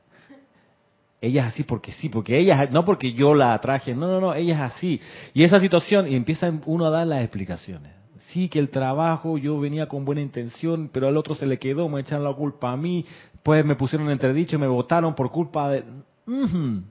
ella 1.20 1.48
es 1.48 1.54
así 1.54 1.64
porque 1.64 1.92
sí, 1.94 2.10
porque 2.10 2.38
ella, 2.38 2.68
no 2.72 2.86
porque 2.86 3.14
yo 3.14 3.34
la 3.34 3.54
atraje, 3.56 3.96
no, 3.96 4.08
no, 4.08 4.22
no, 4.22 4.34
ella 4.36 4.54
es 4.54 4.74
así. 4.74 5.02
Y 5.34 5.44
esa 5.44 5.60
situación, 5.60 6.08
y 6.08 6.16
empieza 6.16 6.52
uno 6.66 6.86
a 6.86 6.90
dar 6.92 7.08
las 7.08 7.22
explicaciones. 7.22 7.92
Sí, 8.28 8.50
que 8.50 8.60
el 8.60 8.70
trabajo, 8.70 9.38
yo 9.38 9.60
venía 9.60 9.88
con 9.88 10.06
buena 10.06 10.22
intención, 10.22 10.90
pero 10.94 11.08
al 11.08 11.18
otro 11.18 11.34
se 11.36 11.48
le 11.48 11.58
quedó, 11.58 11.90
me 11.90 12.02
echan 12.02 12.24
la 12.24 12.34
culpa 12.34 12.72
a 12.72 12.78
mí, 12.78 13.04
pues 13.42 13.66
me 13.66 13.76
pusieron 13.76 14.10
entredicho 14.12 14.60
me 14.60 14.68
votaron 14.68 15.16
por 15.16 15.32
culpa 15.32 15.70
de... 15.70 15.84
Ujú. 16.28 16.84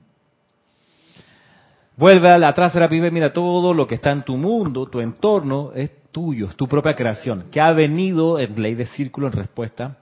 Vuelve 1.97 2.29
a 2.29 2.37
la 2.37 2.49
atrás, 2.49 2.73
Bey, 2.89 3.11
mira, 3.11 3.31
todo 3.31 3.73
lo 3.73 3.87
que 3.87 3.95
está 3.95 4.11
en 4.11 4.23
tu 4.23 4.35
mundo, 4.35 4.87
tu 4.87 4.99
entorno, 4.99 5.71
es 5.73 5.91
tuyo, 6.11 6.47
es 6.49 6.55
tu 6.55 6.67
propia 6.67 6.93
creación, 6.93 7.45
que 7.51 7.61
ha 7.61 7.71
venido 7.71 8.37
en 8.37 8.61
ley 8.61 8.75
de 8.75 8.85
círculo 8.85 9.27
en 9.27 9.33
respuesta 9.33 9.97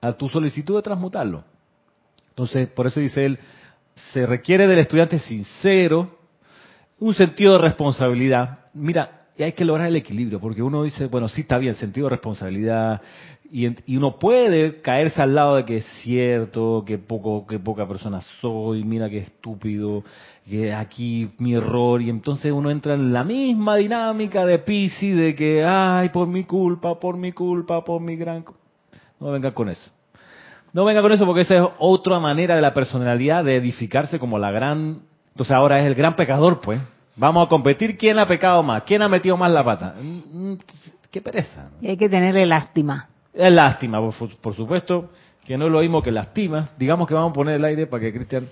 a 0.00 0.12
tu 0.12 0.28
solicitud 0.28 0.76
de 0.76 0.82
transmutarlo. 0.82 1.44
Entonces, 2.30 2.68
por 2.68 2.86
eso 2.86 3.00
dice 3.00 3.24
él, 3.24 3.38
se 4.12 4.26
requiere 4.26 4.66
del 4.66 4.78
estudiante 4.78 5.18
sincero, 5.18 6.18
un 7.00 7.14
sentido 7.14 7.54
de 7.54 7.58
responsabilidad. 7.60 8.60
Mira, 8.74 9.17
y 9.38 9.44
hay 9.44 9.52
que 9.52 9.64
lograr 9.64 9.86
el 9.86 9.94
equilibrio, 9.94 10.40
porque 10.40 10.60
uno 10.60 10.82
dice, 10.82 11.06
bueno, 11.06 11.28
sí 11.28 11.42
está 11.42 11.58
bien, 11.58 11.76
sentido 11.76 12.06
de 12.06 12.10
responsabilidad, 12.10 13.00
y, 13.52 13.68
y 13.90 13.96
uno 13.96 14.18
puede 14.18 14.80
caerse 14.82 15.22
al 15.22 15.36
lado 15.36 15.54
de 15.54 15.64
que 15.64 15.76
es 15.76 15.86
cierto, 16.02 16.82
que 16.84 16.98
poco, 16.98 17.46
que 17.46 17.60
poca 17.60 17.86
persona 17.86 18.20
soy, 18.40 18.82
mira 18.82 19.08
qué 19.08 19.18
estúpido, 19.18 20.02
que 20.44 20.74
aquí 20.74 21.30
mi 21.38 21.54
error, 21.54 22.02
y 22.02 22.10
entonces 22.10 22.50
uno 22.50 22.68
entra 22.68 22.94
en 22.94 23.12
la 23.12 23.22
misma 23.22 23.76
dinámica 23.76 24.44
de 24.44 24.58
Pisi, 24.58 25.12
de 25.12 25.36
que, 25.36 25.64
ay, 25.64 26.08
por 26.08 26.26
mi 26.26 26.42
culpa, 26.42 26.98
por 26.98 27.16
mi 27.16 27.30
culpa, 27.30 27.84
por 27.84 28.00
mi 28.00 28.16
gran... 28.16 28.42
cu-". 28.42 28.56
No 29.20 29.30
venga 29.30 29.54
con 29.54 29.68
eso. 29.68 29.88
No 30.72 30.84
venga 30.84 31.00
con 31.00 31.12
eso 31.12 31.24
porque 31.24 31.42
esa 31.42 31.56
es 31.56 31.62
otra 31.78 32.18
manera 32.18 32.56
de 32.56 32.60
la 32.60 32.74
personalidad 32.74 33.44
de 33.44 33.56
edificarse 33.56 34.18
como 34.18 34.36
la 34.36 34.50
gran... 34.50 35.02
Entonces 35.30 35.54
ahora 35.54 35.78
es 35.78 35.86
el 35.86 35.94
gran 35.94 36.16
pecador, 36.16 36.60
pues. 36.60 36.80
Vamos 37.18 37.46
a 37.46 37.48
competir 37.48 37.98
quién 37.98 38.18
ha 38.18 38.26
pecado 38.26 38.62
más, 38.62 38.84
quién 38.84 39.02
ha 39.02 39.08
metido 39.08 39.36
más 39.36 39.50
la 39.50 39.64
pata. 39.64 39.94
Mm, 40.00 40.52
mm, 40.52 40.58
Qué 41.10 41.20
pereza. 41.20 41.70
Y 41.80 41.88
hay 41.88 41.96
que 41.96 42.08
tenerle 42.08 42.46
lástima. 42.46 43.08
Es 43.32 43.50
lástima, 43.50 43.98
por, 44.00 44.54
supuesto, 44.54 45.10
que 45.44 45.56
no 45.56 45.66
es 45.66 45.72
lo 45.72 45.80
mismo 45.80 46.02
que 46.02 46.12
lastima. 46.12 46.68
Digamos 46.78 47.08
que 47.08 47.14
vamos 47.14 47.30
a 47.30 47.34
poner 47.34 47.56
el 47.56 47.64
aire 47.64 47.86
para 47.86 48.02
que 48.02 48.12
Cristian... 48.12 48.46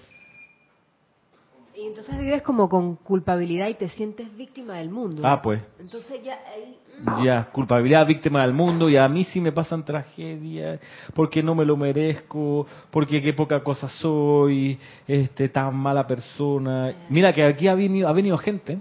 Entonces 2.07 2.25
vives 2.25 2.43
como 2.43 2.69
con 2.69 2.95
culpabilidad 2.95 3.67
y 3.67 3.75
te 3.75 3.89
sientes 3.89 4.33
víctima 4.37 4.75
del 4.75 4.91
mundo. 4.91 5.23
Ah, 5.25 5.43
pues. 5.43 5.61
Entonces 5.77 6.23
ya 6.23 6.39
ahí... 6.55 6.79
Ya, 7.25 7.47
culpabilidad, 7.51 8.07
víctima 8.07 8.43
del 8.43 8.53
mundo, 8.53 8.89
y 8.89 8.97
a 8.97 9.09
mí 9.09 9.25
sí 9.25 9.41
me 9.41 9.51
pasan 9.51 9.85
tragedias, 9.85 10.79
porque 11.15 11.43
no 11.43 11.57
me 11.57 11.65
lo 11.65 11.77
merezco, 11.77 12.65
porque 12.93 13.21
qué 13.21 13.33
poca 13.33 13.63
cosa 13.65 13.89
soy, 13.89 14.79
este, 15.09 15.49
tan 15.49 15.75
mala 15.75 16.07
persona. 16.07 16.95
Mira 17.09 17.33
que 17.33 17.43
aquí 17.43 17.67
ha 17.67 17.75
venido, 17.75 18.09
ha 18.09 18.13
venido 18.13 18.39
gente 18.39 18.79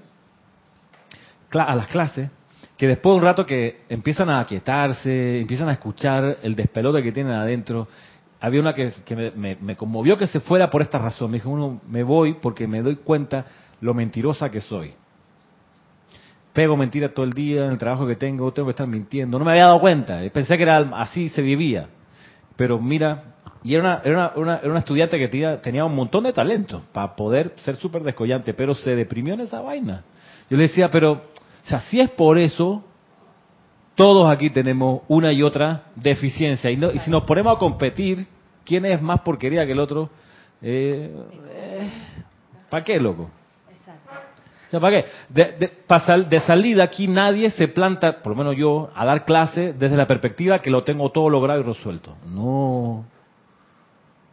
a 1.52 1.76
las 1.76 1.88
clases 1.88 2.30
que 2.78 2.88
después 2.88 3.14
de 3.14 3.18
un 3.18 3.24
rato 3.24 3.46
que 3.46 3.82
empiezan 3.90 4.30
a 4.30 4.40
aquietarse, 4.42 5.40
empiezan 5.40 5.70
a 5.70 5.74
escuchar 5.74 6.38
el 6.44 6.56
despelote 6.56 7.02
que 7.02 7.12
tienen 7.12 7.34
adentro. 7.34 7.88
Había 8.46 8.62
una 8.62 8.74
que, 8.74 8.94
me, 9.36 9.56
me- 9.60 9.76
conmovió 9.76 10.18
que 10.18 10.28
se 10.28 10.40
fuera 10.40 10.70
por 10.70 10.82
esta 10.82 10.98
razón. 11.00 11.32
Me 11.32 11.38
dijo, 11.38 11.50
uno, 11.50 11.82
me 11.88 12.04
voy 12.04 12.34
porque 12.36 12.68
me 12.68 12.82
doy 12.82 12.98
cuenta 12.98 13.46
lo 13.82 13.94
mentirosa 13.94 14.50
que 14.50 14.62
soy 14.62 14.94
pego 16.54 16.78
mentiras 16.78 17.14
todo 17.14 17.26
el 17.26 17.34
día 17.34 17.66
en 17.66 17.72
el 17.72 17.78
trabajo 17.78 18.08
que 18.08 18.16
tengo, 18.16 18.50
tengo 18.54 18.68
que 18.68 18.72
estar 18.72 18.88
mintiendo. 18.88 19.38
No 19.38 19.44
me 19.44 19.52
había 19.52 19.66
dado 19.66 19.80
cuenta, 19.82 20.22
pensé 20.32 20.56
que 20.56 20.64
era 20.64 20.78
así 21.02 21.28
se 21.28 21.42
vivía. 21.42 21.88
Pero 22.56 22.80
mira, 22.80 23.36
y 23.62 23.74
era 23.74 23.84
una, 23.84 24.02
era 24.06 24.32
una, 24.38 24.58
era 24.60 24.70
una 24.70 24.80
estudiante 24.80 25.18
que 25.20 25.28
tenía, 25.28 25.62
tenía 25.62 25.84
un 25.84 25.94
montón 25.94 26.24
de 26.24 26.32
talento 26.32 26.84
para 26.94 27.14
poder 27.14 27.54
ser 27.58 27.76
súper 27.76 28.04
descollante, 28.04 28.54
pero 28.54 28.74
se 28.74 28.96
deprimió 28.96 29.34
en 29.34 29.42
esa 29.42 29.60
vaina. 29.60 30.06
Yo 30.50 30.56
le 30.56 30.64
decía, 30.64 30.90
pero, 30.90 31.12
o 31.12 31.22
sea, 31.68 31.82
si 31.82 32.00
es 32.00 32.10
por 32.12 32.38
eso, 32.38 32.86
todos 33.96 34.32
aquí 34.32 34.50
tenemos 34.50 35.02
una 35.10 35.34
y 35.34 35.44
otra 35.44 35.84
deficiencia. 35.96 36.72
Y, 36.72 36.78
no- 36.78 36.92
y 36.92 37.00
si 37.00 37.12
nos 37.12 37.24
ponemos 37.24 37.54
a 37.56 37.60
competir, 37.60 38.28
¿quién 38.66 38.86
es 38.86 39.02
más 39.02 39.22
porquería 39.22 39.66
que 39.66 39.72
el 39.72 39.80
otro? 39.80 40.10
¿Para 42.70 42.84
qué, 42.84 43.00
loco? 43.00 43.24
O 43.24 44.72
sea, 44.72 44.80
¿Para 44.80 45.04
qué? 45.04 45.10
De, 45.30 45.44
de, 45.60 46.26
de 46.30 46.40
salida 46.42 46.84
aquí 46.84 47.08
nadie 47.08 47.50
se 47.52 47.68
planta, 47.68 48.22
por 48.22 48.32
lo 48.34 48.38
menos 48.38 48.58
yo, 48.58 48.90
a 48.96 49.06
dar 49.06 49.24
clase 49.26 49.74
desde 49.74 49.96
la 49.96 50.08
perspectiva 50.08 50.60
que 50.60 50.70
lo 50.70 50.84
tengo 50.84 51.12
todo 51.12 51.30
logrado 51.30 51.60
y 51.60 51.64
resuelto. 51.64 52.16
No. 52.28 53.06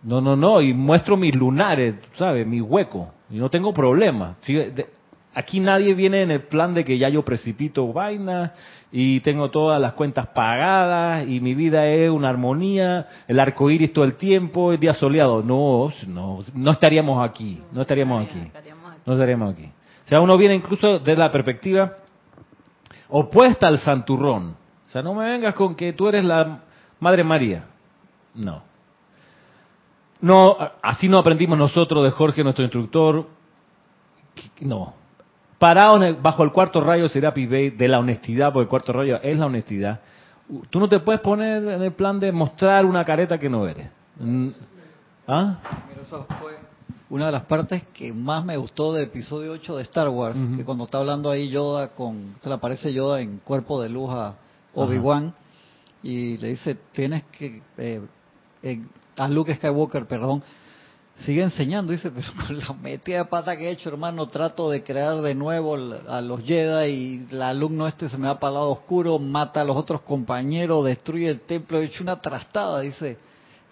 No, 0.02 0.20
no, 0.20 0.34
no. 0.34 0.60
Y 0.60 0.74
muestro 0.74 1.16
mis 1.16 1.34
lunares, 1.36 1.94
¿sabes? 2.16 2.46
Mi 2.46 2.60
hueco. 2.60 3.12
Y 3.30 3.36
no 3.36 3.50
tengo 3.50 3.72
problema. 3.72 4.36
¿sí? 4.42 4.54
De- 4.54 4.86
aquí 5.34 5.60
nadie 5.60 5.94
viene 5.94 6.22
en 6.22 6.30
el 6.30 6.42
plan 6.42 6.74
de 6.74 6.84
que 6.84 6.98
ya 6.98 7.08
yo 7.08 7.24
precipito 7.24 7.92
vaina 7.92 8.52
y 8.90 9.20
tengo 9.20 9.50
todas 9.50 9.80
las 9.80 9.94
cuentas 9.94 10.26
pagadas 10.28 11.26
y 11.26 11.40
mi 11.40 11.54
vida 11.54 11.86
es 11.86 12.10
una 12.10 12.28
armonía, 12.28 13.06
el 13.26 13.40
arco 13.40 13.70
iris 13.70 13.92
todo 13.92 14.04
el 14.04 14.14
tiempo, 14.14 14.72
el 14.72 14.80
día 14.80 14.94
soleado. 14.94 15.42
No, 15.42 15.90
no, 16.06 16.40
no 16.54 16.70
estaríamos 16.70 17.26
aquí. 17.26 17.62
No 17.72 17.82
estaríamos 17.82 18.26
aquí. 18.26 18.50
No 19.06 19.14
estaríamos 19.14 19.54
aquí. 19.54 19.70
O 20.04 20.08
sea, 20.08 20.20
uno 20.20 20.36
viene 20.36 20.54
incluso 20.54 20.98
desde 20.98 21.16
la 21.16 21.30
perspectiva 21.30 21.96
opuesta 23.08 23.68
al 23.68 23.78
santurrón. 23.78 24.56
O 24.88 24.90
sea, 24.90 25.02
no 25.02 25.14
me 25.14 25.28
vengas 25.30 25.54
con 25.54 25.74
que 25.74 25.92
tú 25.92 26.08
eres 26.08 26.24
la 26.24 26.60
Madre 27.00 27.24
María. 27.24 27.64
No. 28.34 28.62
No, 30.20 30.56
así 30.82 31.08
no 31.08 31.18
aprendimos 31.18 31.58
nosotros 31.58 32.04
de 32.04 32.10
Jorge, 32.10 32.44
nuestro 32.44 32.64
instructor. 32.64 33.26
No. 34.60 34.94
Parados 35.62 35.98
en 35.98 36.02
el- 36.02 36.14
bajo 36.16 36.42
el 36.42 36.50
cuarto 36.50 36.80
rayo 36.80 37.08
Serapi 37.08 37.46
Bey 37.46 37.70
de 37.70 37.86
la 37.86 38.00
honestidad, 38.00 38.52
porque 38.52 38.64
el 38.64 38.68
cuarto 38.68 38.92
rayo 38.92 39.20
es 39.22 39.38
la 39.38 39.46
honestidad. 39.46 40.00
Tú 40.70 40.80
no 40.80 40.88
te 40.88 40.98
puedes 40.98 41.20
poner 41.20 41.62
en 41.62 41.82
el 41.82 41.92
plan 41.92 42.18
de 42.18 42.32
mostrar 42.32 42.84
una 42.84 43.04
careta 43.04 43.38
que 43.38 43.48
no 43.48 43.68
eres. 43.68 43.88
Mm. 44.18 44.48
¿Ah? 45.28 45.58
Mira, 45.88 46.02
eso 46.02 46.26
fue 46.40 46.56
una 47.10 47.26
de 47.26 47.32
las 47.32 47.42
partes 47.44 47.84
que 47.94 48.12
más 48.12 48.44
me 48.44 48.56
gustó 48.56 48.92
del 48.92 49.04
episodio 49.04 49.52
8 49.52 49.76
de 49.76 49.82
Star 49.84 50.08
Wars, 50.08 50.34
Ujú. 50.36 50.56
que 50.56 50.64
cuando 50.64 50.82
está 50.82 50.98
hablando 50.98 51.30
ahí 51.30 51.48
Yoda 51.48 51.90
con, 51.90 52.34
se 52.42 52.48
le 52.48 52.56
aparece 52.56 52.92
Yoda 52.92 53.20
en 53.20 53.38
cuerpo 53.38 53.80
de 53.80 53.88
luz 53.88 54.10
a 54.10 54.34
Obi-Wan 54.74 55.32
y 56.02 56.38
le 56.38 56.48
dice, 56.48 56.76
tienes 56.90 57.22
que, 57.30 57.62
eh, 57.78 58.00
eh, 58.64 58.82
a 59.16 59.28
Luke 59.28 59.54
Skywalker, 59.54 60.06
perdón, 60.06 60.42
sigue 61.24 61.42
enseñando, 61.42 61.92
dice, 61.92 62.10
pero 62.10 62.26
con 62.46 62.58
la 62.58 62.72
metida 62.82 63.18
de 63.18 63.24
pata 63.26 63.56
que 63.56 63.68
he 63.68 63.70
hecho, 63.70 63.88
hermano, 63.88 64.26
trato 64.28 64.70
de 64.70 64.82
crear 64.82 65.20
de 65.22 65.34
nuevo 65.34 65.74
a 66.08 66.20
los 66.20 66.42
Jedi 66.44 66.90
y 66.90 67.26
el 67.30 67.42
alumno 67.42 67.86
este 67.86 68.08
se 68.08 68.16
me 68.18 68.26
va 68.28 68.38
para 68.38 68.50
el 68.50 68.54
lado 68.54 68.70
oscuro, 68.70 69.18
mata 69.18 69.60
a 69.60 69.64
los 69.64 69.76
otros 69.76 70.02
compañeros, 70.02 70.84
destruye 70.84 71.28
el 71.28 71.40
templo, 71.40 71.78
he 71.80 71.84
hecho 71.84 72.02
una 72.02 72.20
trastada, 72.20 72.80
dice, 72.80 73.16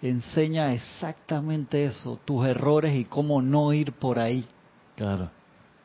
enseña 0.01 0.73
exactamente 0.73 1.85
eso, 1.85 2.19
tus 2.25 2.45
errores 2.45 2.95
y 2.95 3.05
cómo 3.05 3.41
no 3.41 3.71
ir 3.73 3.93
por 3.93 4.17
ahí. 4.19 4.45
Claro. 4.95 5.29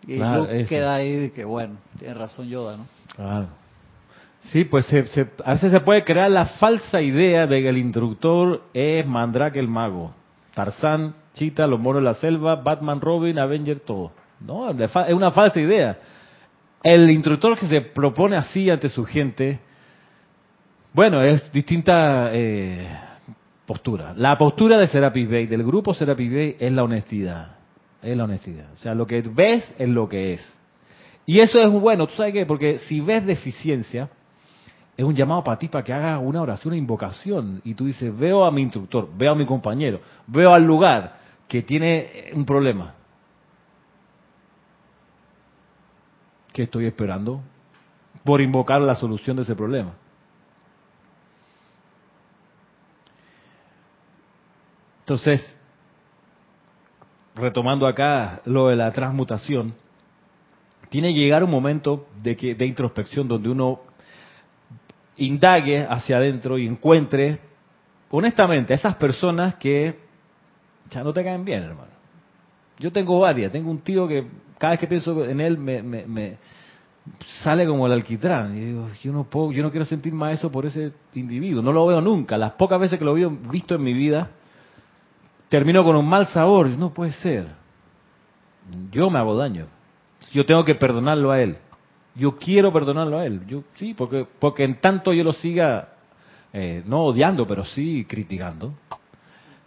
Y 0.06 0.16
Claro, 0.18 0.42
Luke 0.42 0.60
eso. 0.60 0.68
queda 0.68 0.94
ahí 0.94 1.12
de 1.16 1.32
que, 1.32 1.44
bueno, 1.44 1.76
tiene 1.98 2.14
razón 2.14 2.48
Yoda, 2.48 2.76
¿no? 2.76 2.86
Claro. 3.14 3.48
Sí, 4.40 4.64
pues 4.64 4.86
se- 4.86 5.06
se- 5.08 5.28
a 5.44 5.52
veces 5.54 5.72
se 5.72 5.80
puede 5.80 6.04
crear 6.04 6.30
la 6.30 6.46
falsa 6.46 7.00
idea 7.00 7.46
de 7.46 7.60
que 7.62 7.68
el 7.68 7.78
instructor 7.78 8.62
es 8.72 9.04
Mandrake 9.06 9.58
el 9.58 9.66
mago. 9.66 10.14
Tarzán, 10.54 11.14
Chita, 11.36 11.66
los 11.66 11.78
moros 11.78 12.02
de 12.02 12.06
la 12.06 12.14
selva, 12.14 12.56
Batman, 12.56 12.98
Robin, 12.98 13.38
Avenger, 13.38 13.80
todo. 13.80 14.10
No, 14.40 14.70
es 14.70 14.90
una 15.12 15.30
falsa 15.30 15.60
idea. 15.60 15.98
El 16.82 17.10
instructor 17.10 17.58
que 17.58 17.66
se 17.66 17.82
propone 17.82 18.36
así 18.36 18.70
ante 18.70 18.88
su 18.88 19.04
gente, 19.04 19.60
bueno, 20.94 21.22
es 21.22 21.52
distinta 21.52 22.30
eh, 22.32 22.88
postura. 23.66 24.14
La 24.16 24.38
postura 24.38 24.78
de 24.78 24.86
Serapis 24.86 25.28
Bay, 25.28 25.46
del 25.46 25.62
grupo 25.62 25.92
Serapis 25.92 26.32
Bay, 26.32 26.56
es 26.58 26.72
la 26.72 26.84
honestidad. 26.84 27.56
Es 28.00 28.16
la 28.16 28.24
honestidad. 28.24 28.72
O 28.74 28.78
sea, 28.78 28.94
lo 28.94 29.06
que 29.06 29.20
ves 29.20 29.62
es 29.78 29.88
lo 29.90 30.08
que 30.08 30.34
es. 30.34 30.52
Y 31.26 31.40
eso 31.40 31.60
es 31.60 31.70
bueno, 31.70 32.06
¿tú 32.06 32.14
sabes 32.14 32.32
qué? 32.32 32.46
Porque 32.46 32.78
si 32.78 33.00
ves 33.02 33.26
deficiencia, 33.26 34.08
es 34.96 35.04
un 35.04 35.14
llamado 35.14 35.44
para 35.44 35.58
ti 35.58 35.68
para 35.68 35.84
que 35.84 35.92
hagas 35.92 36.18
una 36.22 36.40
oración, 36.40 36.72
una 36.72 36.78
invocación. 36.78 37.60
Y 37.62 37.74
tú 37.74 37.84
dices, 37.84 38.16
veo 38.18 38.46
a 38.46 38.50
mi 38.50 38.62
instructor, 38.62 39.10
veo 39.18 39.32
a 39.32 39.34
mi 39.34 39.44
compañero, 39.44 40.00
veo 40.26 40.54
al 40.54 40.64
lugar 40.64 41.25
que 41.48 41.62
tiene 41.62 42.30
un 42.34 42.44
problema. 42.44 42.94
¿Qué 46.52 46.62
estoy 46.62 46.86
esperando? 46.86 47.42
Por 48.24 48.40
invocar 48.40 48.80
la 48.80 48.94
solución 48.94 49.36
de 49.36 49.42
ese 49.42 49.54
problema. 49.54 49.92
Entonces, 55.00 55.56
retomando 57.36 57.86
acá 57.86 58.40
lo 58.44 58.68
de 58.68 58.76
la 58.76 58.90
transmutación, 58.90 59.74
tiene 60.88 61.12
que 61.12 61.20
llegar 61.20 61.44
un 61.44 61.50
momento 61.50 62.08
de, 62.22 62.36
que, 62.36 62.54
de 62.54 62.66
introspección 62.66 63.28
donde 63.28 63.48
uno 63.48 63.80
indague 65.16 65.86
hacia 65.88 66.16
adentro 66.16 66.58
y 66.58 66.66
encuentre, 66.66 67.38
honestamente, 68.10 68.72
a 68.72 68.76
esas 68.76 68.96
personas 68.96 69.56
que 69.56 70.05
ya 70.90 71.02
no 71.02 71.12
te 71.12 71.24
caen 71.24 71.44
bien, 71.44 71.62
hermano. 71.62 71.90
Yo 72.78 72.92
tengo 72.92 73.20
varias, 73.20 73.52
tengo 73.52 73.70
un 73.70 73.78
tío 73.78 74.06
que 74.06 74.26
cada 74.58 74.72
vez 74.72 74.80
que 74.80 74.86
pienso 74.86 75.24
en 75.24 75.40
él 75.40 75.58
me, 75.58 75.82
me, 75.82 76.36
sale 77.42 77.66
como 77.66 77.86
el 77.86 77.92
alquitrán. 77.92 78.56
Y 78.56 78.60
digo, 78.66 78.88
yo 79.02 79.12
no 79.12 79.24
puedo, 79.24 79.52
yo 79.52 79.62
no 79.62 79.70
quiero 79.70 79.86
sentir 79.86 80.12
más 80.12 80.38
eso 80.38 80.50
por 80.50 80.66
ese 80.66 80.92
individuo. 81.14 81.62
No 81.62 81.72
lo 81.72 81.86
veo 81.86 82.00
nunca. 82.00 82.36
Las 82.36 82.52
pocas 82.52 82.80
veces 82.80 82.98
que 82.98 83.04
lo 83.04 83.16
he 83.16 83.26
visto 83.50 83.74
en 83.74 83.82
mi 83.82 83.92
vida, 83.92 84.30
termino 85.48 85.84
con 85.84 85.96
un 85.96 86.08
mal 86.08 86.26
sabor. 86.26 86.68
No 86.68 86.92
puede 86.92 87.12
ser. 87.12 87.46
Yo 88.90 89.10
me 89.10 89.18
hago 89.18 89.36
daño. 89.36 89.66
Yo 90.32 90.44
tengo 90.44 90.64
que 90.64 90.74
perdonarlo 90.74 91.30
a 91.30 91.40
él. 91.40 91.56
Yo 92.14 92.36
quiero 92.36 92.72
perdonarlo 92.72 93.18
a 93.18 93.26
él. 93.26 93.46
Yo 93.46 93.62
sí, 93.76 93.94
porque 93.94 94.26
porque 94.38 94.64
en 94.64 94.80
tanto 94.80 95.12
yo 95.12 95.22
lo 95.22 95.32
siga 95.34 95.90
eh, 96.52 96.82
no 96.86 97.04
odiando, 97.04 97.46
pero 97.46 97.64
sí 97.64 98.06
criticando. 98.08 98.74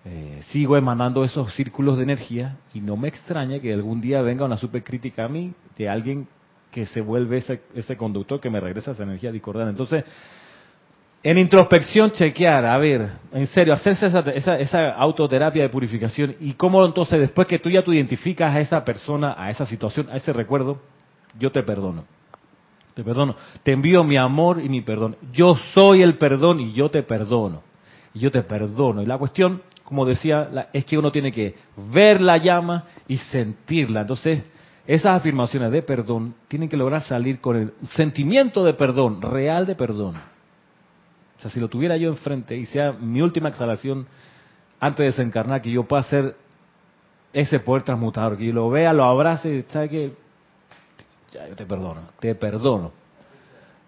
Eh, 0.05 0.39
sigo 0.49 0.77
emanando 0.77 1.23
esos 1.23 1.53
círculos 1.53 1.97
de 1.97 2.03
energía 2.03 2.57
y 2.73 2.79
no 2.79 2.95
me 2.95 3.09
extraña 3.09 3.59
que 3.59 3.73
algún 3.73 3.99
día 3.99 4.21
venga 4.21 4.45
una 4.45 4.57
super 4.57 4.81
crítica 4.83 5.25
a 5.25 5.27
mí 5.27 5.53
de 5.77 5.89
alguien 5.89 6.27
que 6.71 6.85
se 6.85 7.01
vuelve 7.01 7.37
ese, 7.37 7.61
ese 7.75 7.97
conductor 7.97 8.39
que 8.39 8.49
me 8.49 8.59
regresa 8.59 8.91
esa 8.91 9.03
energía 9.03 9.31
discordante. 9.31 9.71
Entonces, 9.71 10.05
en 11.21 11.37
introspección, 11.37 12.11
chequear, 12.11 12.65
a 12.65 12.77
ver, 12.77 13.09
en 13.33 13.47
serio, 13.47 13.73
hacerse 13.73 14.05
esa, 14.05 14.55
esa, 14.55 14.91
autoterapia 14.91 15.63
de 15.63 15.69
purificación 15.69 16.35
y 16.39 16.53
cómo 16.53 16.85
entonces 16.85 17.19
después 17.19 17.45
que 17.45 17.59
tú 17.59 17.69
ya 17.69 17.83
tú 17.83 17.91
identificas 17.91 18.55
a 18.55 18.59
esa 18.61 18.85
persona, 18.85 19.35
a 19.37 19.49
esa 19.49 19.65
situación, 19.65 20.07
a 20.09 20.15
ese 20.15 20.31
recuerdo, 20.31 20.79
yo 21.37 21.51
te 21.51 21.61
perdono. 21.63 22.05
Te 22.93 23.03
perdono. 23.03 23.35
Te 23.63 23.73
envío 23.73 24.03
mi 24.05 24.15
amor 24.15 24.61
y 24.61 24.69
mi 24.69 24.81
perdón. 24.81 25.17
Yo 25.33 25.55
soy 25.73 26.03
el 26.03 26.17
perdón 26.17 26.61
y 26.61 26.71
yo 26.71 26.89
te 26.89 27.03
perdono. 27.03 27.63
Y 28.13 28.19
yo 28.19 28.31
te 28.31 28.41
perdono. 28.41 29.01
Y 29.01 29.05
la 29.05 29.17
cuestión, 29.17 29.61
como 29.89 30.05
decía, 30.05 30.69
es 30.71 30.85
que 30.85 30.97
uno 30.97 31.11
tiene 31.11 31.31
que 31.31 31.55
ver 31.91 32.21
la 32.21 32.37
llama 32.37 32.85
y 33.07 33.17
sentirla. 33.17 34.01
Entonces, 34.01 34.43
esas 34.87 35.17
afirmaciones 35.17 35.71
de 35.71 35.81
perdón 35.81 36.35
tienen 36.47 36.69
que 36.69 36.77
lograr 36.77 37.01
salir 37.01 37.41
con 37.41 37.57
el 37.57 37.73
sentimiento 37.95 38.63
de 38.63 38.73
perdón, 38.73 39.21
real 39.21 39.65
de 39.65 39.75
perdón 39.75 40.15
o 41.39 41.41
sea, 41.41 41.51
si 41.51 41.59
lo 41.61 41.69
tuviera 41.69 41.95
yo 41.95 42.09
enfrente 42.09 42.57
y 42.57 42.65
sea 42.65 42.91
mi 42.91 43.21
última 43.21 43.47
exhalación 43.47 44.05
antes 44.77 44.97
de 44.97 45.05
desencarnar, 45.05 45.61
que 45.61 45.71
yo 45.71 45.83
pueda 45.83 46.03
ser 46.03 46.35
ese 47.31 47.61
poder 47.61 47.83
transmutador, 47.83 48.37
que 48.37 48.47
yo 48.47 48.53
lo 48.53 48.69
vea, 48.69 48.91
lo 48.91 49.05
abrace 49.05 49.55
y 49.55 49.63
sabe 49.71 49.87
que 49.87 50.13
ya 51.31 51.47
yo 51.47 51.55
te 51.55 51.65
perdono, 51.65 52.01
te 52.19 52.35
perdono. 52.35 52.91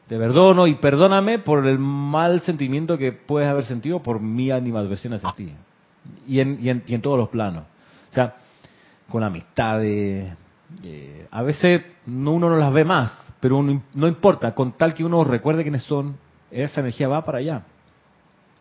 Te 0.08 0.18
perdono 0.18 0.66
y 0.68 0.76
perdóname 0.76 1.40
por 1.40 1.68
el 1.68 1.78
mal 1.78 2.40
sentimiento 2.42 2.98
que 2.98 3.12
puedes 3.12 3.50
haber 3.50 3.66
sentido 3.66 4.02
por 4.02 4.22
mi 4.22 4.50
animadversión 4.52 5.14
hacia 5.14 5.32
ti. 5.34 5.52
Y 6.28 6.40
en, 6.40 6.58
y 6.60 6.70
en, 6.70 6.84
y 6.88 6.96
en 6.96 7.02
todos 7.02 7.18
los 7.18 7.30
planos. 7.30 7.66
O 8.12 8.14
sea, 8.14 8.36
con 9.10 9.24
amistades. 9.24 10.34
Eh, 10.84 11.28
a 11.30 11.44
veces 11.44 11.84
uno 12.08 12.40
no 12.40 12.58
las 12.58 12.74
ve 12.74 12.86
más, 12.86 13.12
pero 13.40 13.62
no 13.62 14.08
importa, 14.08 14.56
con 14.56 14.72
tal 14.74 14.94
que 14.94 15.04
uno 15.04 15.24
recuerde 15.24 15.64
quiénes 15.64 15.84
son, 15.84 16.16
esa 16.50 16.80
energía 16.80 17.08
va 17.08 17.24
para 17.24 17.40
allá. 17.40 17.64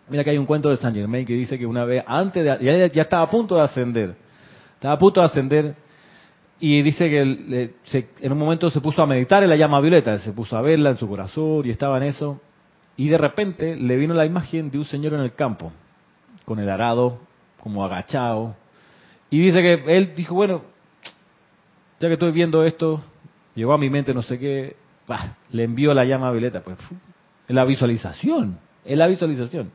Mira 0.08 0.24
que 0.24 0.30
hay 0.30 0.38
un 0.38 0.46
cuento 0.46 0.68
de 0.68 0.76
Saint 0.76 0.96
Germain 0.96 1.24
que 1.24 1.34
dice 1.34 1.56
que 1.56 1.66
una 1.66 1.84
vez, 1.84 2.02
antes 2.06 2.44
de, 2.44 2.90
ya, 2.92 3.02
estaba 3.02 3.22
a 3.22 3.30
punto 3.30 3.54
de 3.54 3.62
ascender, 3.62 4.16
estaba 4.74 4.94
a 4.94 4.98
punto 4.98 5.20
de 5.20 5.26
ascender 5.26 5.74
y 6.58 6.82
dice 6.82 7.08
que 7.08 7.72
en 8.20 8.32
un 8.32 8.38
momento 8.38 8.68
se 8.70 8.80
puso 8.80 9.02
a 9.02 9.06
meditar 9.06 9.42
en 9.42 9.50
la 9.50 9.56
llama 9.56 9.80
violeta, 9.80 10.18
se 10.18 10.32
puso 10.32 10.56
a 10.56 10.62
verla 10.62 10.90
en 10.90 10.96
su 10.96 11.08
corazón 11.08 11.62
y 11.64 11.70
estaba 11.70 11.96
en 11.98 12.02
eso, 12.02 12.40
y 12.96 13.08
de 13.08 13.16
repente 13.16 13.76
le 13.76 13.96
vino 13.96 14.12
la 14.12 14.26
imagen 14.26 14.70
de 14.70 14.78
un 14.78 14.84
señor 14.84 15.14
en 15.14 15.20
el 15.20 15.32
campo, 15.34 15.72
con 16.44 16.58
el 16.58 16.68
arado, 16.68 17.20
como 17.62 17.84
agachado, 17.84 18.56
y 19.30 19.40
dice 19.40 19.62
que 19.62 19.96
él 19.96 20.14
dijo, 20.14 20.34
bueno, 20.34 20.62
ya 22.00 22.08
que 22.08 22.14
estoy 22.14 22.32
viendo 22.32 22.64
esto, 22.64 23.02
llegó 23.54 23.72
a 23.72 23.78
mi 23.78 23.90
mente 23.90 24.12
no 24.12 24.22
sé 24.22 24.38
qué, 24.38 24.76
le 25.50 25.64
envió 25.64 25.94
la 25.94 26.04
llama 26.04 26.30
violeta, 26.30 26.60
pues 26.62 26.78
en 27.48 27.56
la 27.56 27.64
visualización, 27.64 28.58
en 28.84 28.98
la 28.98 29.06
visualización. 29.06 29.70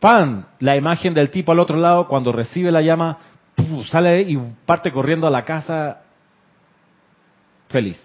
Pan, 0.00 0.46
la 0.60 0.76
imagen 0.76 1.14
del 1.14 1.30
tipo 1.30 1.52
al 1.52 1.60
otro 1.60 1.76
lado, 1.76 2.08
cuando 2.08 2.30
recibe 2.30 2.70
la 2.70 2.82
llama, 2.82 3.18
sale 3.88 4.22
y 4.22 4.36
parte 4.66 4.92
corriendo 4.92 5.26
a 5.26 5.30
la 5.30 5.44
casa 5.44 6.02
feliz. 7.68 8.00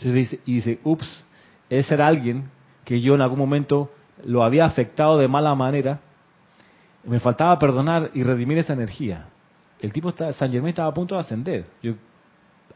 dice, 0.00 0.40
y 0.46 0.54
dice, 0.54 0.80
ups, 0.82 1.24
ese 1.68 1.94
era 1.94 2.06
alguien 2.06 2.50
que 2.84 3.00
yo 3.00 3.14
en 3.14 3.20
algún 3.20 3.38
momento 3.38 3.90
lo 4.24 4.42
había 4.42 4.64
afectado 4.64 5.18
de 5.18 5.28
mala 5.28 5.54
manera, 5.54 6.00
me 7.04 7.20
faltaba 7.20 7.58
perdonar 7.58 8.10
y 8.14 8.22
redimir 8.22 8.58
esa 8.58 8.72
energía. 8.72 9.26
El 9.80 9.92
tipo, 9.92 10.12
San 10.12 10.52
Germán 10.52 10.70
estaba 10.70 10.88
a 10.88 10.94
punto 10.94 11.14
de 11.14 11.20
ascender. 11.22 11.64
Yo, 11.82 11.94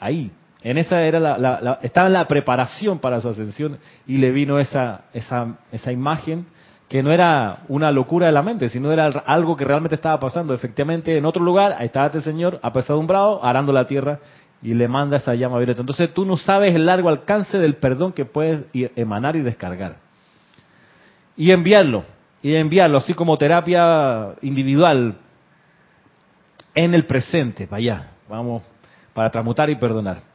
ahí, 0.01 0.31
en 0.63 0.79
esa 0.79 1.03
era 1.03 1.21
la, 1.21 1.79
estaba 1.83 2.07
en 2.07 2.15
la 2.15 2.27
preparación 2.27 2.99
para 2.99 3.21
su 3.21 3.29
ascensión 3.29 3.79
y 4.07 4.17
le 4.17 4.31
vino 4.31 4.59
esa, 4.59 5.03
esa, 5.13 5.59
esa 5.71 5.93
imagen 5.93 6.47
que 6.89 7.03
no 7.03 7.13
era 7.13 7.65
una 7.69 7.91
locura 7.91 8.27
de 8.27 8.33
la 8.33 8.43
mente, 8.43 8.69
sino 8.69 8.93
era 8.93 9.07
algo 9.27 9.57
que 9.57 9.65
realmente 9.65 9.95
estaba 9.95 10.19
pasando. 10.19 10.55
Efectivamente, 10.55 11.17
en 11.17 11.27
otro 11.27 11.43
lugar, 11.43 11.75
ahí 11.79 11.87
estaba 11.87 12.07
este 12.07 12.23
señor 12.23 12.61
apesadumbrado, 12.63 13.45
arando 13.45 13.73
la 13.73 13.85
tierra 13.85 14.21
y 14.63 14.73
le 14.73 14.89
manda 14.89 15.19
esa 15.19 15.35
llama 15.35 15.59
violeta. 15.59 15.81
Entonces 15.81 16.13
tú 16.15 16.25
no 16.25 16.39
sabes 16.39 16.75
el 16.75 16.87
largo 16.87 17.11
alcance 17.11 17.59
del 17.59 17.77
perdón 17.77 18.13
que 18.13 18.25
puedes 18.25 18.65
emanar 18.73 19.37
y 19.37 19.43
descargar. 19.43 19.97
Y 21.37 21.51
enviarlo, 21.51 22.05
y 22.45 22.55
enviarlo 22.55 22.99
así 22.99 23.15
como 23.15 23.39
terapia 23.39 24.35
individual 24.43 25.17
en 26.75 26.95
el 26.95 27.07
presente, 27.07 27.67
para 27.67 27.79
allá, 27.79 28.11
vamos, 28.29 28.63
para 29.15 29.31
transmutar 29.31 29.71
y 29.71 29.77
perdonar. 29.77 30.35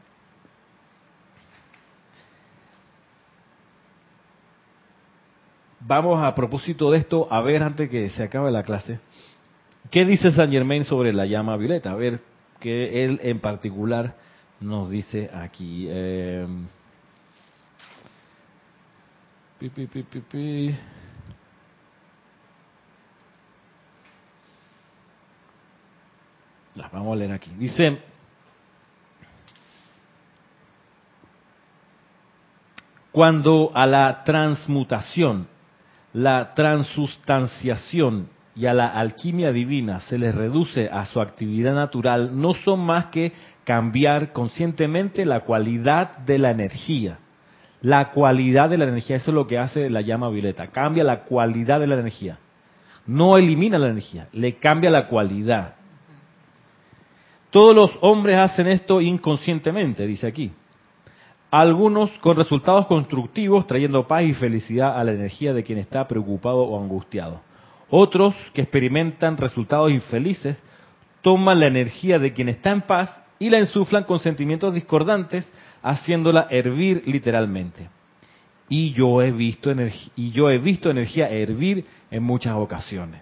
vamos 5.90 6.24
a 6.24 6.36
propósito 6.36 6.92
de 6.92 7.00
esto 7.00 7.28
a 7.32 7.42
ver 7.42 7.64
antes 7.64 7.90
que 7.90 8.10
se 8.10 8.24
acabe 8.24 8.52
la 8.52 8.62
clase. 8.62 9.00
¿Qué 9.90 10.06
dice 10.06 10.32
San 10.32 10.52
Germain 10.52 10.84
sobre 10.84 11.12
la 11.12 11.26
llama 11.26 11.58
violeta? 11.58 11.92
A 11.92 11.96
ver 11.96 12.20
qué 12.60 13.04
él 13.06 13.20
en 13.24 13.40
particular 13.40 14.16
nos 14.60 14.92
dice 14.92 15.32
aquí. 15.34 15.88
Eh, 15.90 16.46
Vamos 26.92 27.14
a 27.14 27.16
leer 27.18 27.32
aquí. 27.34 27.52
Dice, 27.58 28.00
cuando 33.12 33.72
a 33.74 33.86
la 33.86 34.24
transmutación 34.24 35.48
la 36.14 36.54
transustanciación 36.54 38.30
y 38.56 38.66
a 38.66 38.74
la 38.74 38.88
alquimia 38.88 39.52
divina 39.52 40.00
se 40.02 40.18
les 40.18 40.34
reduce 40.34 40.90
a 40.92 41.06
su 41.06 41.22
actividad 41.22 41.74
natural, 41.74 42.40
no 42.40 42.54
son 42.54 42.80
más 42.82 43.06
que 43.06 43.32
cambiar 43.64 44.34
conscientemente 44.34 45.26
la 45.26 45.42
cualidad 45.42 46.18
de 46.20 46.40
la 46.40 46.52
energía. 46.52 47.20
La 47.82 48.10
cualidad 48.12 48.70
de 48.70 48.78
la 48.78 48.86
energía, 48.86 49.16
eso 49.16 49.32
es 49.32 49.36
lo 49.36 49.48
que 49.48 49.58
hace 49.58 49.90
la 49.90 50.02
llama 50.02 50.30
violeta, 50.30 50.68
cambia 50.68 51.04
la 51.04 51.24
cualidad 51.24 51.80
de 51.80 51.88
la 51.88 51.96
energía. 51.96 52.38
No 53.06 53.38
elimina 53.38 53.78
la 53.78 53.88
energía, 53.88 54.28
le 54.34 54.56
cambia 54.58 54.90
la 54.90 55.08
cualidad. 55.08 55.76
Todos 57.50 57.76
los 57.76 57.92
hombres 58.02 58.38
hacen 58.38 58.68
esto 58.68 59.02
inconscientemente, 59.02 60.06
dice 60.06 60.28
aquí 60.28 60.52
algunos 61.52 62.12
con 62.20 62.38
resultados 62.38 62.86
constructivos 62.86 63.66
trayendo 63.66 64.08
paz 64.08 64.24
y 64.24 64.34
felicidad 64.34 65.00
a 65.00 65.04
la 65.04 65.14
energía 65.14 65.54
de 65.54 65.64
quien 65.64 65.80
está 65.80 66.08
preocupado 66.08 66.60
o 66.60 66.82
angustiado. 66.82 67.42
Otros 67.90 68.36
que 68.54 68.62
experimentan 68.62 69.38
resultados 69.38 69.92
infelices 69.92 70.62
toman 71.22 71.60
la 71.60 71.68
energía 71.68 72.20
de 72.20 72.34
quien 72.34 72.50
está 72.50 72.72
en 72.72 72.82
paz 72.82 73.20
y 73.40 73.50
la 73.50 73.58
ensuflan 73.58 74.04
con 74.04 74.20
sentimientos 74.20 74.74
discordantes, 74.74 75.50
haciéndola 75.82 76.48
hervir 76.52 77.04
literalmente. 77.06 77.90
Y 78.68 78.92
yo 78.92 79.22
he 79.22 79.32
visto, 79.32 79.72
y 80.16 80.32
yo 80.32 80.52
he 80.52 80.60
visto 80.60 80.92
energía 80.92 81.30
hervir 81.30 81.86
en 82.12 82.22
muchas 82.22 82.54
ocasiones. 82.54 83.22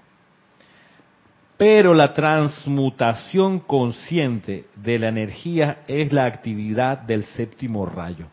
Pero 1.57 1.95
la 1.95 2.13
transmutación 2.13 3.59
consciente 3.59 4.65
de 4.75 4.99
la 4.99 5.09
energía 5.09 5.79
es 5.87 6.13
la 6.13 6.25
actividad 6.25 6.99
del 6.99 7.23
séptimo 7.23 7.87
rayo. 7.87 8.27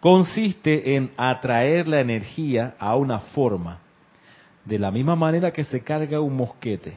Consiste 0.00 0.96
en 0.96 1.12
atraer 1.18 1.86
la 1.86 2.00
energía 2.00 2.74
a 2.78 2.96
una 2.96 3.18
forma, 3.18 3.80
de 4.64 4.78
la 4.78 4.90
misma 4.90 5.14
manera 5.14 5.50
que 5.52 5.64
se 5.64 5.82
carga 5.82 6.20
un 6.20 6.36
mosquete, 6.36 6.96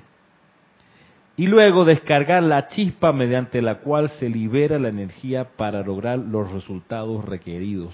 y 1.35 1.47
luego 1.47 1.83
descargar 1.83 2.43
la 2.43 2.67
chispa 2.67 3.11
mediante 3.11 3.61
la 3.61 3.79
cual 3.79 4.07
se 4.07 4.29
libera 4.29 4.79
la 4.79 4.89
energía 4.89 5.45
para 5.57 5.81
lograr 5.81 6.19
los 6.19 6.49
resultados 6.51 7.25
requeridos. 7.25 7.93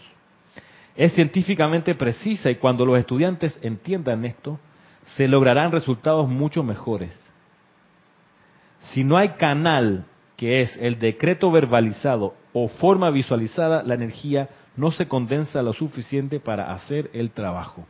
Es 0.96 1.14
científicamente 1.14 1.96
precisa 1.96 2.52
y 2.52 2.56
cuando 2.56 2.86
los 2.86 3.00
estudiantes 3.00 3.58
entiendan 3.64 4.26
esto, 4.26 4.60
se 5.16 5.28
lograrán 5.28 5.72
resultados 5.72 6.28
mucho 6.28 6.62
mejores. 6.62 7.29
Si 8.92 9.04
no 9.04 9.18
hay 9.18 9.30
canal, 9.30 10.06
que 10.36 10.62
es 10.62 10.78
el 10.78 11.00
decreto 11.00 11.52
verbalizado 11.52 12.34
o 12.54 12.68
forma 12.68 13.10
visualizada, 13.10 13.84
la 13.84 13.96
energía 13.96 14.50
no 14.76 14.92
se 14.92 15.08
condensa 15.08 15.62
lo 15.62 15.74
suficiente 15.74 16.40
para 16.40 16.72
hacer 16.72 17.10
el 17.14 17.32
trabajo. 17.32 17.86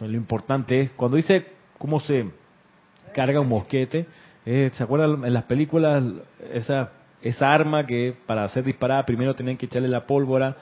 Lo 0.00 0.16
importante 0.16 0.80
es, 0.80 0.90
cuando 0.92 1.16
dice 1.16 1.46
cómo 1.78 2.00
se 2.00 2.30
carga 3.14 3.40
un 3.40 3.48
mosquete, 3.48 4.06
eh, 4.44 4.70
¿se 4.74 4.82
acuerdan 4.82 5.24
en 5.24 5.32
las 5.32 5.44
películas 5.44 6.02
esa, 6.52 6.90
esa 7.22 7.52
arma 7.52 7.86
que 7.86 8.14
para 8.26 8.46
ser 8.48 8.64
disparada 8.64 9.06
primero 9.06 9.34
tenían 9.34 9.56
que 9.56 9.66
echarle 9.66 9.88
la 9.88 10.06
pólvora 10.06 10.56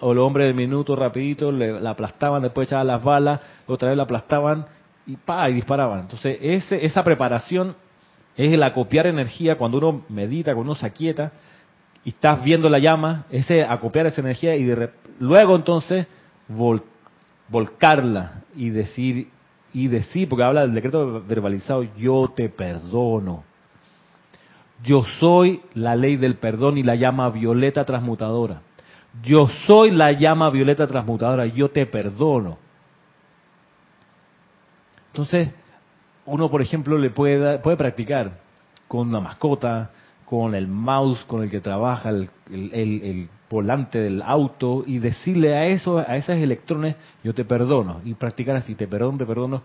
o 0.00 0.12
el 0.12 0.18
hombre 0.18 0.44
de 0.46 0.52
minuto 0.52 0.94
rapidito 0.96 1.50
le, 1.50 1.80
la 1.80 1.90
aplastaban, 1.90 2.42
después 2.42 2.68
echaban 2.68 2.86
las 2.88 3.02
balas, 3.02 3.40
otra 3.66 3.88
vez 3.88 3.96
la 3.96 4.02
aplastaban 4.02 4.66
y 5.06 5.16
pa 5.16 5.48
y 5.48 5.54
disparaban. 5.54 6.00
Entonces, 6.00 6.38
ese, 6.40 6.84
esa 6.84 7.02
preparación 7.02 7.74
es 8.38 8.52
el 8.52 8.62
acopiar 8.62 9.08
energía 9.08 9.58
cuando 9.58 9.78
uno 9.78 10.04
medita, 10.08 10.54
cuando 10.54 10.72
uno 10.72 10.80
se 10.80 10.86
aquieta 10.86 11.32
y 12.04 12.10
estás 12.10 12.42
viendo 12.42 12.68
la 12.68 12.78
llama, 12.78 13.26
ese 13.30 13.64
acopiar 13.64 14.06
esa 14.06 14.20
energía 14.20 14.54
y 14.54 14.72
luego 15.18 15.56
entonces 15.56 16.06
volcarla 17.48 18.44
y 18.54 18.70
decir 18.70 19.28
y 19.74 19.88
decir, 19.88 20.28
porque 20.28 20.44
habla 20.44 20.62
del 20.62 20.72
decreto 20.72 21.22
verbalizado, 21.26 21.82
yo 21.96 22.32
te 22.34 22.48
perdono. 22.48 23.44
Yo 24.84 25.02
soy 25.18 25.60
la 25.74 25.96
ley 25.96 26.16
del 26.16 26.36
perdón 26.36 26.78
y 26.78 26.84
la 26.84 26.94
llama 26.94 27.28
violeta 27.30 27.84
transmutadora. 27.84 28.62
Yo 29.22 29.48
soy 29.66 29.90
la 29.90 30.12
llama 30.12 30.48
violeta 30.50 30.86
transmutadora, 30.86 31.46
yo 31.46 31.70
te 31.70 31.84
perdono. 31.86 32.56
Entonces, 35.08 35.50
uno, 36.28 36.50
por 36.50 36.62
ejemplo, 36.62 36.98
le 36.98 37.10
puede, 37.10 37.58
puede 37.58 37.76
practicar 37.76 38.32
con 38.86 39.08
una 39.08 39.20
mascota, 39.20 39.90
con 40.24 40.54
el 40.54 40.68
mouse 40.68 41.24
con 41.24 41.42
el 41.42 41.50
que 41.50 41.60
trabaja, 41.60 42.10
el, 42.10 43.28
volante 43.50 43.98
del 43.98 44.20
auto, 44.20 44.84
y 44.86 44.98
decirle 44.98 45.56
a, 45.56 45.66
eso, 45.66 45.98
a 45.98 46.16
esos 46.16 46.36
electrones, 46.36 46.96
yo 47.24 47.32
te 47.32 47.46
perdono, 47.46 48.02
y 48.04 48.12
practicar 48.12 48.56
así, 48.56 48.74
te 48.74 48.86
perdono, 48.86 49.16
te 49.16 49.24
perdono, 49.24 49.62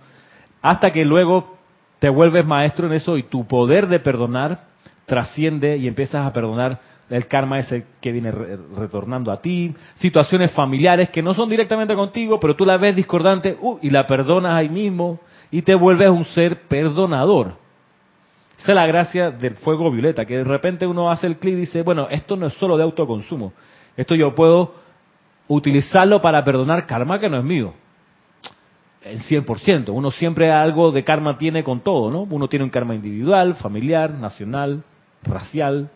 hasta 0.62 0.92
que 0.92 1.04
luego 1.04 1.58
te 2.00 2.08
vuelves 2.08 2.46
maestro 2.46 2.88
en 2.88 2.94
eso 2.94 3.18
y 3.18 3.24
tu 3.24 3.46
poder 3.46 3.88
de 3.88 4.00
perdonar 4.00 4.68
trasciende 5.06 5.76
y 5.76 5.88
empiezas 5.88 6.26
a 6.26 6.32
perdonar 6.32 6.80
el 7.10 7.28
karma 7.28 7.60
ese 7.60 7.86
que 8.00 8.14
viene 8.14 8.32
retornando 8.32 9.32
a 9.32 9.42
ti, 9.42 9.76
situaciones 9.96 10.52
familiares 10.54 11.10
que 11.10 11.22
no 11.22 11.34
son 11.34 11.50
directamente 11.50 11.94
contigo, 11.96 12.40
pero 12.40 12.56
tú 12.56 12.66
la 12.66 12.78
ves 12.78 12.96
discordante 12.96 13.58
uh, 13.60 13.80
y 13.82 13.90
la 13.90 14.08
perdonas 14.08 14.54
ahí 14.54 14.70
mismo 14.70 15.20
y 15.54 15.62
te 15.62 15.76
vuelves 15.76 16.10
un 16.10 16.26
ser 16.26 16.62
perdonador. 16.62 17.54
Esa 18.58 18.72
es 18.72 18.76
la 18.76 18.88
gracia 18.88 19.30
del 19.30 19.54
fuego 19.58 19.92
violeta, 19.92 20.26
que 20.26 20.38
de 20.38 20.44
repente 20.44 20.88
uno 20.88 21.12
hace 21.12 21.28
el 21.28 21.38
clic 21.38 21.54
y 21.54 21.58
dice, 21.58 21.84
bueno, 21.84 22.08
esto 22.10 22.36
no 22.36 22.48
es 22.48 22.54
solo 22.56 22.76
de 22.76 22.82
autoconsumo, 22.82 23.54
esto 23.96 24.16
yo 24.16 24.34
puedo 24.34 24.74
utilizarlo 25.48 26.20
para 26.24 26.44
perdonar 26.44 26.88
karma 26.88 27.20
que 27.20 27.30
no 27.30 27.38
es 27.38 27.44
mío. 27.44 27.76
El 29.04 29.20
100%, 29.20 29.90
uno 29.90 30.10
siempre 30.10 30.52
algo 30.52 30.92
de 30.92 31.04
karma 31.04 31.38
tiene 31.38 31.64
con 31.64 31.82
todo, 31.82 32.10
¿no? 32.10 32.22
Uno 32.22 32.48
tiene 32.48 32.66
un 32.66 32.72
karma 32.72 32.96
individual, 32.96 33.54
familiar, 33.54 34.10
nacional, 34.10 34.84
racial, 35.22 35.92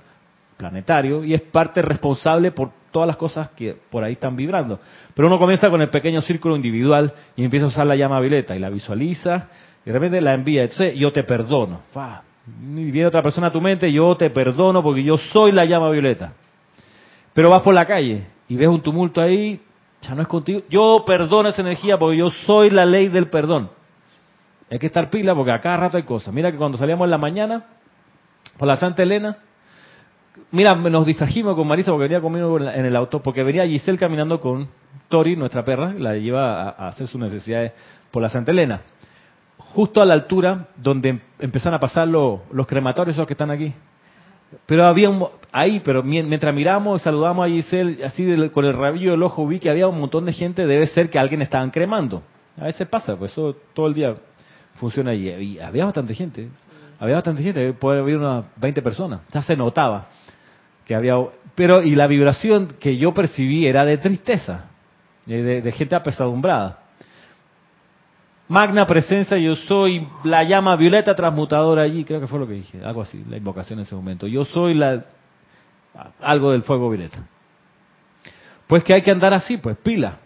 planetario 0.55 1.24
y 1.24 1.34
es 1.34 1.41
parte 1.41 1.82
responsable 1.82 2.51
por 2.51 2.74
todas 2.98 3.06
las 3.06 3.18
cosas 3.18 3.50
que 3.50 3.78
por 3.91 4.04
ahí 4.04 4.14
están 4.14 4.36
vibrando. 4.36 4.80
Pero 5.14 5.28
uno 5.28 5.38
comienza 5.38 5.70
con 5.70 5.84
el 5.84 5.89
pequeño 5.89 6.20
círculo 6.22 6.56
individual 6.56 7.14
y 7.36 7.43
empieza 7.43 7.68
a 7.68 7.70
usar 7.70 7.86
la 7.86 7.95
llama 7.95 8.20
violeta 8.20 8.56
y 8.56 8.60
la 8.60 8.72
visualiza 8.72 9.50
y 9.86 9.89
de 9.89 9.93
repente 9.93 10.20
la 10.20 10.34
envía. 10.34 10.64
Entonces 10.64 10.95
yo 10.98 11.12
te 11.12 11.24
perdono. 11.24 11.82
Viene 12.48 13.06
otra 13.06 13.22
persona 13.22 13.48
a 13.48 13.52
tu 13.52 13.62
mente, 13.62 13.91
yo 13.91 14.18
te 14.18 14.32
perdono 14.32 14.82
porque 14.82 15.04
yo 15.04 15.16
soy 15.16 15.52
la 15.52 15.66
llama 15.66 15.91
violeta. 15.91 16.34
Pero 17.36 17.52
vas 17.52 17.62
por 17.62 17.76
la 17.76 17.86
calle 17.86 18.24
y 18.50 18.56
ves 18.56 18.68
un 18.68 18.82
tumulto 18.82 19.22
ahí, 19.22 19.62
ya 20.02 20.16
no 20.16 20.24
es 20.24 20.28
contigo. 20.28 20.62
Yo 20.68 21.04
perdono 21.06 21.50
esa 21.50 21.62
energía 21.62 22.00
porque 22.00 22.18
yo 22.18 22.32
soy 22.32 22.72
la 22.72 22.84
ley 22.84 23.10
del 23.10 23.30
perdón. 23.30 23.70
Hay 24.72 24.80
que 24.80 24.88
estar 24.88 25.12
pila 25.12 25.36
porque 25.36 25.52
a 25.52 25.62
cada 25.62 25.78
rato 25.78 25.98
hay 25.98 26.04
cosas. 26.04 26.34
Mira 26.34 26.52
que 26.52 26.58
cuando 26.58 26.80
salíamos 26.80 27.06
en 27.06 27.12
la 27.12 27.20
mañana 27.20 27.66
por 28.58 28.68
la 28.68 28.76
Santa 28.78 29.04
Elena, 29.04 29.38
mira, 30.52 30.76
nos 30.76 31.06
distrajimos 31.06 31.56
con 31.56 31.68
Marisa 31.68 31.92
porque 31.92 32.04
venía 32.04 32.22
conmigo 32.22 32.60
en 32.60 32.86
el 32.86 32.96
auto, 32.96 33.22
porque 33.22 33.44
venía 33.44 33.66
Giselle 33.66 33.98
caminando 33.98 34.40
con 34.40 34.68
Tori, 35.10 35.36
nuestra 35.36 35.64
perra, 35.64 35.94
la 35.98 36.16
lleva 36.16 36.70
a, 36.70 36.88
hacer 36.90 37.08
sus 37.08 37.20
necesidades 37.20 37.74
por 38.12 38.22
la 38.22 38.30
Santa 38.30 38.52
Elena. 38.52 38.82
Justo 39.58 40.02
a 40.02 40.06
la 40.06 40.14
altura 40.14 40.68
donde 40.76 41.10
em, 41.10 41.20
empezaron 41.40 41.76
a 41.76 41.80
pasar 41.80 42.08
los 42.08 42.68
crematorios 42.68 43.16
esos 43.16 43.28
que 43.28 43.34
están 43.34 43.52
aquí. 43.52 43.74
Pero 44.66 44.86
había 44.86 45.10
un, 45.10 45.28
ahí, 45.52 45.82
pero 45.82 46.04
mientras 46.04 46.56
miramos 46.56 47.02
saludamos 47.02 47.46
a 47.46 47.50
Giselle, 47.50 48.04
así 48.06 48.50
con 48.50 48.66
el 48.66 48.74
rabillo 48.74 49.12
del 49.12 49.24
ojo 49.24 49.46
vi 49.46 49.60
que 49.60 49.70
había 49.70 49.88
un 49.88 50.00
montón 50.00 50.26
de 50.26 50.34
gente, 50.34 50.66
debe 50.66 50.88
ser 50.88 51.10
que 51.10 51.20
alguien 51.20 51.42
estaban 51.42 51.70
cremando. 51.70 52.24
A 52.60 52.66
veces 52.66 52.88
pasa, 52.88 53.16
pues 53.18 53.32
eso 53.32 53.56
todo 53.74 53.88
el 53.88 53.94
día 53.94 54.16
funciona. 54.76 55.14
Y 55.14 55.60
había 55.60 55.86
bastante 55.86 56.16
gente, 56.16 56.50
había 57.00 57.16
bastante 57.16 57.44
gente, 57.44 57.74
puede 57.74 58.00
haber 58.00 58.18
unas 58.18 58.46
20 58.56 58.82
personas, 58.82 59.22
ya 59.32 59.42
se 59.42 59.56
notaba 59.56 60.08
que 60.88 60.96
había, 60.96 61.16
pero 61.54 61.84
y 61.84 61.96
la 61.96 62.08
vibración 62.08 62.70
que 62.80 62.96
yo 62.96 63.14
percibí 63.14 63.68
era 63.68 63.84
de 63.84 63.98
tristeza, 63.98 64.70
de, 65.26 65.72
gente 65.74 65.96
apesadumbrada. 65.96 66.80
Magna 68.48 68.88
presencia, 68.88 69.38
yo 69.38 69.56
soy 69.56 70.08
la 70.24 70.46
llama 70.46 70.78
violeta 70.78 71.14
transmutadora 71.14 71.82
allí, 71.82 72.06
creo 72.06 72.22
que 72.22 72.28
fue 72.28 72.40
lo 72.40 72.48
que 72.48 72.54
dije, 72.54 72.80
algo 72.86 73.02
así, 73.02 73.22
la 73.30 73.36
invocación 73.36 73.80
en 73.80 73.86
ese 73.86 73.96
momento. 73.96 74.28
Yo 74.28 74.46
soy 74.46 74.74
la 74.76 75.04
algo 76.22 76.52
del 76.54 76.64
fuego 76.64 76.90
violeta. 76.90 77.28
Pues 78.68 78.84
que 78.84 78.94
hay 78.94 79.02
que 79.02 79.12
andar 79.12 79.34
así, 79.34 79.58
pues 79.58 79.76
pila, 79.78 80.20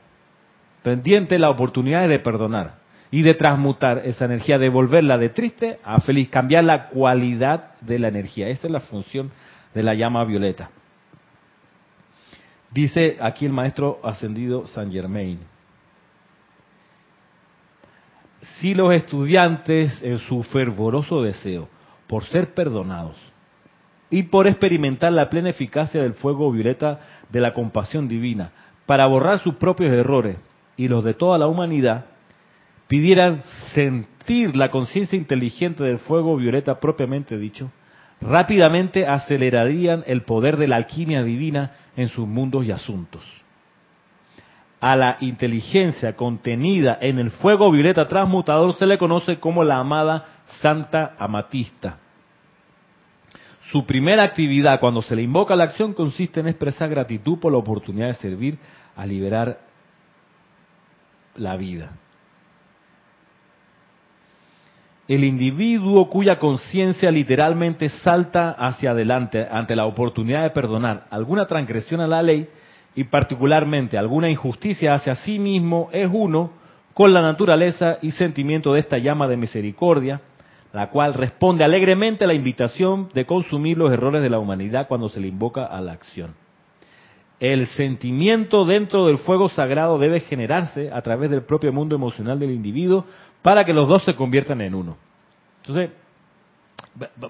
pendiente 0.84 1.40
la 1.40 1.50
oportunidad 1.50 2.08
de 2.08 2.20
perdonar 2.20 2.76
y 3.10 3.24
de 3.24 3.34
transmutar 3.34 4.04
esa 4.06 4.26
energía, 4.26 4.60
de 4.60 4.70
volverla 4.70 5.18
de 5.18 5.30
triste 5.30 5.80
a 5.84 6.00
feliz, 6.02 6.30
cambiar 6.30 6.66
la 6.66 6.88
cualidad 6.90 7.72
de 7.82 7.98
la 7.98 8.10
energía. 8.10 8.48
Esa 8.50 8.68
es 8.68 8.74
la 8.74 8.80
función 8.80 9.32
de 9.74 9.84
la 9.84 9.94
llama 9.94 10.24
violeta. 10.26 10.70
Dice 12.72 13.18
aquí 13.20 13.46
el 13.46 13.54
maestro 13.54 14.00
ascendido 14.04 14.66
San 14.68 14.92
Germain. 14.92 15.40
Si 18.60 18.74
los 18.74 18.94
estudiantes 18.94 20.02
en 20.02 20.18
su 20.20 20.42
fervoroso 20.44 21.22
deseo 21.22 21.68
por 22.08 22.24
ser 22.26 22.54
perdonados 22.54 23.18
y 24.10 24.24
por 24.24 24.48
experimentar 24.48 25.12
la 25.12 25.30
plena 25.30 25.50
eficacia 25.50 26.02
del 26.02 26.14
fuego 26.14 26.52
violeta 26.52 27.00
de 27.30 27.40
la 27.40 27.54
compasión 27.54 28.08
divina 28.08 28.52
para 28.86 29.06
borrar 29.06 29.40
sus 29.40 29.56
propios 29.56 29.92
errores 29.92 30.38
y 30.76 30.88
los 30.88 31.04
de 31.04 31.14
toda 31.14 31.38
la 31.38 31.48
humanidad, 31.48 32.06
pidieran 32.88 33.42
sentir 33.74 34.56
la 34.56 34.72
conciencia 34.72 35.18
inteligente 35.18 35.84
del 35.84 36.00
fuego 36.00 36.36
violeta 36.36 36.80
propiamente 36.80 37.38
dicho, 37.38 37.72
rápidamente 38.22 39.08
acelerarían 39.08 40.04
el 40.06 40.24
poder 40.24 40.58
de 40.58 40.68
la 40.68 40.76
alquimia 40.78 41.24
divina 41.24 41.72
en 41.96 42.08
sus 42.08 42.28
mundos 42.28 42.66
y 42.66 42.72
asuntos. 42.72 43.24
A 44.80 44.96
la 44.96 45.18
inteligencia 45.20 46.16
contenida 46.16 46.98
en 47.02 47.20
el 47.20 47.32
fuego 47.32 47.70
violeta 47.72 48.08
transmutador 48.08 48.74
se 48.74 48.88
le 48.88 48.98
conoce 48.98 49.40
como 49.40 49.64
la 49.64 49.78
amada 49.78 50.26
Santa 50.60 51.16
Amatista. 51.20 51.98
Su 53.72 53.86
primera 53.86 54.24
actividad 54.24 54.80
cuando 54.80 55.02
se 55.02 55.16
le 55.16 55.22
invoca 55.22 55.56
la 55.56 55.66
acción 55.66 55.94
consiste 55.94 56.40
en 56.40 56.48
expresar 56.48 56.90
gratitud 56.90 57.40
por 57.40 57.52
la 57.52 57.60
oportunidad 57.60 58.08
de 58.08 58.14
servir 58.16 58.58
a 58.96 59.06
liberar 59.06 59.60
la 61.36 61.56
vida 61.56 62.01
el 65.14 65.26
individuo 65.26 66.10
cuya 66.10 66.40
conciencia 66.40 67.12
literalmente 67.12 67.90
salta 67.90 68.52
hacia 68.52 68.92
adelante 68.92 69.46
ante 69.52 69.76
la 69.76 69.86
oportunidad 69.86 70.44
de 70.44 70.52
perdonar 70.52 71.06
alguna 71.10 71.46
transgresión 71.48 72.00
a 72.00 72.08
la 72.08 72.24
ley 72.24 72.48
y 72.96 73.04
particularmente 73.04 73.98
alguna 73.98 74.30
injusticia 74.30 74.94
hacia 74.94 75.16
sí 75.16 75.38
mismo 75.38 75.90
es 75.92 76.10
uno 76.10 76.52
con 76.94 77.14
la 77.14 77.22
naturaleza 77.22 77.98
y 78.02 78.12
sentimiento 78.12 78.72
de 78.72 78.80
esta 78.80 79.00
llama 79.00 79.28
de 79.28 79.36
misericordia, 79.36 80.22
la 80.72 80.90
cual 80.90 81.14
responde 81.14 81.66
alegremente 81.66 82.24
a 82.24 82.28
la 82.28 82.34
invitación 82.34 83.10
de 83.14 83.26
consumir 83.26 83.78
los 83.78 83.92
errores 83.92 84.22
de 84.22 84.30
la 84.30 84.40
humanidad 84.40 84.88
cuando 84.88 85.10
se 85.10 85.20
le 85.20 85.28
invoca 85.28 85.66
a 85.66 85.82
la 85.82 85.92
acción. 85.92 86.36
El 87.42 87.66
sentimiento 87.68 88.66
dentro 88.66 89.08
del 89.08 89.18
fuego 89.18 89.50
sagrado 89.50 89.98
debe 89.98 90.20
generarse 90.20 90.92
a 90.94 91.02
través 91.02 91.32
del 91.32 91.42
propio 91.42 91.74
mundo 91.74 91.96
emocional 91.96 92.40
del 92.40 92.52
individuo 92.52 93.06
para 93.42 93.66
que 93.66 93.74
los 93.74 93.88
dos 93.88 94.04
se 94.04 94.16
conviertan 94.16 94.62
en 94.62 94.76
uno. 94.76 94.98
Entonces, 95.62 95.92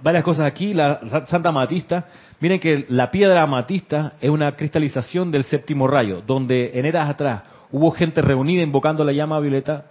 varias 0.01 0.23
cosas 0.23 0.45
aquí. 0.45 0.73
La 0.73 1.25
Santa 1.27 1.49
Amatista, 1.49 2.05
miren 2.39 2.59
que 2.59 2.85
la 2.89 3.11
piedra 3.11 3.41
amatista 3.41 4.13
es 4.21 4.29
una 4.29 4.55
cristalización 4.55 5.31
del 5.31 5.43
séptimo 5.43 5.87
rayo, 5.87 6.21
donde 6.21 6.71
en 6.73 6.85
eras 6.85 7.09
atrás 7.09 7.43
hubo 7.71 7.91
gente 7.91 8.21
reunida 8.21 8.61
invocando 8.61 9.03
la 9.03 9.11
llama 9.11 9.39
violeta. 9.39 9.85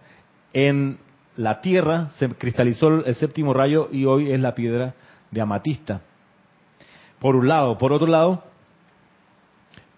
En 0.53 0.99
la 1.37 1.61
tierra 1.61 2.09
se 2.19 2.29
cristalizó 2.29 3.05
el 3.05 3.15
séptimo 3.15 3.55
rayo 3.55 3.89
y 3.91 4.05
hoy 4.05 4.33
es 4.33 4.41
la 4.41 4.55
piedra 4.55 4.95
de 5.31 5.41
amatista. 5.41 6.03
Por 7.19 7.37
un 7.37 7.49
lado. 7.49 7.79
Por 7.79 7.93
otro 7.93 8.07
lado, 8.07 8.43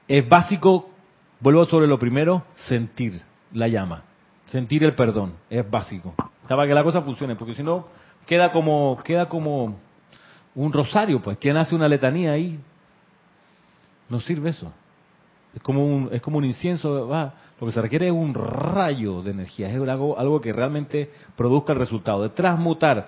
es 0.09 0.29
básico, 0.29 0.91
vuelvo 1.41 1.65
sobre 1.65 1.87
lo 1.87 1.99
primero, 1.99 2.45
sentir 2.55 3.23
la 3.53 3.69
llama, 3.69 4.05
sentir 4.53 4.85
el 4.85 4.95
perdón, 4.95 5.33
es 5.49 5.69
básico. 5.69 6.15
Para 6.47 6.67
que 6.67 6.75
la 6.75 6.85
cosa 6.85 7.01
funcione, 7.01 7.37
porque 7.37 7.55
si 7.55 7.63
no, 7.63 7.87
queda 8.27 8.53
como, 8.53 9.01
queda 9.03 9.27
como 9.27 9.79
un 10.55 10.73
rosario, 10.73 11.23
pues. 11.23 11.39
¿Quién 11.39 11.57
hace 11.57 11.75
una 11.75 11.89
letanía 11.89 12.33
ahí? 12.33 12.61
No 14.11 14.21
sirve 14.21 14.51
eso. 14.51 14.71
Es 15.55 15.63
como 15.63 15.85
un, 15.85 16.11
es 16.13 16.21
como 16.21 16.37
un 16.37 16.45
incienso. 16.45 17.09
Va. 17.09 17.33
Lo 17.59 17.67
que 17.67 17.73
se 17.73 17.81
requiere 17.81 18.09
es 18.09 18.13
un 18.13 18.35
rayo 18.35 19.23
de 19.23 19.31
energía, 19.31 19.69
es 19.69 19.75
algo, 19.77 20.19
algo 20.19 20.41
que 20.41 20.53
realmente 20.53 21.11
produzca 21.35 21.73
el 21.73 21.79
resultado, 21.79 22.23
de 22.23 22.29
transmutar. 22.31 23.07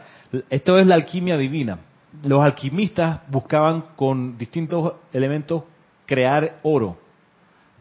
Esto 0.48 0.78
es 0.78 0.86
la 0.86 0.94
alquimia 0.94 1.36
divina. 1.36 1.80
Los 2.22 2.42
alquimistas 2.42 3.20
buscaban 3.28 3.84
con 3.96 4.38
distintos 4.38 4.94
elementos 5.12 5.64
crear 6.06 6.60
oro. 6.62 7.03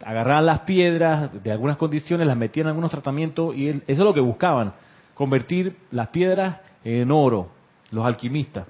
Agarraban 0.06 0.46
las 0.46 0.62
piedras 0.62 1.44
de 1.44 1.52
algunas 1.52 1.78
condiciones, 1.78 2.28
las 2.28 2.38
metían 2.38 2.66
en 2.66 2.70
algunos 2.70 2.92
tratamientos 2.92 3.56
y 3.56 3.70
eso 3.70 3.82
es 3.88 3.98
lo 3.98 4.14
que 4.14 4.20
buscaban, 4.20 4.74
convertir 5.14 5.78
las 5.92 6.10
piedras 6.10 6.58
en 6.84 7.12
oro, 7.12 7.50
los 7.92 8.06
alquimistas. 8.06 8.68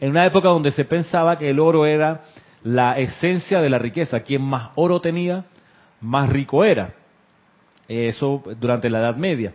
En 0.00 0.10
una 0.10 0.26
época 0.26 0.48
donde 0.48 0.70
se 0.70 0.84
pensaba 0.84 1.36
que 1.38 1.50
el 1.50 1.60
oro 1.60 1.86
era 1.86 2.22
la 2.64 2.98
esencia 2.98 3.60
de 3.60 3.68
la 3.68 3.78
riqueza, 3.78 4.20
quien 4.20 4.42
más 4.42 4.70
oro 4.74 5.00
tenía, 5.00 5.44
más 6.00 6.28
rico 6.28 6.64
era. 6.64 6.94
Eso 7.88 8.42
durante 8.58 8.88
la 8.88 9.00
Edad 9.00 9.16
Media 9.16 9.52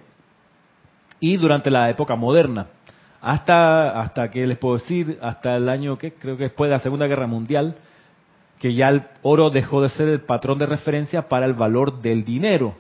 y 1.20 1.38
durante 1.38 1.72
la 1.72 1.90
época 1.90 2.16
moderna. 2.16 2.68
Hasta, 3.22 4.00
hasta 4.00 4.30
que 4.30 4.46
les 4.46 4.58
puedo 4.58 4.78
decir, 4.78 5.18
hasta 5.22 5.56
el 5.56 5.70
año 5.70 5.98
que 5.98 6.14
creo 6.14 6.38
que 6.38 6.44
después 6.44 6.70
de 6.70 6.76
la 6.76 6.80
Segunda 6.80 7.08
Guerra 7.08 7.28
Mundial, 7.28 7.76
que 8.60 8.74
ya 8.74 8.90
el 8.90 9.04
oro 9.22 9.50
dejó 9.50 9.82
de 9.82 9.90
ser 9.90 10.08
el 10.08 10.22
patrón 10.22 10.58
de 10.58 10.66
referencia 10.66 11.28
para 11.28 11.46
el 11.46 11.54
valor 11.54 12.02
del 12.02 12.26
dinero. 12.26 12.76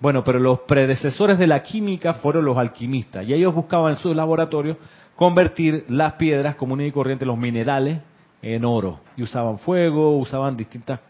Bueno, 0.00 0.24
pero 0.24 0.38
los 0.38 0.60
predecesores 0.60 1.38
de 1.38 1.46
la 1.46 1.62
química 1.62 2.14
fueron 2.14 2.44
los 2.44 2.58
alquimistas 2.58 3.26
y 3.26 3.32
ellos 3.32 3.54
buscaban 3.54 3.94
en 3.94 3.98
sus 3.98 4.14
laboratorios 4.14 4.76
convertir 5.14 5.86
las 5.88 6.14
piedras 6.14 6.56
comunes 6.56 6.88
y 6.88 6.92
corrientes, 6.92 7.26
los 7.26 7.38
minerales, 7.38 8.00
en 8.42 8.64
oro. 8.64 9.00
Y 9.16 9.22
usaban 9.22 9.58
fuego, 9.58 10.18
usaban 10.18 10.56
distintas 10.56 11.00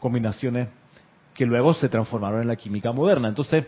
combinaciones 0.00 0.68
que 1.34 1.46
luego 1.46 1.72
se 1.74 1.88
transformaron 1.88 2.42
en 2.42 2.48
la 2.48 2.56
química 2.56 2.90
moderna. 2.90 3.28
Entonces, 3.28 3.64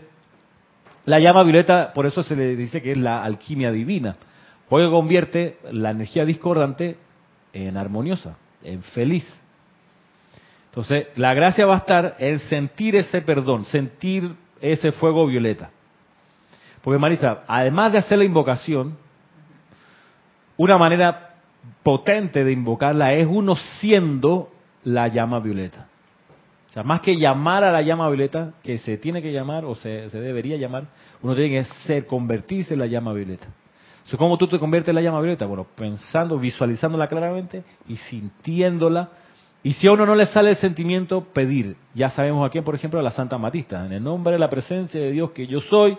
la 1.05 1.19
llama 1.19 1.43
violeta, 1.43 1.93
por 1.93 2.05
eso 2.05 2.21
se 2.21 2.35
le 2.35 2.55
dice 2.55 2.81
que 2.81 2.91
es 2.91 2.97
la 2.97 3.23
alquimia 3.23 3.71
divina, 3.71 4.17
porque 4.67 4.89
convierte 4.89 5.57
la 5.71 5.91
energía 5.91 6.25
discordante 6.25 6.97
en 7.53 7.77
armoniosa, 7.77 8.37
en 8.63 8.81
feliz. 8.83 9.27
Entonces, 10.65 11.07
la 11.15 11.33
gracia 11.33 11.65
va 11.65 11.75
a 11.75 11.79
estar 11.79 12.15
en 12.19 12.39
sentir 12.39 12.95
ese 12.95 13.21
perdón, 13.21 13.65
sentir 13.65 14.35
ese 14.61 14.91
fuego 14.91 15.27
violeta. 15.27 15.69
Porque 16.81 16.97
Marisa, 16.97 17.43
además 17.47 17.91
de 17.91 17.99
hacer 17.99 18.17
la 18.17 18.23
invocación, 18.23 18.97
una 20.57 20.77
manera 20.77 21.35
potente 21.83 22.43
de 22.43 22.51
invocarla 22.51 23.13
es 23.13 23.27
uno 23.29 23.55
siendo 23.55 24.49
la 24.83 25.07
llama 25.07 25.39
violeta. 25.39 25.87
O 26.69 26.73
sea, 26.73 26.83
más 26.83 27.01
que 27.01 27.17
llamar 27.17 27.65
a 27.65 27.71
la 27.71 27.81
llama 27.81 28.07
violeta, 28.07 28.53
que 28.63 28.77
se 28.77 28.97
tiene 28.97 29.21
que 29.21 29.33
llamar 29.33 29.65
o 29.65 29.75
se, 29.75 30.09
debería 30.09 30.55
llamar, 30.55 30.85
uno 31.21 31.35
tiene 31.35 31.57
que 31.57 31.65
ser, 31.85 32.07
convertirse 32.07 32.75
en 32.75 32.79
la 32.79 32.85
llama 32.85 33.11
violeta. 33.11 33.47
¿Cómo 34.17 34.37
tú 34.37 34.47
te 34.47 34.59
conviertes 34.59 34.89
en 34.89 34.95
la 34.95 35.01
llama 35.01 35.21
violeta? 35.21 35.45
Bueno, 35.45 35.65
pensando, 35.75 36.37
visualizándola 36.37 37.07
claramente 37.07 37.63
y 37.87 37.95
sintiéndola. 37.95 39.09
Y 39.63 39.73
si 39.73 39.87
a 39.87 39.91
uno 39.91 40.05
no 40.05 40.15
le 40.15 40.25
sale 40.25 40.49
el 40.49 40.55
sentimiento, 40.55 41.23
pedir. 41.33 41.77
Ya 41.93 42.09
sabemos 42.09 42.45
a 42.45 42.49
quién, 42.49 42.63
por 42.63 42.75
ejemplo, 42.75 42.99
a 42.99 43.03
la 43.03 43.11
Santa 43.11 43.37
Matista. 43.37 43.85
En 43.85 43.93
el 43.93 44.03
nombre 44.03 44.33
de 44.33 44.39
la 44.39 44.49
presencia 44.49 44.99
de 44.99 45.11
Dios 45.11 45.31
que 45.31 45.47
yo 45.47 45.61
soy, 45.61 45.97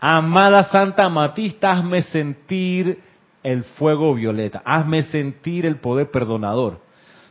amada 0.00 0.64
Santa 0.64 1.08
Matista, 1.08 1.72
hazme 1.72 2.02
sentir 2.02 2.98
el 3.42 3.62
fuego 3.64 4.14
violeta. 4.14 4.62
Hazme 4.64 5.02
sentir 5.04 5.64
el 5.64 5.76
poder 5.76 6.10
perdonador. 6.10 6.80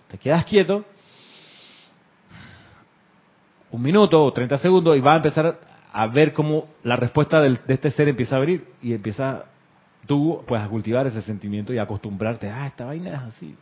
Te 0.07 0.17
quedas 0.17 0.45
quieto, 0.45 0.86
un 3.71 3.82
minuto 3.82 4.24
o 4.24 4.32
30 4.32 4.57
segundos, 4.59 4.95
y 4.95 5.01
vas 5.01 5.13
a 5.13 5.17
empezar 5.17 5.59
a 5.91 6.07
ver 6.07 6.32
cómo 6.34 6.67
la 6.84 6.95
respuesta 6.95 7.41
de 7.41 7.59
este 7.67 7.89
ser 7.89 8.07
empieza 8.07 8.36
a 8.36 8.39
abrir 8.39 8.67
y 8.82 8.93
empieza 8.93 9.45
tú 10.05 10.43
pues 10.45 10.65
cultivar 10.67 11.07
ese 11.07 11.21
sentimiento 11.21 11.73
y 11.73 11.77
acostumbrarte, 11.77 12.49
ah, 12.49 12.67
esta 12.67 12.85
vaina 12.85 13.09
es 13.09 13.19
así. 13.19 13.55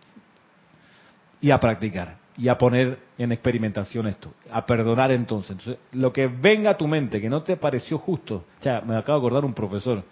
Y 1.39 1.51
a 1.51 1.59
practicar, 1.59 2.17
y 2.37 2.47
a 2.47 2.57
poner 2.57 2.99
en 3.17 3.31
experimentación 3.31 4.07
esto, 4.07 4.33
a 4.51 4.65
perdonar 4.65 5.11
entonces. 5.11 5.51
Entonces, 5.51 5.77
lo 5.93 6.13
que 6.13 6.27
venga 6.27 6.71
a 6.71 6.77
tu 6.77 6.87
mente 6.87 7.19
que 7.19 7.29
no 7.29 7.43
te 7.43 7.57
pareció 7.57 7.97
justo, 7.97 8.45
o 8.59 8.63
sea, 8.63 8.81
me 8.81 8.95
acabo 8.95 9.19
de 9.19 9.25
acordar 9.25 9.45
un 9.45 9.53
profesor, 9.53 10.03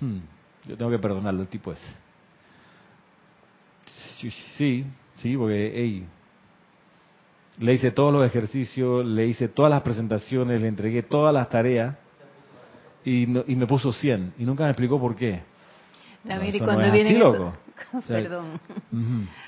hmm, 0.00 0.18
yo 0.66 0.76
tengo 0.76 0.90
que 0.90 0.98
perdonarlo, 0.98 1.42
el 1.42 1.48
tipo 1.48 1.72
ese. 1.72 1.96
Sí, 4.56 4.84
sí, 5.16 5.36
porque, 5.36 5.72
hey, 5.74 6.06
le 7.58 7.74
hice 7.74 7.90
todos 7.90 8.12
los 8.12 8.24
ejercicios, 8.24 9.04
le 9.04 9.26
hice 9.26 9.48
todas 9.48 9.70
las 9.70 9.82
presentaciones, 9.82 10.60
le 10.60 10.68
entregué 10.68 11.02
todas 11.02 11.34
las 11.34 11.48
tareas 11.48 11.96
y, 13.04 13.22
y 13.22 13.56
me 13.56 13.66
puso 13.66 13.92
100 13.92 14.34
y 14.38 14.44
nunca 14.44 14.64
me 14.64 14.70
explicó 14.70 15.00
por 15.00 15.16
qué. 15.16 15.42
No, 16.28 16.64
cuando 16.64 16.92
viene 16.92 17.18
Perdón. 18.06 18.60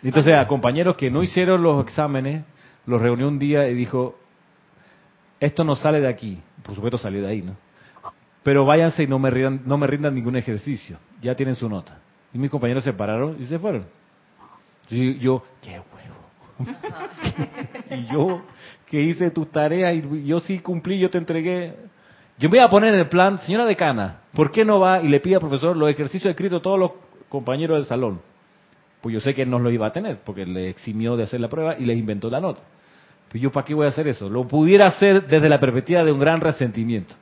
Entonces, 0.03 0.35
a 0.35 0.47
compañeros 0.47 0.97
que 0.97 1.11
no 1.11 1.22
hicieron 1.22 1.62
los 1.62 1.85
exámenes, 1.85 2.45
los 2.87 3.01
reunió 3.01 3.28
un 3.28 3.39
día 3.39 3.68
y 3.68 3.74
dijo, 3.74 4.16
esto 5.39 5.64
no 5.64 5.76
sale 5.76 6.01
de 6.01 6.09
aquí. 6.09 6.41
Por 6.62 6.74
supuesto 6.74 6.99
salió 6.99 7.22
de 7.22 7.28
ahí, 7.28 7.43
¿no? 7.43 7.57
Pero 8.43 8.64
váyanse 8.64 9.03
y 9.03 9.07
no 9.07 9.18
me, 9.18 9.31
rindan, 9.31 9.62
no 9.66 9.76
me 9.76 9.87
rindan 9.87 10.14
ningún 10.14 10.37
ejercicio. 10.37 10.99
Ya 11.20 11.35
tienen 11.35 11.55
su 11.55 11.68
nota. 11.68 11.99
Y 12.33 12.39
mis 12.39 12.51
compañeros 12.51 12.85
se 12.85 12.93
pararon 12.93 13.37
y 13.41 13.47
se 13.47 13.59
fueron. 13.59 13.87
Y 14.93 15.18
yo, 15.18 15.45
qué 15.62 15.81
huevo. 15.81 16.68
y 17.91 18.12
yo, 18.12 18.43
que 18.87 19.01
hice 19.01 19.31
tus 19.31 19.49
tareas 19.53 19.95
y 19.95 20.24
yo 20.24 20.41
sí 20.41 20.59
cumplí, 20.59 20.99
yo 20.99 21.09
te 21.09 21.18
entregué. 21.18 21.76
Yo 22.41 22.49
me 22.49 22.57
voy 22.57 22.64
a 22.64 22.70
poner 22.70 22.95
en 22.95 23.01
el 23.01 23.09
plan, 23.09 23.38
señora 23.41 23.66
decana, 23.66 24.20
¿por 24.32 24.51
qué 24.51 24.64
no 24.64 24.80
va 24.80 25.03
y 25.03 25.09
le 25.09 25.20
pide 25.20 25.34
al 25.34 25.43
profesor 25.43 25.76
los 25.76 25.91
ejercicios 25.91 26.30
escritos 26.30 26.61
a 26.61 26.62
todos 26.62 26.78
los 26.78 26.93
compañeros 27.28 27.76
del 27.76 27.84
salón? 27.84 28.22
Pues 29.03 29.12
yo 29.12 29.20
sé 29.20 29.34
que 29.34 29.45
no 29.45 29.59
lo 29.59 29.70
iba 29.70 29.86
a 29.86 29.93
tener, 29.93 30.20
porque 30.24 30.47
le 30.47 30.70
eximió 30.70 31.18
de 31.18 31.24
hacer 31.24 31.38
la 31.38 31.49
prueba 31.49 31.76
y 31.78 31.84
les 31.84 31.99
inventó 31.99 32.30
la 32.30 32.41
nota. 32.41 32.62
Pues 33.30 33.43
yo, 33.43 33.53
¿para 33.53 33.66
qué 33.66 33.74
voy 33.74 33.84
a 33.84 33.91
hacer 33.91 34.09
eso? 34.09 34.30
Lo 34.30 34.49
pudiera 34.49 34.86
hacer 34.86 35.26
desde 35.26 35.51
la 35.51 35.61
perspectiva 35.61 36.03
de 36.03 36.12
un 36.12 36.18
gran 36.18 36.41
resentimiento. 36.41 37.14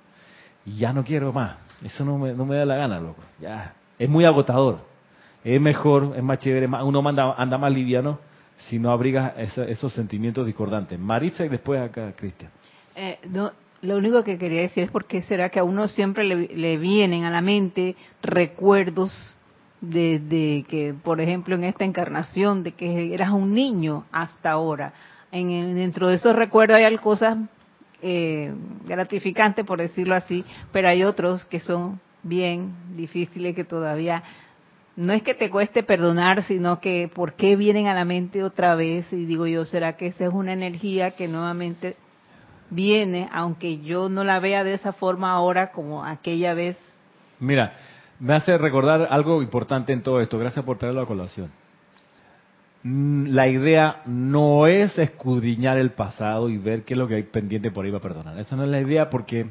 Y 0.64 0.76
ya 0.76 0.92
no 0.92 1.02
quiero 1.02 1.32
más. 1.32 1.56
Eso 1.84 2.04
no 2.04 2.16
me, 2.16 2.32
no 2.32 2.46
me 2.46 2.54
da 2.54 2.64
la 2.64 2.76
gana, 2.76 3.00
loco. 3.00 3.20
Ya, 3.40 3.74
es 3.98 4.08
muy 4.08 4.24
agotador. 4.24 4.78
Es 5.42 5.60
mejor, 5.60 6.14
es 6.16 6.22
más 6.22 6.38
chévere, 6.38 6.68
uno 6.68 7.08
anda, 7.08 7.34
anda 7.36 7.58
más 7.58 7.72
liviano 7.72 8.20
si 8.68 8.78
no 8.78 8.92
abriga 8.92 9.34
esos 9.36 9.92
sentimientos 9.92 10.46
discordantes. 10.46 10.96
Marisa 10.96 11.44
y 11.44 11.48
después 11.48 11.80
acá, 11.80 12.12
Cristian. 12.16 12.52
Eh, 12.94 13.18
no, 13.30 13.50
lo 13.82 13.96
único 13.96 14.24
que 14.24 14.38
quería 14.38 14.62
decir 14.62 14.84
es 14.84 14.90
porque 14.90 15.22
será 15.22 15.50
que 15.50 15.60
a 15.60 15.64
uno 15.64 15.86
siempre 15.88 16.24
le, 16.24 16.76
vienen 16.78 17.24
a 17.24 17.30
la 17.30 17.40
mente 17.40 17.94
recuerdos 18.22 19.12
de, 19.80 20.64
que, 20.68 20.94
por 21.02 21.20
ejemplo, 21.20 21.54
en 21.54 21.64
esta 21.64 21.84
encarnación, 21.84 22.64
de 22.64 22.72
que 22.72 23.14
eras 23.14 23.30
un 23.30 23.54
niño 23.54 24.04
hasta 24.10 24.50
ahora. 24.50 24.92
En, 25.30 25.76
dentro 25.76 26.08
de 26.08 26.16
esos 26.16 26.34
recuerdos 26.34 26.76
hay 26.76 26.96
cosas 26.98 27.38
eh, 28.02 28.52
gratificantes, 28.86 29.64
por 29.64 29.78
decirlo 29.78 30.16
así, 30.16 30.44
pero 30.72 30.88
hay 30.88 31.04
otros 31.04 31.44
que 31.44 31.60
son 31.60 32.00
bien 32.24 32.72
difíciles 32.96 33.54
que 33.54 33.64
todavía 33.64 34.24
no 34.96 35.12
es 35.12 35.22
que 35.22 35.34
te 35.34 35.48
cueste 35.48 35.84
perdonar, 35.84 36.42
sino 36.42 36.80
que 36.80 37.08
por 37.14 37.34
qué 37.34 37.54
vienen 37.54 37.86
a 37.86 37.94
la 37.94 38.04
mente 38.04 38.42
otra 38.42 38.74
vez 38.74 39.12
y 39.12 39.26
digo 39.26 39.46
yo, 39.46 39.64
¿será 39.64 39.96
que 39.96 40.08
esa 40.08 40.24
es 40.24 40.32
una 40.32 40.52
energía 40.52 41.12
que 41.12 41.28
nuevamente 41.28 41.94
viene, 42.70 43.28
aunque 43.32 43.78
yo 43.80 44.08
no 44.08 44.24
la 44.24 44.40
vea 44.40 44.64
de 44.64 44.74
esa 44.74 44.92
forma 44.92 45.32
ahora 45.32 45.72
como 45.72 46.04
aquella 46.04 46.54
vez. 46.54 46.76
Mira, 47.40 47.72
me 48.20 48.34
hace 48.34 48.56
recordar 48.58 49.08
algo 49.10 49.42
importante 49.42 49.92
en 49.92 50.02
todo 50.02 50.20
esto. 50.20 50.38
Gracias 50.38 50.64
por 50.64 50.78
traerlo 50.78 51.00
a 51.00 51.06
colación. 51.06 51.50
Mm, 52.82 53.28
La 53.30 53.48
idea 53.48 54.02
no 54.06 54.66
es 54.66 54.98
escudriñar 54.98 55.78
el 55.78 55.90
pasado 55.90 56.48
y 56.48 56.58
ver 56.58 56.84
qué 56.84 56.94
es 56.94 56.98
lo 56.98 57.08
que 57.08 57.16
hay 57.16 57.22
pendiente 57.24 57.70
por 57.70 57.84
ahí 57.84 57.90
para 57.90 58.02
perdonar. 58.02 58.38
Esa 58.38 58.56
no 58.56 58.64
es 58.64 58.70
la 58.70 58.80
idea 58.80 59.10
porque 59.10 59.46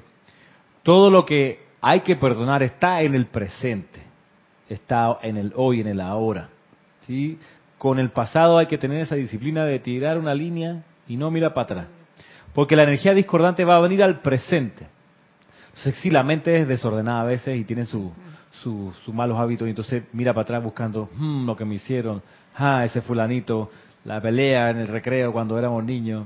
todo 0.83 1.09
lo 1.09 1.25
que 1.25 1.65
hay 1.81 2.01
que 2.01 2.15
perdonar 2.15 2.63
está 2.63 3.01
en 3.01 3.15
el 3.15 3.27
presente, 3.27 4.01
está 4.69 5.19
en 5.21 5.37
el 5.37 5.53
hoy, 5.55 5.81
en 5.81 5.87
el 5.87 6.01
ahora. 6.01 6.49
¿sí? 7.01 7.37
Con 7.77 7.99
el 7.99 8.09
pasado 8.09 8.57
hay 8.57 8.67
que 8.67 8.77
tener 8.77 9.01
esa 9.01 9.15
disciplina 9.15 9.65
de 9.65 9.79
tirar 9.79 10.17
una 10.17 10.33
línea 10.33 10.83
y 11.07 11.15
no 11.15 11.31
mirar 11.31 11.53
para 11.53 11.63
atrás. 11.63 11.87
Porque 12.57 12.75
la 12.75 12.81
energía 12.81 13.13
discordante 13.13 13.63
va 13.65 13.75
a 13.75 13.79
venir 13.81 14.01
al 14.01 14.21
presente. 14.21 14.87
Entonces, 15.67 15.93
sí, 16.01 16.09
la 16.09 16.23
mente 16.23 16.59
es 16.59 16.67
desordenada 16.67 17.21
a 17.21 17.25
veces 17.25 17.55
y 17.55 17.63
tiene 17.65 17.85
su- 17.85 18.11
su- 18.63 18.91
sus 19.05 19.13
malos 19.13 19.37
hábitos 19.37 19.67
y 19.67 19.69
entonces 19.69 20.05
mira 20.11 20.33
para 20.33 20.41
atrás 20.41 20.63
buscando 20.63 21.07
"Hmm, 21.15 21.45
lo 21.45 21.55
que 21.55 21.65
me 21.65 21.75
hicieron, 21.75 22.23
ah, 22.55 22.83
ese 22.83 23.03
fulanito, 23.03 23.69
la 24.05 24.19
pelea 24.19 24.71
en 24.71 24.77
el 24.77 24.87
recreo 24.87 25.31
cuando 25.31 25.59
éramos 25.59 25.83
niños. 25.83 26.25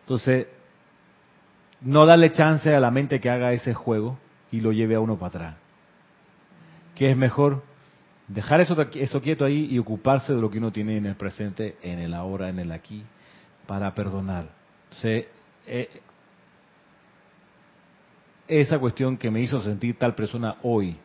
Entonces, 0.00 0.46
no 1.80 2.04
darle 2.04 2.32
chance 2.32 2.74
a 2.74 2.78
la 2.78 2.90
mente 2.90 3.18
que 3.18 3.30
haga 3.30 3.54
ese 3.54 3.72
juego 3.72 4.18
y 4.52 4.60
lo 4.60 4.72
lleve 4.72 4.96
a 4.96 5.00
uno 5.00 5.16
para 5.16 5.28
atrás. 5.28 5.54
¿Qué 6.94 7.10
es 7.12 7.16
mejor? 7.16 7.62
Dejar 8.28 8.60
eso, 8.60 8.76
quieto 9.22 9.46
ahí 9.46 9.68
y 9.70 9.78
ocuparse 9.78 10.34
de 10.34 10.40
lo 10.42 10.50
que 10.50 10.58
uno 10.58 10.70
tiene 10.70 10.98
en 10.98 11.06
el 11.06 11.14
presente, 11.14 11.76
en 11.82 11.98
el 11.98 12.12
ahora, 12.12 12.50
en 12.50 12.58
el 12.58 12.72
aquí, 12.72 13.04
para 13.66 13.94
perdonar. 13.94 14.48
Eh, 15.66 16.00
esa 18.48 18.78
cuestión 18.78 19.16
que 19.16 19.30
me 19.30 19.40
hizo 19.40 19.60
sentir 19.60 19.98
tal 19.98 20.14
persona 20.14 20.56
hoy, 20.62 20.96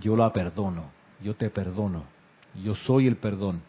yo 0.00 0.16
la 0.16 0.32
perdono, 0.32 0.90
yo 1.22 1.34
te 1.34 1.50
perdono, 1.50 2.04
yo 2.62 2.74
soy 2.74 3.06
el 3.06 3.16
perdón. 3.16 3.62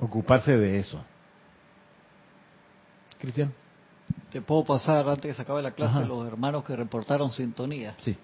Ocuparse 0.00 0.56
de 0.56 0.78
eso. 0.78 1.02
Cristian. 3.18 3.52
Te 4.30 4.42
puedo 4.42 4.64
pasar, 4.64 5.08
antes 5.08 5.22
que 5.22 5.34
se 5.34 5.42
acabe 5.42 5.62
la 5.62 5.70
clase, 5.70 5.98
Ajá. 5.98 6.06
los 6.06 6.26
hermanos 6.26 6.64
que 6.64 6.76
reportaron 6.76 7.30
sintonía. 7.30 7.94
Sí. 8.02 8.16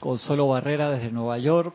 Consuelo 0.00 0.48
Barrera 0.48 0.90
desde 0.90 1.10
Nueva 1.10 1.38
York, 1.38 1.74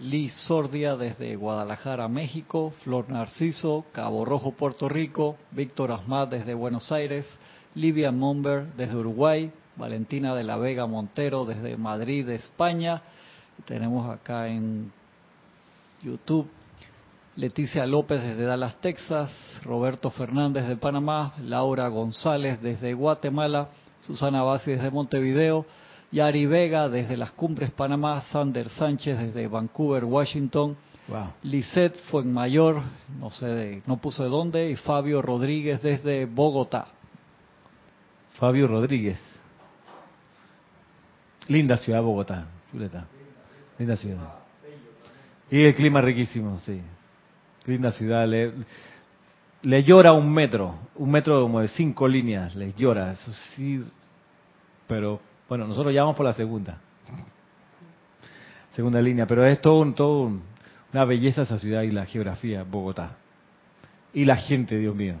Liz 0.00 0.32
Sordia 0.46 0.96
desde 0.96 1.36
Guadalajara, 1.36 2.08
México, 2.08 2.72
Flor 2.82 3.10
Narciso, 3.10 3.84
Cabo 3.92 4.24
Rojo, 4.24 4.52
Puerto 4.52 4.88
Rico, 4.88 5.36
Víctor 5.50 5.92
Asmat 5.92 6.30
desde 6.30 6.54
Buenos 6.54 6.90
Aires, 6.90 7.26
Livia 7.74 8.10
Momber 8.10 8.72
desde 8.78 8.96
Uruguay, 8.96 9.52
Valentina 9.76 10.34
de 10.34 10.44
la 10.44 10.56
Vega 10.56 10.86
Montero 10.86 11.44
desde 11.44 11.76
Madrid, 11.76 12.26
España. 12.30 13.02
Tenemos 13.66 14.08
acá 14.08 14.48
en 14.48 14.90
YouTube 16.02 16.48
Leticia 17.36 17.84
López 17.84 18.22
desde 18.22 18.44
Dallas, 18.44 18.80
Texas, 18.80 19.30
Roberto 19.62 20.10
Fernández 20.10 20.66
de 20.66 20.76
Panamá, 20.76 21.34
Laura 21.42 21.88
González 21.88 22.62
desde 22.62 22.94
Guatemala, 22.94 23.68
Susana 24.00 24.42
Bassi 24.42 24.72
desde 24.72 24.90
Montevideo, 24.90 25.66
Yari 26.12 26.46
Vega 26.46 26.88
desde 26.88 27.16
las 27.16 27.30
Cumbres 27.32 27.70
Panamá, 27.70 28.20
Sander 28.32 28.68
Sánchez 28.70 29.18
desde 29.18 29.46
Vancouver, 29.48 30.04
Washington, 30.04 30.76
Wow. 31.08 31.26
Lisette 31.42 31.96
Fuenmayor, 32.10 32.82
no 33.18 33.30
sé, 33.30 33.46
de- 33.46 33.82
no 33.86 33.96
puse 33.96 34.22
dónde, 34.24 34.70
y 34.70 34.76
Fabio 34.76 35.20
Rodríguez 35.22 35.82
desde 35.82 36.26
Bogotá. 36.26 36.86
Fabio 38.38 38.68
Rodríguez. 38.68 39.18
Linda 41.48 41.76
ciudad 41.78 42.02
Bogotá, 42.02 42.46
chuleta. 42.70 43.06
Linda 43.78 43.96
ciudad. 43.96 44.34
Y 45.50 45.62
el 45.64 45.74
clima 45.74 46.00
riquísimo, 46.00 46.60
sí. 46.64 46.80
Linda 47.66 47.90
ciudad. 47.90 48.26
Le, 48.28 48.52
le 49.62 49.82
llora 49.82 50.12
un 50.12 50.30
metro, 50.32 50.76
un 50.96 51.10
metro 51.10 51.42
como 51.42 51.60
de 51.60 51.68
cinco 51.68 52.06
líneas, 52.06 52.54
les 52.54 52.76
llora, 52.76 53.10
eso 53.10 53.32
sí. 53.56 53.82
Pero 54.86 55.20
bueno, 55.50 55.66
nosotros 55.66 55.92
ya 55.92 56.00
vamos 56.02 56.16
por 56.16 56.24
la 56.24 56.32
segunda. 56.32 56.78
Segunda 58.72 59.02
línea, 59.02 59.26
pero 59.26 59.44
es 59.44 59.60
todo, 59.60 59.80
un- 59.80 59.94
todo 59.94 60.22
un- 60.22 60.42
una 60.92 61.04
belleza 61.04 61.42
esa 61.42 61.58
ciudad 61.58 61.82
y 61.82 61.90
la 61.90 62.06
geografía, 62.06 62.62
Bogotá. 62.62 63.16
Y 64.14 64.24
la 64.24 64.36
gente, 64.36 64.78
Dios 64.78 64.94
mío. 64.94 65.16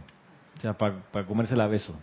O 0.56 0.60
sea, 0.60 0.72
para 0.74 0.94
comerse 1.26 1.56
la 1.56 1.66
beso. 1.66 1.94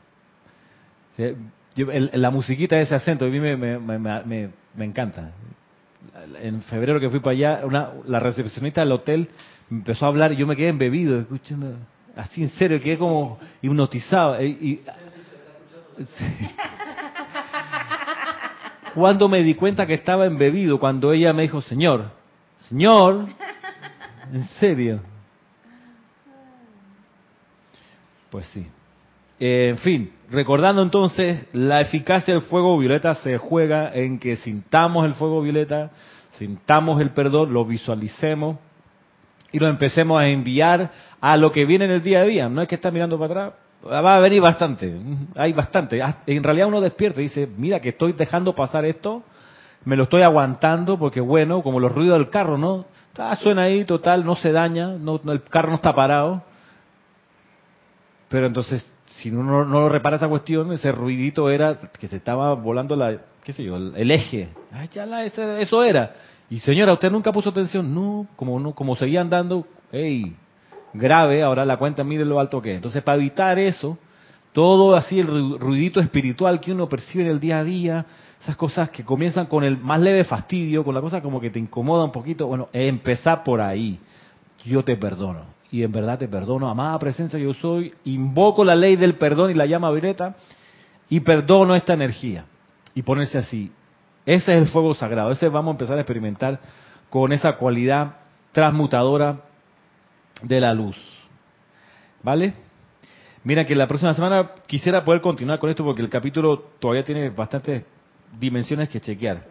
Yo- 1.75 1.91
el- 1.91 2.11
la 2.13 2.29
musiquita 2.31 2.75
de 2.75 2.83
ese 2.83 2.95
acento 2.95 3.25
a 3.25 3.29
mí 3.29 3.39
me, 3.39 3.55
me, 3.57 3.79
me, 3.79 3.97
me- 3.97 4.49
me 4.75 4.85
encanta. 4.85 5.31
En 6.41 6.61
febrero 6.63 6.99
que 6.99 7.09
fui 7.09 7.19
para 7.19 7.31
allá, 7.31 7.61
una, 7.65 7.91
la 8.05 8.19
recepcionista 8.19 8.81
del 8.81 8.91
hotel 8.91 9.29
me 9.69 9.79
empezó 9.79 10.05
a 10.05 10.09
hablar 10.09 10.31
y 10.33 10.37
yo 10.37 10.45
me 10.47 10.55
quedé 10.55 10.69
embebido, 10.69 11.19
escuchando, 11.19 11.75
así 12.15 12.43
en 12.43 12.49
serio, 12.49 12.79
quedé 12.81 12.97
como 12.97 13.39
hipnotizado. 13.61 14.35
eh, 14.37 14.47
y- 14.47 14.81
Sí. 16.17 16.25
Cuando 18.97 19.29
me 19.29 19.43
di 19.43 19.53
cuenta 19.53 19.85
que 19.85 19.93
estaba 19.93 20.25
embebido, 20.25 20.79
cuando 20.79 21.11
ella 21.11 21.31
me 21.31 21.43
dijo, 21.43 21.61
señor, 21.61 22.05
señor, 22.67 23.27
en 24.33 24.43
serio. 24.59 25.01
Pues 28.31 28.47
sí. 28.47 28.65
Eh, 29.39 29.69
en 29.69 29.77
fin, 29.77 30.11
recordando 30.31 30.81
entonces, 30.81 31.45
la 31.53 31.79
eficacia 31.79 32.33
del 32.33 32.41
fuego 32.41 32.75
violeta 32.75 33.13
se 33.13 33.37
juega 33.37 33.93
en 33.93 34.17
que 34.17 34.35
sintamos 34.37 35.05
el 35.05 35.13
fuego 35.13 35.43
violeta, 35.43 35.91
sintamos 36.39 36.99
el 36.99 37.11
perdón, 37.11 37.53
lo 37.53 37.65
visualicemos 37.65 38.57
y 39.51 39.59
lo 39.59 39.69
empecemos 39.69 40.19
a 40.19 40.27
enviar 40.27 40.89
a 41.21 41.37
lo 41.37 41.51
que 41.51 41.65
viene 41.65 41.85
en 41.85 41.91
el 41.91 42.01
día 42.01 42.21
a 42.21 42.25
día. 42.25 42.49
No 42.49 42.63
es 42.63 42.67
que 42.67 42.73
está 42.73 42.89
mirando 42.89 43.19
para 43.19 43.45
atrás, 43.45 43.59
va 43.85 44.15
a 44.15 44.19
venir 44.19 44.41
bastante, 44.41 44.93
hay 45.35 45.53
bastante. 45.53 46.01
Ah, 46.01 46.17
En 46.25 46.43
realidad 46.43 46.67
uno 46.67 46.81
despierta 46.81 47.19
y 47.21 47.25
dice, 47.25 47.47
mira 47.57 47.79
que 47.79 47.89
estoy 47.89 48.13
dejando 48.13 48.53
pasar 48.55 48.85
esto, 48.85 49.23
me 49.85 49.95
lo 49.95 50.03
estoy 50.03 50.21
aguantando 50.23 50.97
porque 50.97 51.21
bueno, 51.21 51.61
como 51.61 51.79
los 51.79 51.91
ruidos 51.93 52.17
del 52.19 52.29
carro, 52.29 52.57
¿no? 52.57 52.85
Ah, 53.17 53.35
suena 53.35 53.63
ahí, 53.63 53.83
total, 53.85 54.25
no 54.25 54.35
se 54.35 54.51
daña, 54.51 54.89
no, 54.89 55.19
el 55.31 55.41
carro 55.43 55.69
no 55.69 55.75
está 55.75 55.93
parado. 55.93 56.43
Pero 58.29 58.47
entonces, 58.47 58.85
si 59.07 59.29
uno 59.31 59.63
no, 59.65 59.79
lo 59.81 59.89
repara 59.89 60.17
esa 60.17 60.27
cuestión, 60.27 60.71
ese 60.73 60.91
ruidito 60.91 61.49
era 61.49 61.77
que 61.99 62.07
se 62.07 62.17
estaba 62.17 62.53
volando 62.53 62.95
la, 62.95 63.17
qué 63.43 63.53
sé 63.53 63.63
yo, 63.63 63.77
el, 63.77 64.11
eje. 64.11 64.49
Ay, 64.71 64.89
ya 64.93 65.05
la, 65.05 65.23
ese- 65.23 65.61
eso 65.61 65.83
era. 65.83 66.13
Y 66.49 66.59
señora, 66.59 66.93
¿usted 66.93 67.09
nunca 67.11 67.31
puso 67.31 67.49
atención? 67.49 67.93
No, 67.93 68.27
como 68.35 68.59
no, 68.59 68.73
como 68.73 68.95
seguía 68.95 69.21
andando, 69.21 69.65
hey, 69.91 70.35
grave, 70.97 71.43
ahora 71.43 71.65
la 71.65 71.77
cuenta 71.77 72.03
mide 72.03 72.25
lo 72.25 72.39
alto 72.39 72.61
que 72.61 72.71
es. 72.71 72.75
Entonces, 72.77 73.03
para 73.03 73.17
evitar 73.17 73.59
eso, 73.59 73.97
todo 74.53 74.95
así 74.95 75.19
el 75.19 75.27
ru- 75.27 75.57
ruidito 75.57 75.99
espiritual 75.99 76.59
que 76.59 76.71
uno 76.71 76.89
percibe 76.89 77.25
en 77.25 77.31
el 77.31 77.39
día 77.39 77.59
a 77.59 77.63
día, 77.63 78.05
esas 78.41 78.55
cosas 78.55 78.89
que 78.89 79.03
comienzan 79.03 79.47
con 79.47 79.63
el 79.63 79.77
más 79.77 79.99
leve 79.99 80.23
fastidio, 80.23 80.83
con 80.83 80.93
la 80.95 81.01
cosa 81.01 81.21
como 81.21 81.39
que 81.39 81.49
te 81.49 81.59
incomoda 81.59 82.03
un 82.03 82.11
poquito, 82.11 82.47
bueno, 82.47 82.69
empezar 82.73 83.43
por 83.43 83.61
ahí. 83.61 83.99
Yo 84.65 84.83
te 84.83 84.95
perdono. 84.97 85.41
Y 85.71 85.83
en 85.83 85.91
verdad 85.91 86.17
te 86.17 86.27
perdono, 86.27 86.69
amada 86.69 86.97
presencia 86.97 87.37
yo 87.37 87.53
soy, 87.53 87.93
invoco 88.05 88.63
la 88.63 88.75
ley 88.75 88.95
del 88.95 89.15
perdón 89.15 89.51
y 89.51 89.53
la 89.53 89.65
llama 89.65 89.91
violeta 89.91 90.35
y 91.09 91.19
perdono 91.19 91.75
esta 91.75 91.93
energía. 91.93 92.45
Y 92.95 93.01
ponerse 93.01 93.37
así. 93.37 93.71
Ese 94.25 94.53
es 94.53 94.59
el 94.61 94.67
fuego 94.67 94.93
sagrado. 94.93 95.31
Ese 95.31 95.49
vamos 95.49 95.69
a 95.69 95.71
empezar 95.73 95.97
a 95.97 96.01
experimentar 96.01 96.59
con 97.09 97.31
esa 97.31 97.53
cualidad 97.53 98.15
transmutadora 98.51 99.41
de 100.41 100.59
la 100.59 100.73
luz. 100.73 100.97
¿Vale? 102.23 102.53
Mira 103.43 103.65
que 103.65 103.75
la 103.75 103.87
próxima 103.87 104.13
semana 104.13 104.51
quisiera 104.65 105.03
poder 105.03 105.21
continuar 105.21 105.59
con 105.59 105.69
esto 105.69 105.83
porque 105.83 106.01
el 106.01 106.09
capítulo 106.09 106.59
todavía 106.79 107.03
tiene 107.03 107.29
bastantes 107.29 107.83
dimensiones 108.37 108.89
que 108.89 108.99
chequear. 108.99 109.45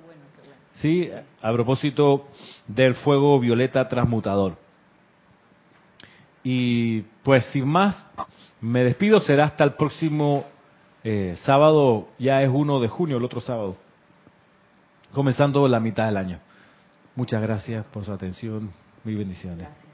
Sí, 0.74 1.11
a 1.41 1.53
propósito 1.53 2.26
del 2.66 2.95
fuego 2.95 3.41
violeta 3.41 3.89
transmutador. 3.89 4.59
Y 6.45 7.01
pues 7.22 7.47
sin 7.47 7.66
más, 7.66 8.07
me 8.61 8.84
despido, 8.84 9.18
será 9.20 9.45
hasta 9.47 9.64
el 9.64 9.72
próximo 9.74 10.45
eh, 11.03 11.37
sábado, 11.45 12.09
ya 12.18 12.43
es 12.43 12.51
1 12.53 12.80
de 12.80 12.89
junio, 12.89 13.16
el 13.16 13.24
otro 13.24 13.41
sábado, 13.41 13.76
comenzando 15.12 15.66
la 15.68 15.80
mitad 15.80 16.07
del 16.07 16.16
año. 16.16 16.39
Muchas 17.14 17.41
gracias 17.41 17.87
por 17.87 18.05
su 18.05 18.12
atención, 18.12 18.70
mil 19.05 19.16
bendiciones. 19.16 19.86